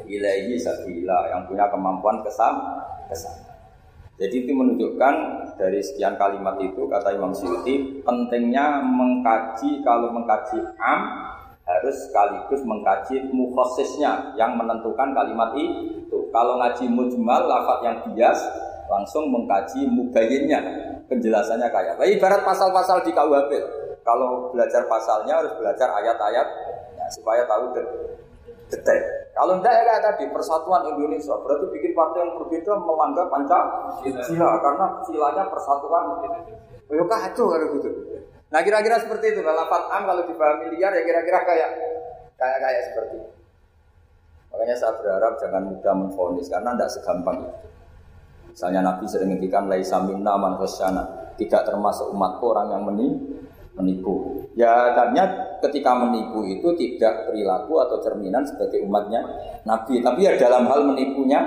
ilaihi 0.08 0.56
sabila 0.56 1.28
yang 1.30 1.44
punya 1.46 1.68
kemampuan 1.68 2.24
kesam 2.24 2.56
kesam. 3.12 3.51
Jadi 4.22 4.46
itu 4.46 4.54
menunjukkan 4.54 5.14
dari 5.58 5.82
sekian 5.82 6.14
kalimat 6.14 6.54
itu 6.62 6.86
kata 6.86 7.18
Imam 7.18 7.34
Syuuti 7.34 8.06
pentingnya 8.06 8.86
mengkaji 8.86 9.82
kalau 9.82 10.14
mengkaji 10.14 10.62
am 10.78 11.02
harus 11.66 12.06
sekaligus 12.06 12.62
mengkaji 12.62 13.34
mukhosisnya 13.34 14.38
yang 14.38 14.62
menentukan 14.62 15.18
kalimat 15.18 15.58
itu. 15.58 16.30
Kalau 16.30 16.62
ngaji 16.62 16.86
mujmal, 16.86 17.50
lafat 17.50 17.80
yang 17.82 17.98
bias, 18.14 18.40
langsung 18.88 19.32
mengkaji 19.34 19.90
mubayinnya, 19.90 20.60
penjelasannya 21.10 21.68
kayak. 21.74 21.98
Nah, 21.98 22.08
ibarat 22.08 22.42
pasal-pasal 22.46 23.02
di 23.02 23.12
KUHP. 23.16 23.52
Kalau 24.02 24.50
belajar 24.54 24.86
pasalnya 24.90 25.42
harus 25.42 25.54
belajar 25.58 25.90
ayat-ayat 25.98 26.48
ya, 26.98 27.06
supaya 27.14 27.46
tahu 27.46 27.78
detail. 28.70 29.21
Kalau 29.32 29.54
enggak 29.58 29.72
ya 29.72 29.84
kayak 29.88 30.04
tadi 30.04 30.24
persatuan 30.28 30.84
Indonesia 30.92 31.40
berarti 31.40 31.66
bikin 31.72 31.92
partai 31.96 32.20
yang 32.20 32.36
berbeda 32.36 32.72
melanggar 32.84 33.26
Pancasila 33.32 34.60
karena 34.60 34.86
silanya 35.08 35.44
persatuan. 35.48 36.04
Oh, 36.92 37.08
kacau 37.08 37.46
kalau 37.48 37.68
gitu. 37.80 37.90
Nah 38.52 38.60
kira-kira 38.60 39.00
seperti 39.00 39.32
itu. 39.32 39.40
Kalau 39.40 39.64
am 39.72 40.04
kalau 40.04 40.24
dipahami 40.28 40.76
liar 40.76 40.92
ya 40.92 41.04
kira-kira 41.08 41.48
kayak 41.48 41.70
kayak 42.36 42.58
kayak 42.60 42.82
seperti 42.92 43.14
itu. 43.24 43.32
Makanya 44.52 44.76
saya 44.76 44.94
berharap 45.00 45.40
jangan 45.40 45.64
mudah 45.64 45.94
menfonis 45.96 46.52
karena 46.52 46.76
tidak 46.76 46.92
segampang 46.92 47.48
itu. 47.48 47.56
Misalnya 48.52 48.84
Nabi 48.84 49.08
sering 49.08 49.32
ngendikan 49.32 49.72
laisa 49.72 50.04
minna 50.04 50.36
man 50.36 50.60
tidak 51.40 51.62
termasuk 51.64 52.12
umatku 52.12 52.52
orang 52.52 52.76
yang 52.76 52.84
menipu. 53.76 54.44
Ya 54.58 54.92
artinya 54.92 55.58
ketika 55.64 55.96
menipu 55.96 56.44
itu 56.44 56.76
tidak 56.76 57.32
perilaku 57.32 57.80
atau 57.80 57.98
cerminan 58.04 58.44
sebagai 58.44 58.84
umatnya 58.84 59.24
Nabi, 59.64 60.04
tapi 60.04 60.28
ya 60.28 60.36
dalam 60.36 60.68
hal 60.68 60.84
menipunya 60.84 61.40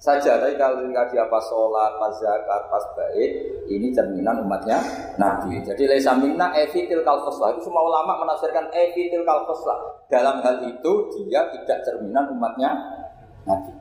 saja. 0.00 0.40
Tapi 0.40 0.56
kalau 0.56 0.88
dia 0.88 1.24
pas 1.28 1.44
sholat, 1.44 2.00
pas 2.00 2.16
zakat, 2.16 2.62
pas 2.72 2.84
baik, 2.96 3.30
ini 3.68 3.92
cerminan 3.92 4.40
umatnya 4.40 4.80
Nabi. 5.20 5.60
Jadi 5.60 5.84
laisa 5.84 6.16
minna 6.16 6.50
evitil 6.56 7.04
kalfoslah. 7.04 7.54
Itu 7.54 7.68
semua 7.68 7.84
ulama 7.84 8.24
menafsirkan 8.24 8.72
evitil 8.72 9.22
kalfoslah. 9.22 10.08
Dalam 10.08 10.40
hal 10.40 10.64
itu 10.64 10.92
dia 11.28 11.44
tidak 11.52 11.84
cerminan 11.84 12.32
umatnya 12.32 12.72
Nabi. 13.44 13.76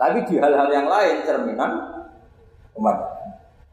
Tapi 0.00 0.18
di 0.24 0.34
hal-hal 0.40 0.68
yang 0.72 0.88
lain 0.88 1.16
cerminan 1.28 1.70
umat. 2.80 3.17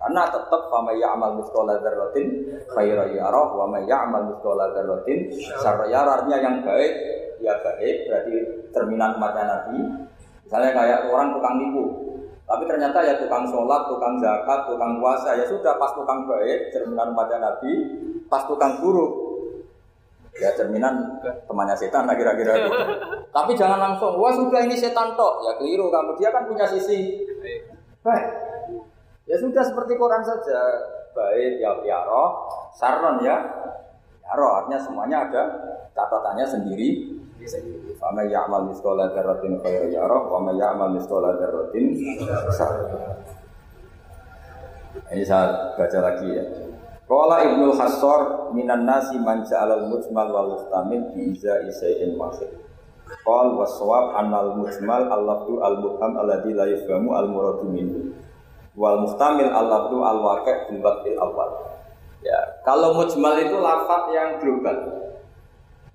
Karena 0.05 0.29
tetap 0.29 0.69
fama 0.69 0.93
ya'mal 0.93 1.33
mithqala 1.33 1.81
dzarratin 1.81 2.45
khairan 2.69 3.09
yarah 3.09 3.49
wa 3.57 3.65
may 3.65 3.89
ya'mal 3.89 4.29
mithqala 4.29 4.69
dzarratin 4.69 5.33
syarran. 5.57 5.89
Artinya 5.89 6.37
yang 6.45 6.61
baik 6.61 6.93
ya 7.41 7.57
baik 7.65 8.05
berarti 8.05 8.33
cerminan 8.69 9.17
umatnya 9.17 9.43
Nabi. 9.49 9.81
Misalnya 10.45 10.77
kayak 10.77 11.09
orang 11.09 11.33
tukang 11.33 11.57
nipu, 11.57 11.83
tapi 12.45 12.69
ternyata 12.69 13.01
ya 13.01 13.17
tukang 13.17 13.49
sholat, 13.49 13.89
tukang 13.89 14.21
zakat, 14.21 14.69
tukang 14.69 15.01
puasa, 15.01 15.33
ya 15.33 15.45
sudah 15.49 15.73
pas 15.81 15.89
tukang 15.97 16.29
baik, 16.29 16.69
cerminan 16.69 17.17
pada 17.17 17.41
Nabi, 17.41 17.73
pas 18.29 18.45
tukang 18.45 18.77
buruk, 18.77 19.09
ya 20.37 20.53
cerminan 20.53 21.17
temannya 21.49 21.73
setan 21.73 22.05
lah 22.05 22.13
kira-kira 22.13 22.61
gitu. 22.61 22.77
Tapi 23.33 23.57
jangan 23.57 23.81
langsung, 23.81 24.21
wah 24.21 24.37
sudah 24.37 24.69
ini 24.69 24.77
setan 24.77 25.17
tok, 25.17 25.49
ya 25.49 25.57
keliru 25.57 25.89
kamu, 25.89 26.13
dia 26.21 26.29
kan 26.29 26.45
punya 26.45 26.69
sisi 26.69 27.25
baik. 28.05 28.44
Ya 29.25 29.35
sudah 29.41 29.63
seperti 29.65 29.97
Quran 29.97 30.21
saja, 30.21 30.59
baik 31.17 31.57
ya 31.57 31.71
ya 31.81 31.99
roh, 32.05 32.45
saron 32.77 33.17
ya, 33.25 33.41
ya 34.21 34.31
roh, 34.37 34.61
artinya 34.61 34.77
semuanya 34.77 35.17
ada 35.25 35.43
catatannya 35.97 36.45
sendiri 36.45 37.15
Fama 37.99 38.23
ya'mal 38.25 38.71
miskola 38.71 39.11
dzarratin 39.11 39.59
khairan 39.61 39.91
yarah 39.93 40.23
wa 40.25 40.39
ma 40.39 40.51
ya'mal 40.55 40.97
miskola 40.97 41.35
dzarratin 41.37 41.93
Ini 45.05 45.23
saya 45.27 45.75
baca 45.75 45.99
lagi 45.99 46.27
ya. 46.31 46.43
Qala 47.05 47.45
Ibnu 47.45 47.75
Hassor 47.77 48.49
minan 48.55 48.87
nasi 48.87 49.19
man 49.21 49.45
ja'alal 49.45 49.91
mujmal 49.91 50.31
wal 50.31 50.49
mustamil 50.57 51.13
bi 51.13 51.35
iza 51.35 51.61
isai'in 51.67 52.17
wahid. 52.17 52.49
Qal 53.21 53.53
waswab 53.53 54.17
annal 54.17 54.57
mujmal 54.57 55.05
al-lafdu 55.05 55.61
al-mubham 55.61 56.17
alladhi 56.17 56.57
la 56.57 56.65
yafhamu 56.65 57.13
al-muradu 57.13 57.69
minhu. 57.69 58.15
Wal 58.75 59.07
mustamil 59.07 59.47
al-lafdu 59.47 60.03
al-waqi' 60.03 60.67
bil 60.67 60.79
waqtil 60.83 61.15
awal. 61.15 61.79
Ya, 62.19 62.39
kalau 62.67 62.99
mujmal 62.99 63.39
itu 63.39 63.55
lafaz 63.55 64.11
yang 64.11 64.41
global. 64.43 64.75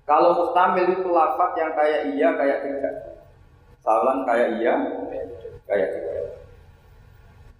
Kalau 0.09 0.33
mustamil 0.33 0.89
itu 0.89 1.09
lafaz 1.13 1.51
yang 1.61 1.71
kayak 1.77 2.01
iya, 2.17 2.29
kayak 2.33 2.57
tidak. 2.65 2.95
Salam 3.85 4.25
kayak 4.25 4.57
iya, 4.57 4.73
kayak 5.69 5.87
tidak. 5.93 6.15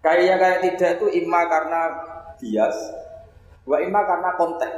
Kayak 0.01 0.19
iya, 0.25 0.35
kayak 0.41 0.59
tidak 0.65 0.91
itu 0.97 1.07
imma 1.21 1.41
karena 1.45 1.81
bias, 2.41 2.77
wa 3.69 3.77
imma 3.77 4.01
karena 4.01 4.29
konteks. 4.33 4.77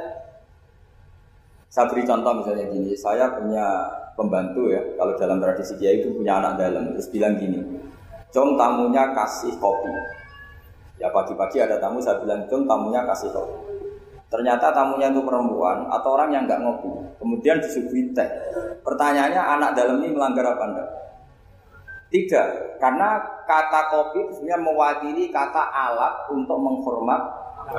Saya 1.72 1.90
beri 1.90 2.04
contoh 2.04 2.44
misalnya 2.44 2.70
gini, 2.70 2.92
saya 2.94 3.32
punya 3.34 3.66
pembantu 4.14 4.70
ya, 4.70 4.78
kalau 4.94 5.16
dalam 5.18 5.42
tradisi 5.42 5.74
dia 5.80 5.90
itu 5.96 6.12
punya 6.14 6.38
anak 6.38 6.60
dalam, 6.60 6.94
terus 6.94 7.10
bilang 7.10 7.34
gini, 7.34 7.58
Jom 8.30 8.58
tamunya 8.58 9.14
kasih 9.14 9.54
kopi. 9.62 9.90
Ya 10.98 11.10
pagi-pagi 11.10 11.58
ada 11.58 11.76
tamu, 11.82 11.98
saya 11.98 12.22
bilang, 12.22 12.46
Jom 12.46 12.70
tamunya 12.70 13.02
kasih 13.02 13.34
kopi. 13.34 13.74
Ternyata 14.30 14.74
tamunya 14.74 15.14
itu 15.14 15.22
perempuan 15.22 15.86
atau 15.90 16.18
orang 16.18 16.34
yang 16.34 16.42
nggak 16.46 16.58
ngopi. 16.58 16.90
Kemudian 17.22 17.62
disuguhi 17.62 18.10
teh. 18.10 18.26
Pertanyaannya 18.82 19.38
anak 19.38 19.70
dalam 19.78 20.02
ini 20.02 20.10
melanggar 20.10 20.54
apa 20.54 20.64
enggak? 20.70 20.90
Tidak, 22.10 22.78
karena 22.78 23.18
kata 23.42 23.80
kopi 23.90 24.22
sebenarnya 24.34 24.58
mewakili 24.62 25.34
kata 25.34 25.62
alat 25.70 26.30
untuk 26.30 26.58
menghormat 26.62 27.22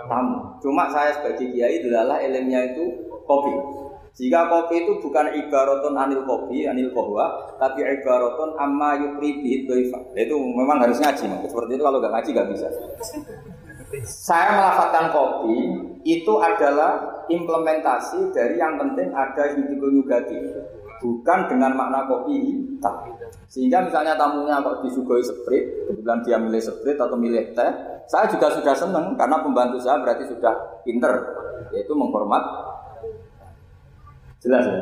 tamu. 0.08 0.60
Cuma 0.60 0.92
saya 0.92 1.16
sebagai 1.16 1.52
kiai 1.56 1.80
adalah 1.80 2.20
ilmunya 2.20 2.76
itu 2.76 2.84
kopi. 3.24 3.85
Jika 4.16 4.48
kopi 4.48 4.88
itu 4.88 5.04
bukan 5.04 5.28
ibaratun 5.44 6.00
anil 6.00 6.24
kopi, 6.24 6.64
anil 6.64 6.88
kohwa, 6.96 7.52
tapi 7.60 7.84
ibaratun 7.84 8.56
amma 8.56 8.96
yukri 8.96 9.44
bihid 9.44 9.68
Itu 10.16 10.36
memang 10.40 10.80
harus 10.80 11.04
ngaji. 11.04 11.28
Seperti 11.44 11.72
itu 11.76 11.84
kalau 11.84 12.00
nggak 12.00 12.14
ngaji 12.16 12.30
nggak 12.32 12.50
bisa. 12.56 12.68
Saya 14.08 14.56
melafatkan 14.56 15.12
kopi 15.12 15.56
itu 16.08 16.34
adalah 16.40 17.24
implementasi 17.28 18.32
dari 18.32 18.56
yang 18.56 18.80
penting 18.80 19.12
ada 19.12 19.52
yudigo 19.52 19.92
yugati. 19.92 20.40
Bukan 21.04 21.52
dengan 21.52 21.76
makna 21.76 22.08
kopi 22.08 22.40
hitam. 22.40 23.12
Sehingga 23.52 23.84
misalnya 23.84 24.16
tamunya 24.16 24.64
kok 24.64 24.80
disugoi 24.80 25.22
sprit, 25.22 25.92
kebetulan 25.92 26.24
dia 26.24 26.40
milih 26.40 26.64
sprit 26.64 26.96
atau 26.96 27.20
milih 27.20 27.52
teh, 27.52 27.72
saya 28.08 28.32
juga 28.32 28.48
sudah 28.48 28.74
senang 28.74 29.12
karena 29.20 29.44
pembantu 29.44 29.78
saya 29.84 30.00
berarti 30.02 30.24
sudah 30.24 30.82
pinter, 30.88 31.14
yaitu 31.76 31.92
menghormat 31.94 32.42
Jelas 34.46 34.64
ya? 34.70 34.80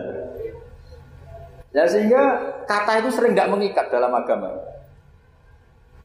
Ya 1.74 1.84
sehingga 1.90 2.24
kata 2.70 3.02
itu 3.02 3.10
sering 3.16 3.34
nggak 3.34 3.50
mengikat 3.50 3.90
dalam 3.90 4.14
agama. 4.14 4.52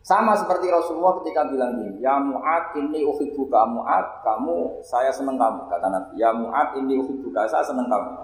Sama 0.00 0.32
seperti 0.32 0.72
Rasulullah 0.72 1.20
ketika 1.20 1.44
bilang 1.44 1.76
gini, 1.76 2.00
Ya 2.00 2.16
Mu'ad 2.16 2.72
ini 2.80 3.04
uhibbuka 3.04 3.68
Mu'ad, 3.68 4.24
kamu, 4.24 4.80
saya 4.80 5.12
senang 5.12 5.36
kamu, 5.36 5.68
kata 5.68 5.84
Nabi. 5.92 6.16
Ya 6.16 6.32
Mu'ad 6.32 6.80
ini 6.80 6.96
uhibbuka, 6.96 7.44
saya 7.44 7.60
senang 7.60 7.92
kamu. 7.92 8.16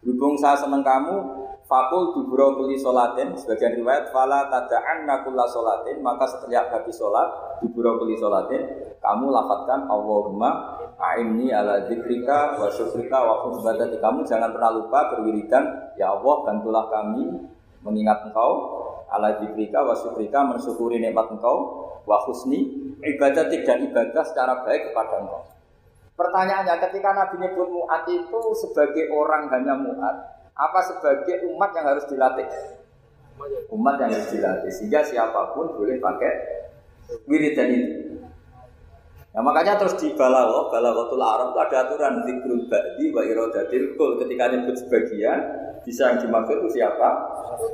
Berhubung 0.00 0.40
saya 0.40 0.56
senang 0.56 0.80
kamu, 0.80 1.20
Fakul 1.68 2.16
duburo 2.16 2.56
kuli 2.56 2.80
solatin, 2.80 3.36
sebagian 3.36 3.76
riwayat, 3.76 4.08
Fala 4.08 4.48
tada'an 4.48 5.04
nakulla 5.04 5.44
solatin, 5.44 6.00
maka 6.00 6.24
setiap 6.24 6.72
habis 6.72 6.96
solat, 6.96 7.60
duburo 7.60 8.00
kuli 8.00 8.16
solatin, 8.16 8.88
kamu 9.04 9.28
lafatkan 9.28 9.84
Allahumma 9.84 10.80
A'inni 10.98 11.54
ala 11.54 11.86
dzikrika 11.86 12.58
wa 12.58 12.66
syukrika 12.72 13.22
wa 13.22 13.46
husnul 13.46 14.00
Kamu 14.02 14.26
jangan 14.26 14.50
pernah 14.50 14.80
lupa 14.80 15.14
berwiridan, 15.14 15.94
ya 15.94 16.10
Allah 16.10 16.34
bantulah 16.42 16.90
kami 16.90 17.38
mengingat 17.86 18.26
Engkau 18.26 18.50
ala 19.12 19.38
dzikrika 19.38 19.84
wa 19.84 19.94
syukrika 19.94 20.42
mensyukuri 20.42 20.98
nikmat 20.98 21.30
Engkau 21.30 21.86
wa 22.02 22.18
husni 22.26 22.66
ibadatik 22.98 23.62
dan 23.62 23.86
ibadah 23.86 24.24
secara 24.26 24.66
baik 24.66 24.90
kepada 24.90 25.22
Engkau. 25.22 25.44
Pertanyaannya 26.18 26.82
ketika 26.82 27.14
Nabi 27.14 27.46
nyebut 27.46 27.68
muat 27.70 28.02
itu 28.10 28.40
sebagai 28.58 29.06
orang 29.14 29.46
hanya 29.54 29.78
muat, 29.78 30.37
apa 30.58 30.78
sebagai 30.82 31.46
umat 31.54 31.70
yang 31.70 31.86
harus 31.86 32.04
dilatih? 32.10 32.48
Umat 33.70 33.94
yang 34.02 34.10
harus 34.10 34.28
dilatih 34.34 34.70
sehingga 34.74 35.06
siapa 35.06 35.54
pun 35.54 35.70
boleh 35.78 36.02
pakai 36.02 36.32
wiridan 37.30 37.70
itu. 37.70 38.18
Nah 39.38 39.46
makanya 39.46 39.78
terus 39.78 39.94
di 40.02 40.10
balaghah, 40.18 40.66
balaghatul 40.66 41.22
Arab 41.22 41.54
itu 41.54 41.58
ada 41.62 41.76
aturan 41.86 42.14
zikrul 42.26 42.66
ba'di 42.66 43.14
wa 43.14 43.22
iradatil 43.22 43.94
kul. 43.94 44.18
Ketika 44.18 44.50
nyebut 44.50 44.74
sebagian, 44.74 45.38
bisa 45.86 46.10
yang 46.10 46.18
dimaksud 46.26 46.58
itu 46.58 46.82
siapa 46.82 47.08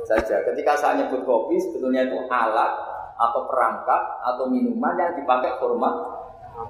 saja. 0.05 0.45
Ketika 0.45 0.77
saya 0.77 0.93
nyebut 1.01 1.25
kopi, 1.25 1.57
sebetulnya 1.57 2.05
itu 2.05 2.21
alat 2.29 2.69
atau 3.17 3.49
perangkat 3.49 4.03
atau 4.21 4.45
minuman 4.45 4.93
yang 4.93 5.17
dipakai 5.17 5.57
hormat 5.57 5.95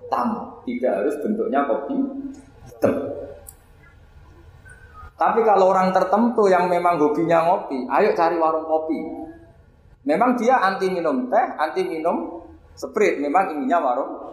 tamu. 0.07 0.63
Tidak 0.63 0.93
harus 1.03 1.19
bentuknya 1.19 1.67
kopi 1.67 1.97
hitam. 2.71 2.95
Tapi 5.15 5.39
kalau 5.47 5.71
orang 5.71 5.95
tertentu 5.95 6.51
yang 6.51 6.67
memang 6.67 6.99
hobinya 6.99 7.47
ngopi, 7.47 7.87
ayo 7.87 8.11
cari 8.11 8.35
warung 8.35 8.67
kopi. 8.67 8.99
Memang 10.03 10.35
dia 10.35 10.59
anti 10.59 10.91
minum 10.91 11.31
teh, 11.31 11.45
anti 11.55 11.87
minum 11.87 12.43
sprit. 12.75 13.17
Memang 13.23 13.55
inginnya 13.55 13.79
warung 13.79 14.25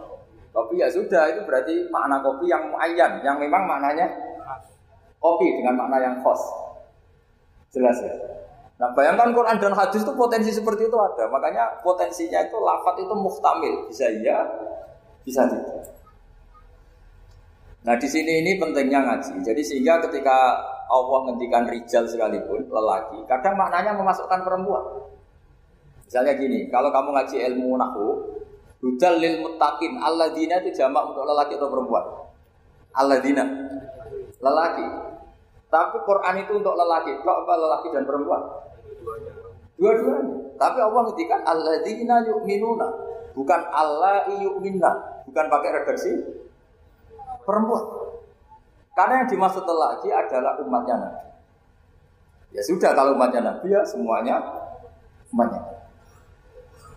Kopi 0.53 0.77
ya 0.77 0.85
sudah, 0.85 1.33
itu 1.33 1.41
berarti 1.49 1.89
makna 1.89 2.21
kopi 2.21 2.45
yang 2.45 2.69
muayyan, 2.69 3.25
yang 3.25 3.41
memang 3.41 3.65
maknanya 3.65 4.05
kopi 5.17 5.49
dengan 5.49 5.81
makna 5.81 5.97
yang 5.97 6.15
khos. 6.21 6.37
Jelas 7.73 7.97
ya? 8.05 8.13
Nah 8.77 8.93
bayangkan 8.93 9.33
Quran 9.33 9.57
dan 9.57 9.73
hadis 9.73 10.05
itu 10.05 10.13
potensi 10.13 10.53
seperti 10.53 10.85
itu 10.85 10.93
ada. 10.93 11.25
Makanya 11.25 11.81
potensinya 11.81 12.37
itu 12.45 12.53
lafat 12.61 13.01
itu 13.01 13.13
muhtamil. 13.17 13.89
Bisa 13.89 14.05
iya, 14.13 14.45
bisa 15.25 15.41
tidak. 15.49 15.89
Nah 17.81 17.97
di 17.97 18.05
sini 18.05 18.45
ini 18.45 18.61
pentingnya 18.61 19.09
ngaji. 19.09 19.41
Jadi 19.41 19.61
sehingga 19.65 20.05
ketika 20.05 20.53
Allah 20.87 21.19
ngendikan 21.29 21.67
rijal 21.67 22.03
sekalipun, 22.07 22.67
lelaki, 22.67 23.23
kadang 23.27 23.55
maknanya 23.55 23.95
memasukkan 23.95 24.39
perempuan. 24.43 24.83
Misalnya 26.07 26.37
gini, 26.37 26.69
kalau 26.69 26.93
kamu 26.93 27.09
ngaji 27.15 27.37
ilmu 27.51 27.73
nahu, 27.79 28.07
Hudal 28.83 29.15
lil 29.15 29.39
mutakin 29.39 29.95
Alladzina 29.95 30.59
itu 30.59 30.75
jamak 30.75 31.07
untuk 31.07 31.23
lelaki 31.23 31.55
atau 31.55 31.71
perempuan? 31.71 32.03
Alladzina. 32.91 33.47
Lelaki. 34.43 34.83
Tapi 35.71 35.97
Quran 36.03 36.35
itu 36.43 36.51
untuk 36.59 36.75
lelaki 36.75 37.15
Kok 37.23 37.37
lelaki 37.47 37.87
dan 37.95 38.03
perempuan? 38.03 38.43
Dua-duanya. 39.79 40.59
Tapi 40.59 40.79
Allah 40.83 41.01
ngetikan 41.09 41.41
Alladzina 41.47 42.27
yu'minuna 42.27 42.87
Bukan 43.33 43.61
Allah 43.71 44.27
yu'minna 44.29 44.91
Bukan 45.31 45.45
pakai 45.47 45.69
redaksi 45.81 46.11
Perempuan 47.47 48.02
Karena 48.93 49.25
yang 49.25 49.29
dimaksud 49.29 49.65
lelaki 49.65 50.13
adalah 50.13 50.53
umatnya 50.61 50.95
Nabi 51.01 51.25
Ya 52.53 52.61
sudah 52.61 52.93
kalau 52.93 53.17
umatnya 53.17 53.41
Nabi 53.41 53.73
ya 53.73 53.81
semuanya 53.81 54.37
Umatnya 55.33 55.73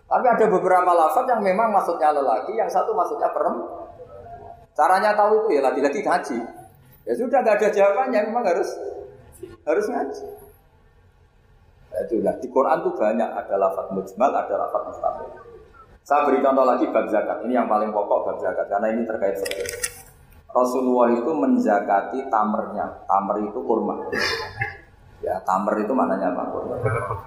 tapi 0.06 0.26
ada 0.30 0.46
beberapa 0.46 0.90
lafaz 0.94 1.26
yang 1.26 1.42
memang 1.42 1.74
maksudnya 1.74 2.14
lelaki, 2.14 2.54
yang 2.54 2.70
satu 2.70 2.94
maksudnya 2.94 3.26
perempuan. 3.34 3.90
Caranya 4.76 5.18
tahu 5.18 5.42
itu 5.42 5.58
ya 5.58 5.62
lagi-lagi 5.66 6.00
ngaji. 6.04 6.38
Ya 7.06 7.12
sudah 7.18 7.42
gak 7.42 7.58
ada 7.58 7.68
jawabannya, 7.74 8.20
memang 8.30 8.44
harus 8.46 8.70
harus 9.66 9.86
ngaji. 9.90 10.26
Ya 11.90 11.98
itulah 12.06 12.34
di 12.38 12.48
Quran 12.52 12.78
tuh 12.86 12.94
banyak 12.94 13.30
ada 13.34 13.54
lafaz 13.58 13.86
mujmal, 13.90 14.30
ada 14.30 14.54
lafaz 14.54 14.82
mustamil. 14.94 15.30
Saya 16.06 16.22
beri 16.22 16.38
contoh 16.38 16.62
lagi 16.62 16.86
bab 16.86 17.06
zakat. 17.10 17.42
Ini 17.42 17.52
yang 17.58 17.66
paling 17.66 17.90
pokok 17.90 18.30
bab 18.30 18.38
zakat 18.38 18.66
karena 18.70 18.94
ini 18.94 19.02
terkait 19.02 19.42
fikih. 19.42 19.85
Rasulullah 20.50 21.12
itu 21.12 21.30
menzakati 21.30 22.26
tamernya. 22.32 23.06
Tamer 23.06 23.36
itu 23.46 23.58
kurma. 23.64 24.08
Ya, 25.24 25.40
tamer 25.42 25.80
itu 25.80 25.92
maknanya 25.96 26.36
apa? 26.36 26.42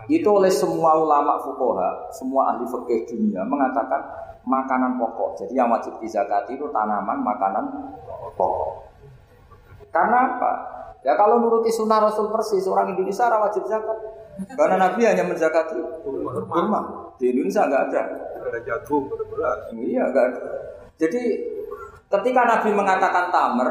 Itu 0.08 0.38
oleh 0.38 0.54
semua 0.54 0.94
ulama 0.96 1.42
fukoha, 1.42 2.14
semua 2.14 2.54
ahli 2.54 2.64
fikih 2.70 3.10
dunia 3.10 3.42
mengatakan 3.44 4.02
makanan 4.46 5.02
pokok. 5.02 5.42
Jadi 5.42 5.58
yang 5.58 5.74
wajib 5.74 5.98
dizakati 5.98 6.56
itu 6.56 6.70
tanaman, 6.70 7.20
makanan 7.22 7.66
pokok. 8.38 8.88
Karena 9.90 10.38
apa? 10.38 10.52
Ya 11.02 11.16
kalau 11.16 11.42
nuruti 11.42 11.74
sunnah 11.74 12.04
Rasul 12.04 12.30
persis, 12.30 12.68
orang 12.70 12.94
Indonesia 12.94 13.26
ora 13.26 13.50
wajib 13.50 13.66
zakat. 13.66 13.98
Karena 14.56 14.76
Nabi 14.80 15.02
hanya 15.04 15.28
menzakati 15.28 15.76
kurma. 16.48 17.12
Di 17.20 17.36
Indonesia 17.36 17.68
nggak 17.68 17.84
ada. 17.92 18.04
Ada 18.48 18.60
jagung, 18.64 19.12
ada 19.12 19.26
beras. 19.28 19.60
Iya, 19.76 20.04
nggak 20.08 20.26
ada. 20.32 20.42
Jadi 21.00 21.24
ketika 22.10 22.42
Nabi 22.46 22.70
mengatakan 22.74 23.30
tamer, 23.30 23.70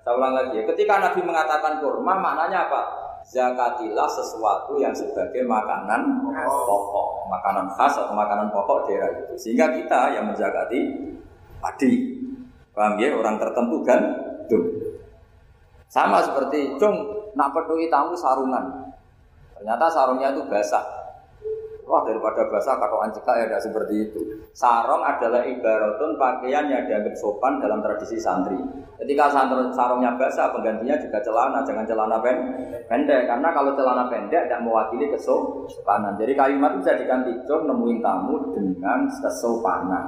saya 0.00 0.12
ulang 0.16 0.32
lagi 0.32 0.60
ya, 0.60 0.64
ketika 0.72 1.00
Nabi 1.00 1.20
mengatakan 1.20 1.80
kurma, 1.84 2.16
maknanya 2.16 2.68
apa? 2.68 3.04
zakatilah 3.24 4.04
sesuatu 4.04 4.76
yang 4.76 4.92
sebagai 4.92 5.48
makanan 5.48 6.28
pokok, 6.44 7.24
makanan 7.32 7.72
khas 7.72 7.96
atau 7.96 8.12
makanan 8.12 8.52
pokok 8.52 8.84
daerah 8.84 9.08
itu. 9.16 9.34
Sehingga 9.40 9.72
kita 9.72 10.12
yang 10.12 10.28
menzakati 10.28 11.08
padi. 11.58 12.20
Paham 12.76 13.00
ya? 13.00 13.16
Orang 13.16 13.40
tertentu 13.40 13.80
kan 13.80 14.00
tuh. 14.44 14.64
Sama 15.88 16.20
seperti 16.20 16.76
cung 16.76 17.32
nak 17.32 17.54
peduli 17.56 17.88
tamu 17.88 18.12
sarungan. 18.12 18.92
Ternyata 19.56 19.86
sarungnya 19.88 20.34
itu 20.36 20.42
basah. 20.50 20.84
Wah 21.84 22.00
daripada 22.00 22.48
basah 22.48 22.80
katoan 22.80 23.12
cekak 23.12 23.34
ya 23.36 23.44
tidak 23.44 23.62
seperti 23.62 23.94
itu. 24.08 24.20
Sarong 24.56 25.04
adalah 25.04 25.44
ibaratun 25.44 26.16
pakaian 26.16 26.64
yang 26.72 26.88
dianggap 26.88 27.12
sopan 27.12 27.60
dalam 27.60 27.84
tradisi 27.84 28.16
santri. 28.16 28.56
Ketika 28.96 29.28
sarungnya 29.76 30.16
basah, 30.16 30.48
penggantinya 30.48 30.96
juga 30.96 31.20
celana, 31.20 31.60
jangan 31.60 31.84
celana 31.84 32.16
pendek. 32.88 33.28
Karena 33.28 33.48
kalau 33.52 33.76
celana 33.76 34.08
pendek 34.08 34.48
tidak 34.48 34.64
mewakili 34.64 35.12
kesopanan. 35.12 36.16
Jadi 36.16 36.32
kalimat 36.32 36.72
itu 36.72 36.88
bisa 36.88 36.92
diganti 36.96 37.30
jom 37.44 37.68
nemuin 37.68 37.98
tamu 38.00 38.34
dengan 38.56 39.04
kesopanan. 39.04 40.04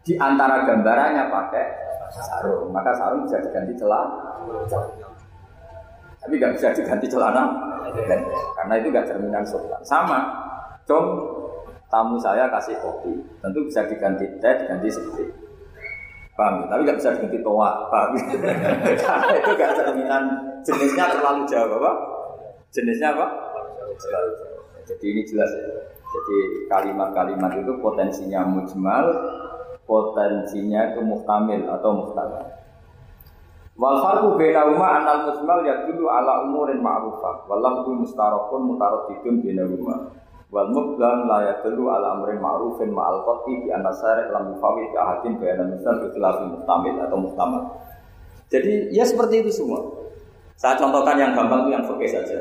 Di 0.00 0.16
antara 0.16 0.64
gambarannya 0.64 1.28
pakai 1.28 1.64
sarung, 2.08 2.72
maka 2.72 2.96
sarung 2.96 3.28
bisa 3.28 3.36
diganti 3.44 3.76
celana. 3.76 4.40
Tapi 6.18 6.32
nggak 6.32 6.56
bisa 6.56 6.72
diganti 6.72 7.06
celana, 7.12 7.44
karena 8.56 8.74
itu 8.80 8.88
nggak 8.88 9.06
cerminan 9.06 9.44
sopan. 9.44 9.80
Sama, 9.84 10.47
Dong, 10.88 11.06
tamu 11.92 12.16
saya 12.16 12.48
kasih 12.48 12.80
kopi. 12.80 13.12
Tentu 13.44 13.68
bisa 13.68 13.84
diganti 13.84 14.24
teh, 14.40 14.54
diganti 14.64 14.88
seperti 14.88 15.24
Paham? 16.32 16.70
Tapi 16.70 16.86
nggak 16.86 16.98
bisa 17.02 17.12
diganti 17.18 17.38
toa. 17.44 17.90
Paham? 17.92 18.16
Karena 19.04 19.34
itu 19.36 19.50
nggak 19.52 19.72
cerminan 19.76 20.22
jenisnya 20.64 21.04
terlalu 21.12 21.42
jauh, 21.44 21.76
apa? 21.82 21.92
Jenisnya 22.72 23.10
apa? 23.12 23.26
Terlalu 23.74 23.94
jauh. 24.00 24.34
Jadi 24.88 25.04
ini 25.12 25.22
jelas 25.28 25.50
ya. 25.52 25.68
Jadi 26.08 26.36
kalimat-kalimat 26.72 27.52
itu 27.60 27.72
potensinya 27.84 28.40
mujmal, 28.48 29.04
potensinya 29.84 30.94
itu 30.94 31.04
muhtamil 31.04 31.68
atau 31.68 31.90
muhtamil. 31.92 32.48
Wal 33.76 33.98
farqu 34.00 34.40
bainahuma 34.40 34.86
annal 35.02 35.28
mujmal 35.28 35.60
yadullu 35.68 36.08
ala 36.08 36.48
umurin 36.48 36.80
ma'rufah 36.80 37.44
wal 37.44 37.60
lafdu 37.60 37.92
mustarakun 37.98 38.72
mutaraddidun 38.72 39.44
bainahuma 39.44 40.16
wal 40.48 40.68
mublam 40.72 41.28
la 41.28 41.44
yadullu 41.52 41.92
ala 41.92 42.16
amrin 42.16 42.40
ma'rufin 42.40 42.88
ma'al 42.88 43.20
qati 43.20 43.64
bi 43.64 43.68
anna 43.68 43.92
syari' 43.92 44.32
lam 44.32 44.56
yufawi 44.56 44.88
bi 44.88 44.96
ahadin 44.96 45.36
baina 45.36 45.64
misal 45.68 46.00
bi 46.00 46.08
mustamil 46.48 46.94
atau 47.04 47.18
muhtamal. 47.20 47.62
Jadi 48.48 48.88
ya 48.88 49.04
seperti 49.04 49.44
itu 49.44 49.52
semua. 49.52 49.84
Saya 50.56 50.74
contohkan 50.80 51.20
yang 51.20 51.36
gampang 51.36 51.68
itu 51.68 51.70
yang 51.76 51.84
fikih 51.84 52.10
saja. 52.10 52.38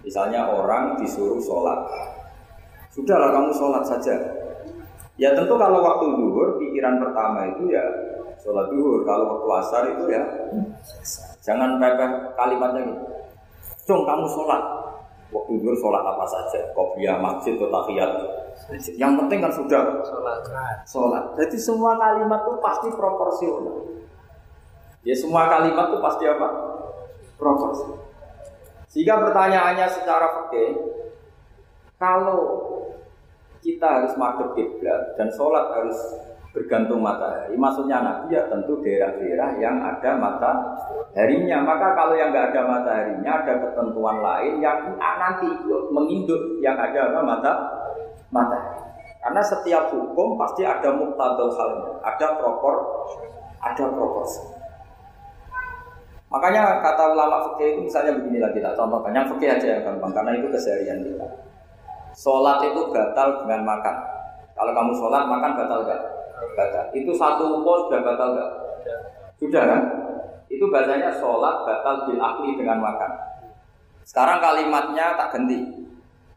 Misalnya 0.00 0.48
orang 0.48 0.96
disuruh 0.96 1.42
sholat. 1.42 1.84
Sudahlah 2.94 3.34
kamu 3.34 3.50
sholat 3.52 3.84
saja. 3.84 4.16
Ya 5.20 5.36
tentu 5.36 5.52
kalau 5.60 5.84
waktu 5.84 6.16
duhur 6.16 6.56
pikiran 6.56 6.96
pertama 6.96 7.44
itu 7.52 7.68
ya 7.68 7.84
sholat 8.40 8.72
duhur. 8.72 9.04
Kalau 9.04 9.36
waktu 9.36 9.48
asar 9.60 9.82
itu 9.92 10.04
ya 10.08 10.22
jangan 11.44 11.76
pepeh 11.76 12.10
kalimatnya 12.38 12.80
gitu. 12.88 13.04
Cung 13.84 14.06
kamu 14.08 14.24
sholat. 14.30 14.79
Waktu 15.30 15.62
duhur 15.62 15.76
sholat 15.78 16.02
apa 16.02 16.26
saja. 16.26 16.74
Kopiah, 16.74 17.22
masjid, 17.22 17.54
atau 17.54 17.70
tahiyat. 17.70 18.10
Yang 18.98 19.12
penting 19.24 19.38
kan 19.38 19.52
sudah 19.54 19.80
sholat. 20.90 21.24
Jadi 21.38 21.56
semua 21.58 21.94
kalimat 21.94 22.42
itu 22.42 22.54
pasti 22.58 22.88
proporsional. 22.90 23.78
Ya 25.06 25.14
semua 25.16 25.48
kalimat 25.48 25.90
itu 25.90 25.98
pasti 26.02 26.24
apa? 26.26 26.48
Proporsional. 27.38 28.02
Sehingga 28.90 29.22
pertanyaannya 29.22 29.86
secara 29.86 30.26
fikih, 30.34 30.70
kalau 31.94 32.42
kita 33.62 33.86
harus 33.86 34.18
madhep 34.18 34.50
kiblat 34.58 35.14
dan 35.14 35.30
sholat 35.30 35.70
harus 35.78 35.98
bergantung 36.50 37.00
matahari. 37.02 37.54
Maksudnya 37.54 38.02
Nabi 38.02 38.34
ya 38.34 38.42
tentu 38.50 38.82
daerah-daerah 38.82 39.50
yang 39.62 39.78
ada 39.78 40.10
mataharinya. 40.18 41.58
Maka 41.62 41.86
kalau 41.94 42.14
yang 42.18 42.34
nggak 42.34 42.50
ada 42.50 42.62
mataharinya 42.66 43.30
ada 43.42 43.54
ketentuan 43.62 44.18
lain 44.18 44.58
yang 44.58 44.78
nanti 44.98 45.48
menginduk 45.94 46.58
yang 46.58 46.74
ada 46.74 47.14
apa 47.14 47.20
mata 47.22 47.52
matahari. 48.34 48.82
Karena 49.20 49.42
setiap 49.44 49.92
hukum 49.92 50.40
pasti 50.40 50.64
ada 50.64 50.96
muktadul 50.96 51.52
halnya, 51.52 51.92
ada 52.02 52.26
propor, 52.40 52.74
ada 53.60 53.84
proporsi. 53.92 54.40
Makanya 56.30 56.78
kata 56.78 57.10
ulama 57.10 57.42
fikih 57.52 57.74
itu 57.74 57.80
misalnya 57.90 58.14
begini 58.16 58.38
lagi 58.38 58.62
tak 58.62 58.78
contohkan 58.78 59.10
yang 59.10 59.26
fikih 59.34 59.50
aja 59.50 59.66
yang 59.66 59.82
gampang 59.82 60.14
karena 60.14 60.30
itu 60.38 60.46
keseharian 60.46 61.02
kita. 61.02 61.26
Sholat 62.14 62.58
itu 62.70 62.80
batal 62.90 63.44
dengan 63.44 63.66
makan. 63.66 63.96
Kalau 64.60 64.76
kamu 64.76 64.92
sholat 64.92 65.24
makan 65.24 65.56
batal 65.56 65.88
gak? 65.88 66.00
Batal. 66.52 66.84
Itu 66.92 67.16
satu 67.16 67.64
pol 67.64 67.88
sudah 67.88 68.04
batal 68.04 68.36
gak? 68.36 68.50
Sudah 69.40 69.64
kan? 69.64 69.82
Itu 70.52 70.68
bahasanya 70.68 71.16
sholat 71.16 71.64
batal 71.64 72.04
bil 72.04 72.20
akli 72.20 72.60
dengan 72.60 72.84
makan. 72.84 73.08
Sekarang 74.04 74.36
kalimatnya 74.44 75.16
tak 75.16 75.32
ganti. 75.32 75.64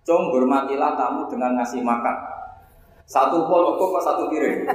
Cung 0.08 0.32
hormatilah 0.32 0.96
tamu 0.96 1.28
dengan 1.28 1.60
ngasih 1.60 1.84
makan. 1.84 2.16
Satu 3.04 3.44
pol 3.44 3.76
apa 3.76 4.00
satu 4.00 4.32
piring? 4.32 4.72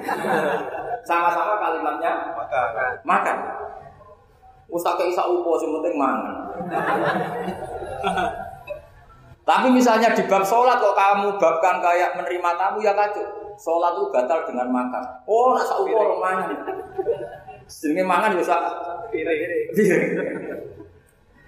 Sama-sama 1.08 1.56
kalimatnya 1.56 2.36
Maka 2.36 3.00
makan. 3.00 3.36
Ustaz 4.68 5.00
isa 5.08 5.24
upo 5.24 5.56
sing 5.56 5.72
penting 5.72 5.96
mangan. 5.96 6.36
Tapi 9.48 9.72
misalnya 9.72 10.12
di 10.12 10.28
bab 10.28 10.44
sholat 10.44 10.76
kok 10.76 10.92
kamu 10.92 11.40
babkan 11.40 11.80
kayak 11.80 12.20
menerima 12.20 12.50
tamu 12.60 12.84
ya 12.84 12.92
kacau. 12.92 13.24
Sholat 13.56 13.96
itu 13.96 14.12
batal 14.12 14.44
dengan 14.44 14.68
makan. 14.68 15.02
Oh, 15.24 15.56
nak 15.56 15.72
upo 15.80 15.96
orang 15.96 16.20
mangan. 16.20 16.50
Jenenge 17.64 18.04
mangan 18.04 18.36
ya 18.36 18.44
sak 18.44 18.60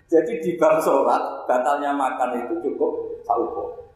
Jadi 0.08 0.32
di 0.40 0.56
bab 0.56 0.80
sholat 0.80 1.44
batalnya 1.44 1.92
makan 1.92 2.40
itu 2.40 2.56
cukup 2.64 3.20
sak 3.20 3.36
upo. 3.36 3.92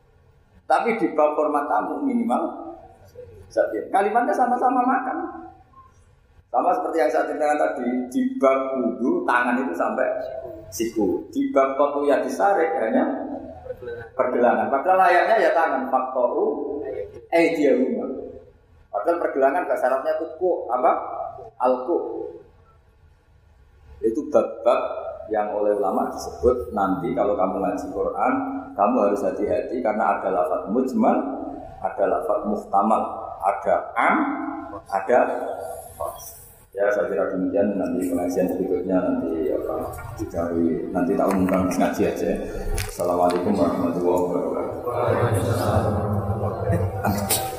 Tapi 0.68 1.00
di 1.00 1.08
bab 1.16 1.32
hormat 1.40 1.64
tamu 1.64 2.04
minimal. 2.04 2.76
Kalimatnya 3.88 4.36
sama-sama 4.36 4.84
makan. 4.84 5.48
Sama 6.52 6.70
seperti 6.76 6.96
yang 7.00 7.10
saya 7.10 7.24
ceritakan 7.26 7.56
tadi, 7.56 7.88
di 8.12 8.20
bab 8.36 8.78
wudhu 8.78 9.24
tangan 9.24 9.64
itu 9.64 9.72
sampai 9.72 10.06
siku. 10.68 11.24
Di 11.32 11.48
bab 11.56 11.74
ya 12.04 12.20
disarik 12.20 12.68
hanya 12.78 13.32
pergelangan. 14.14 14.66
Padahal 14.70 14.98
layaknya 15.08 15.36
ya 15.48 15.50
tangan. 15.52 15.82
Faktoru 15.88 16.46
eh 17.34 17.46
dia 17.58 17.74
rumah. 17.74 18.08
Padahal 18.94 19.18
pergelangan 19.18 19.66
gak 19.66 19.80
syaratnya 19.82 20.12
itu 20.16 20.26
ku 20.38 20.70
apa? 20.70 20.92
Alku. 21.58 21.98
Itu 24.04 24.20
bab-bab 24.30 24.80
yang 25.32 25.56
oleh 25.56 25.72
ulama 25.74 26.12
disebut 26.12 26.70
nanti 26.76 27.16
kalau 27.16 27.32
kamu 27.32 27.56
ngaji 27.64 27.86
Quran, 27.90 28.34
kamu 28.76 28.96
harus 29.08 29.20
hati-hati 29.24 29.80
karena 29.80 30.20
ada 30.20 30.28
lafaz 30.28 30.62
mujmal, 30.68 31.16
ada 31.80 32.04
lafaz 32.04 32.40
muhtamal, 32.44 33.02
ada 33.40 33.74
am, 33.96 34.16
ada 34.92 35.18
khas. 35.96 36.43
Ya 36.74 36.90
saya 36.90 37.06
kira 37.06 37.30
demikian 37.30 37.78
nanti 37.78 38.10
pengajian 38.10 38.50
berikutnya 38.50 38.98
nanti 38.98 39.46
apa 39.54 39.94
dicari 40.18 40.90
nanti 40.90 41.14
tak 41.14 41.30
umumkan 41.30 41.70
ngaji 41.70 42.02
aja. 42.02 42.34
Assalamualaikum 42.90 43.54
warahmatullahi 43.54 44.22
wabarakatuh. 44.82 47.53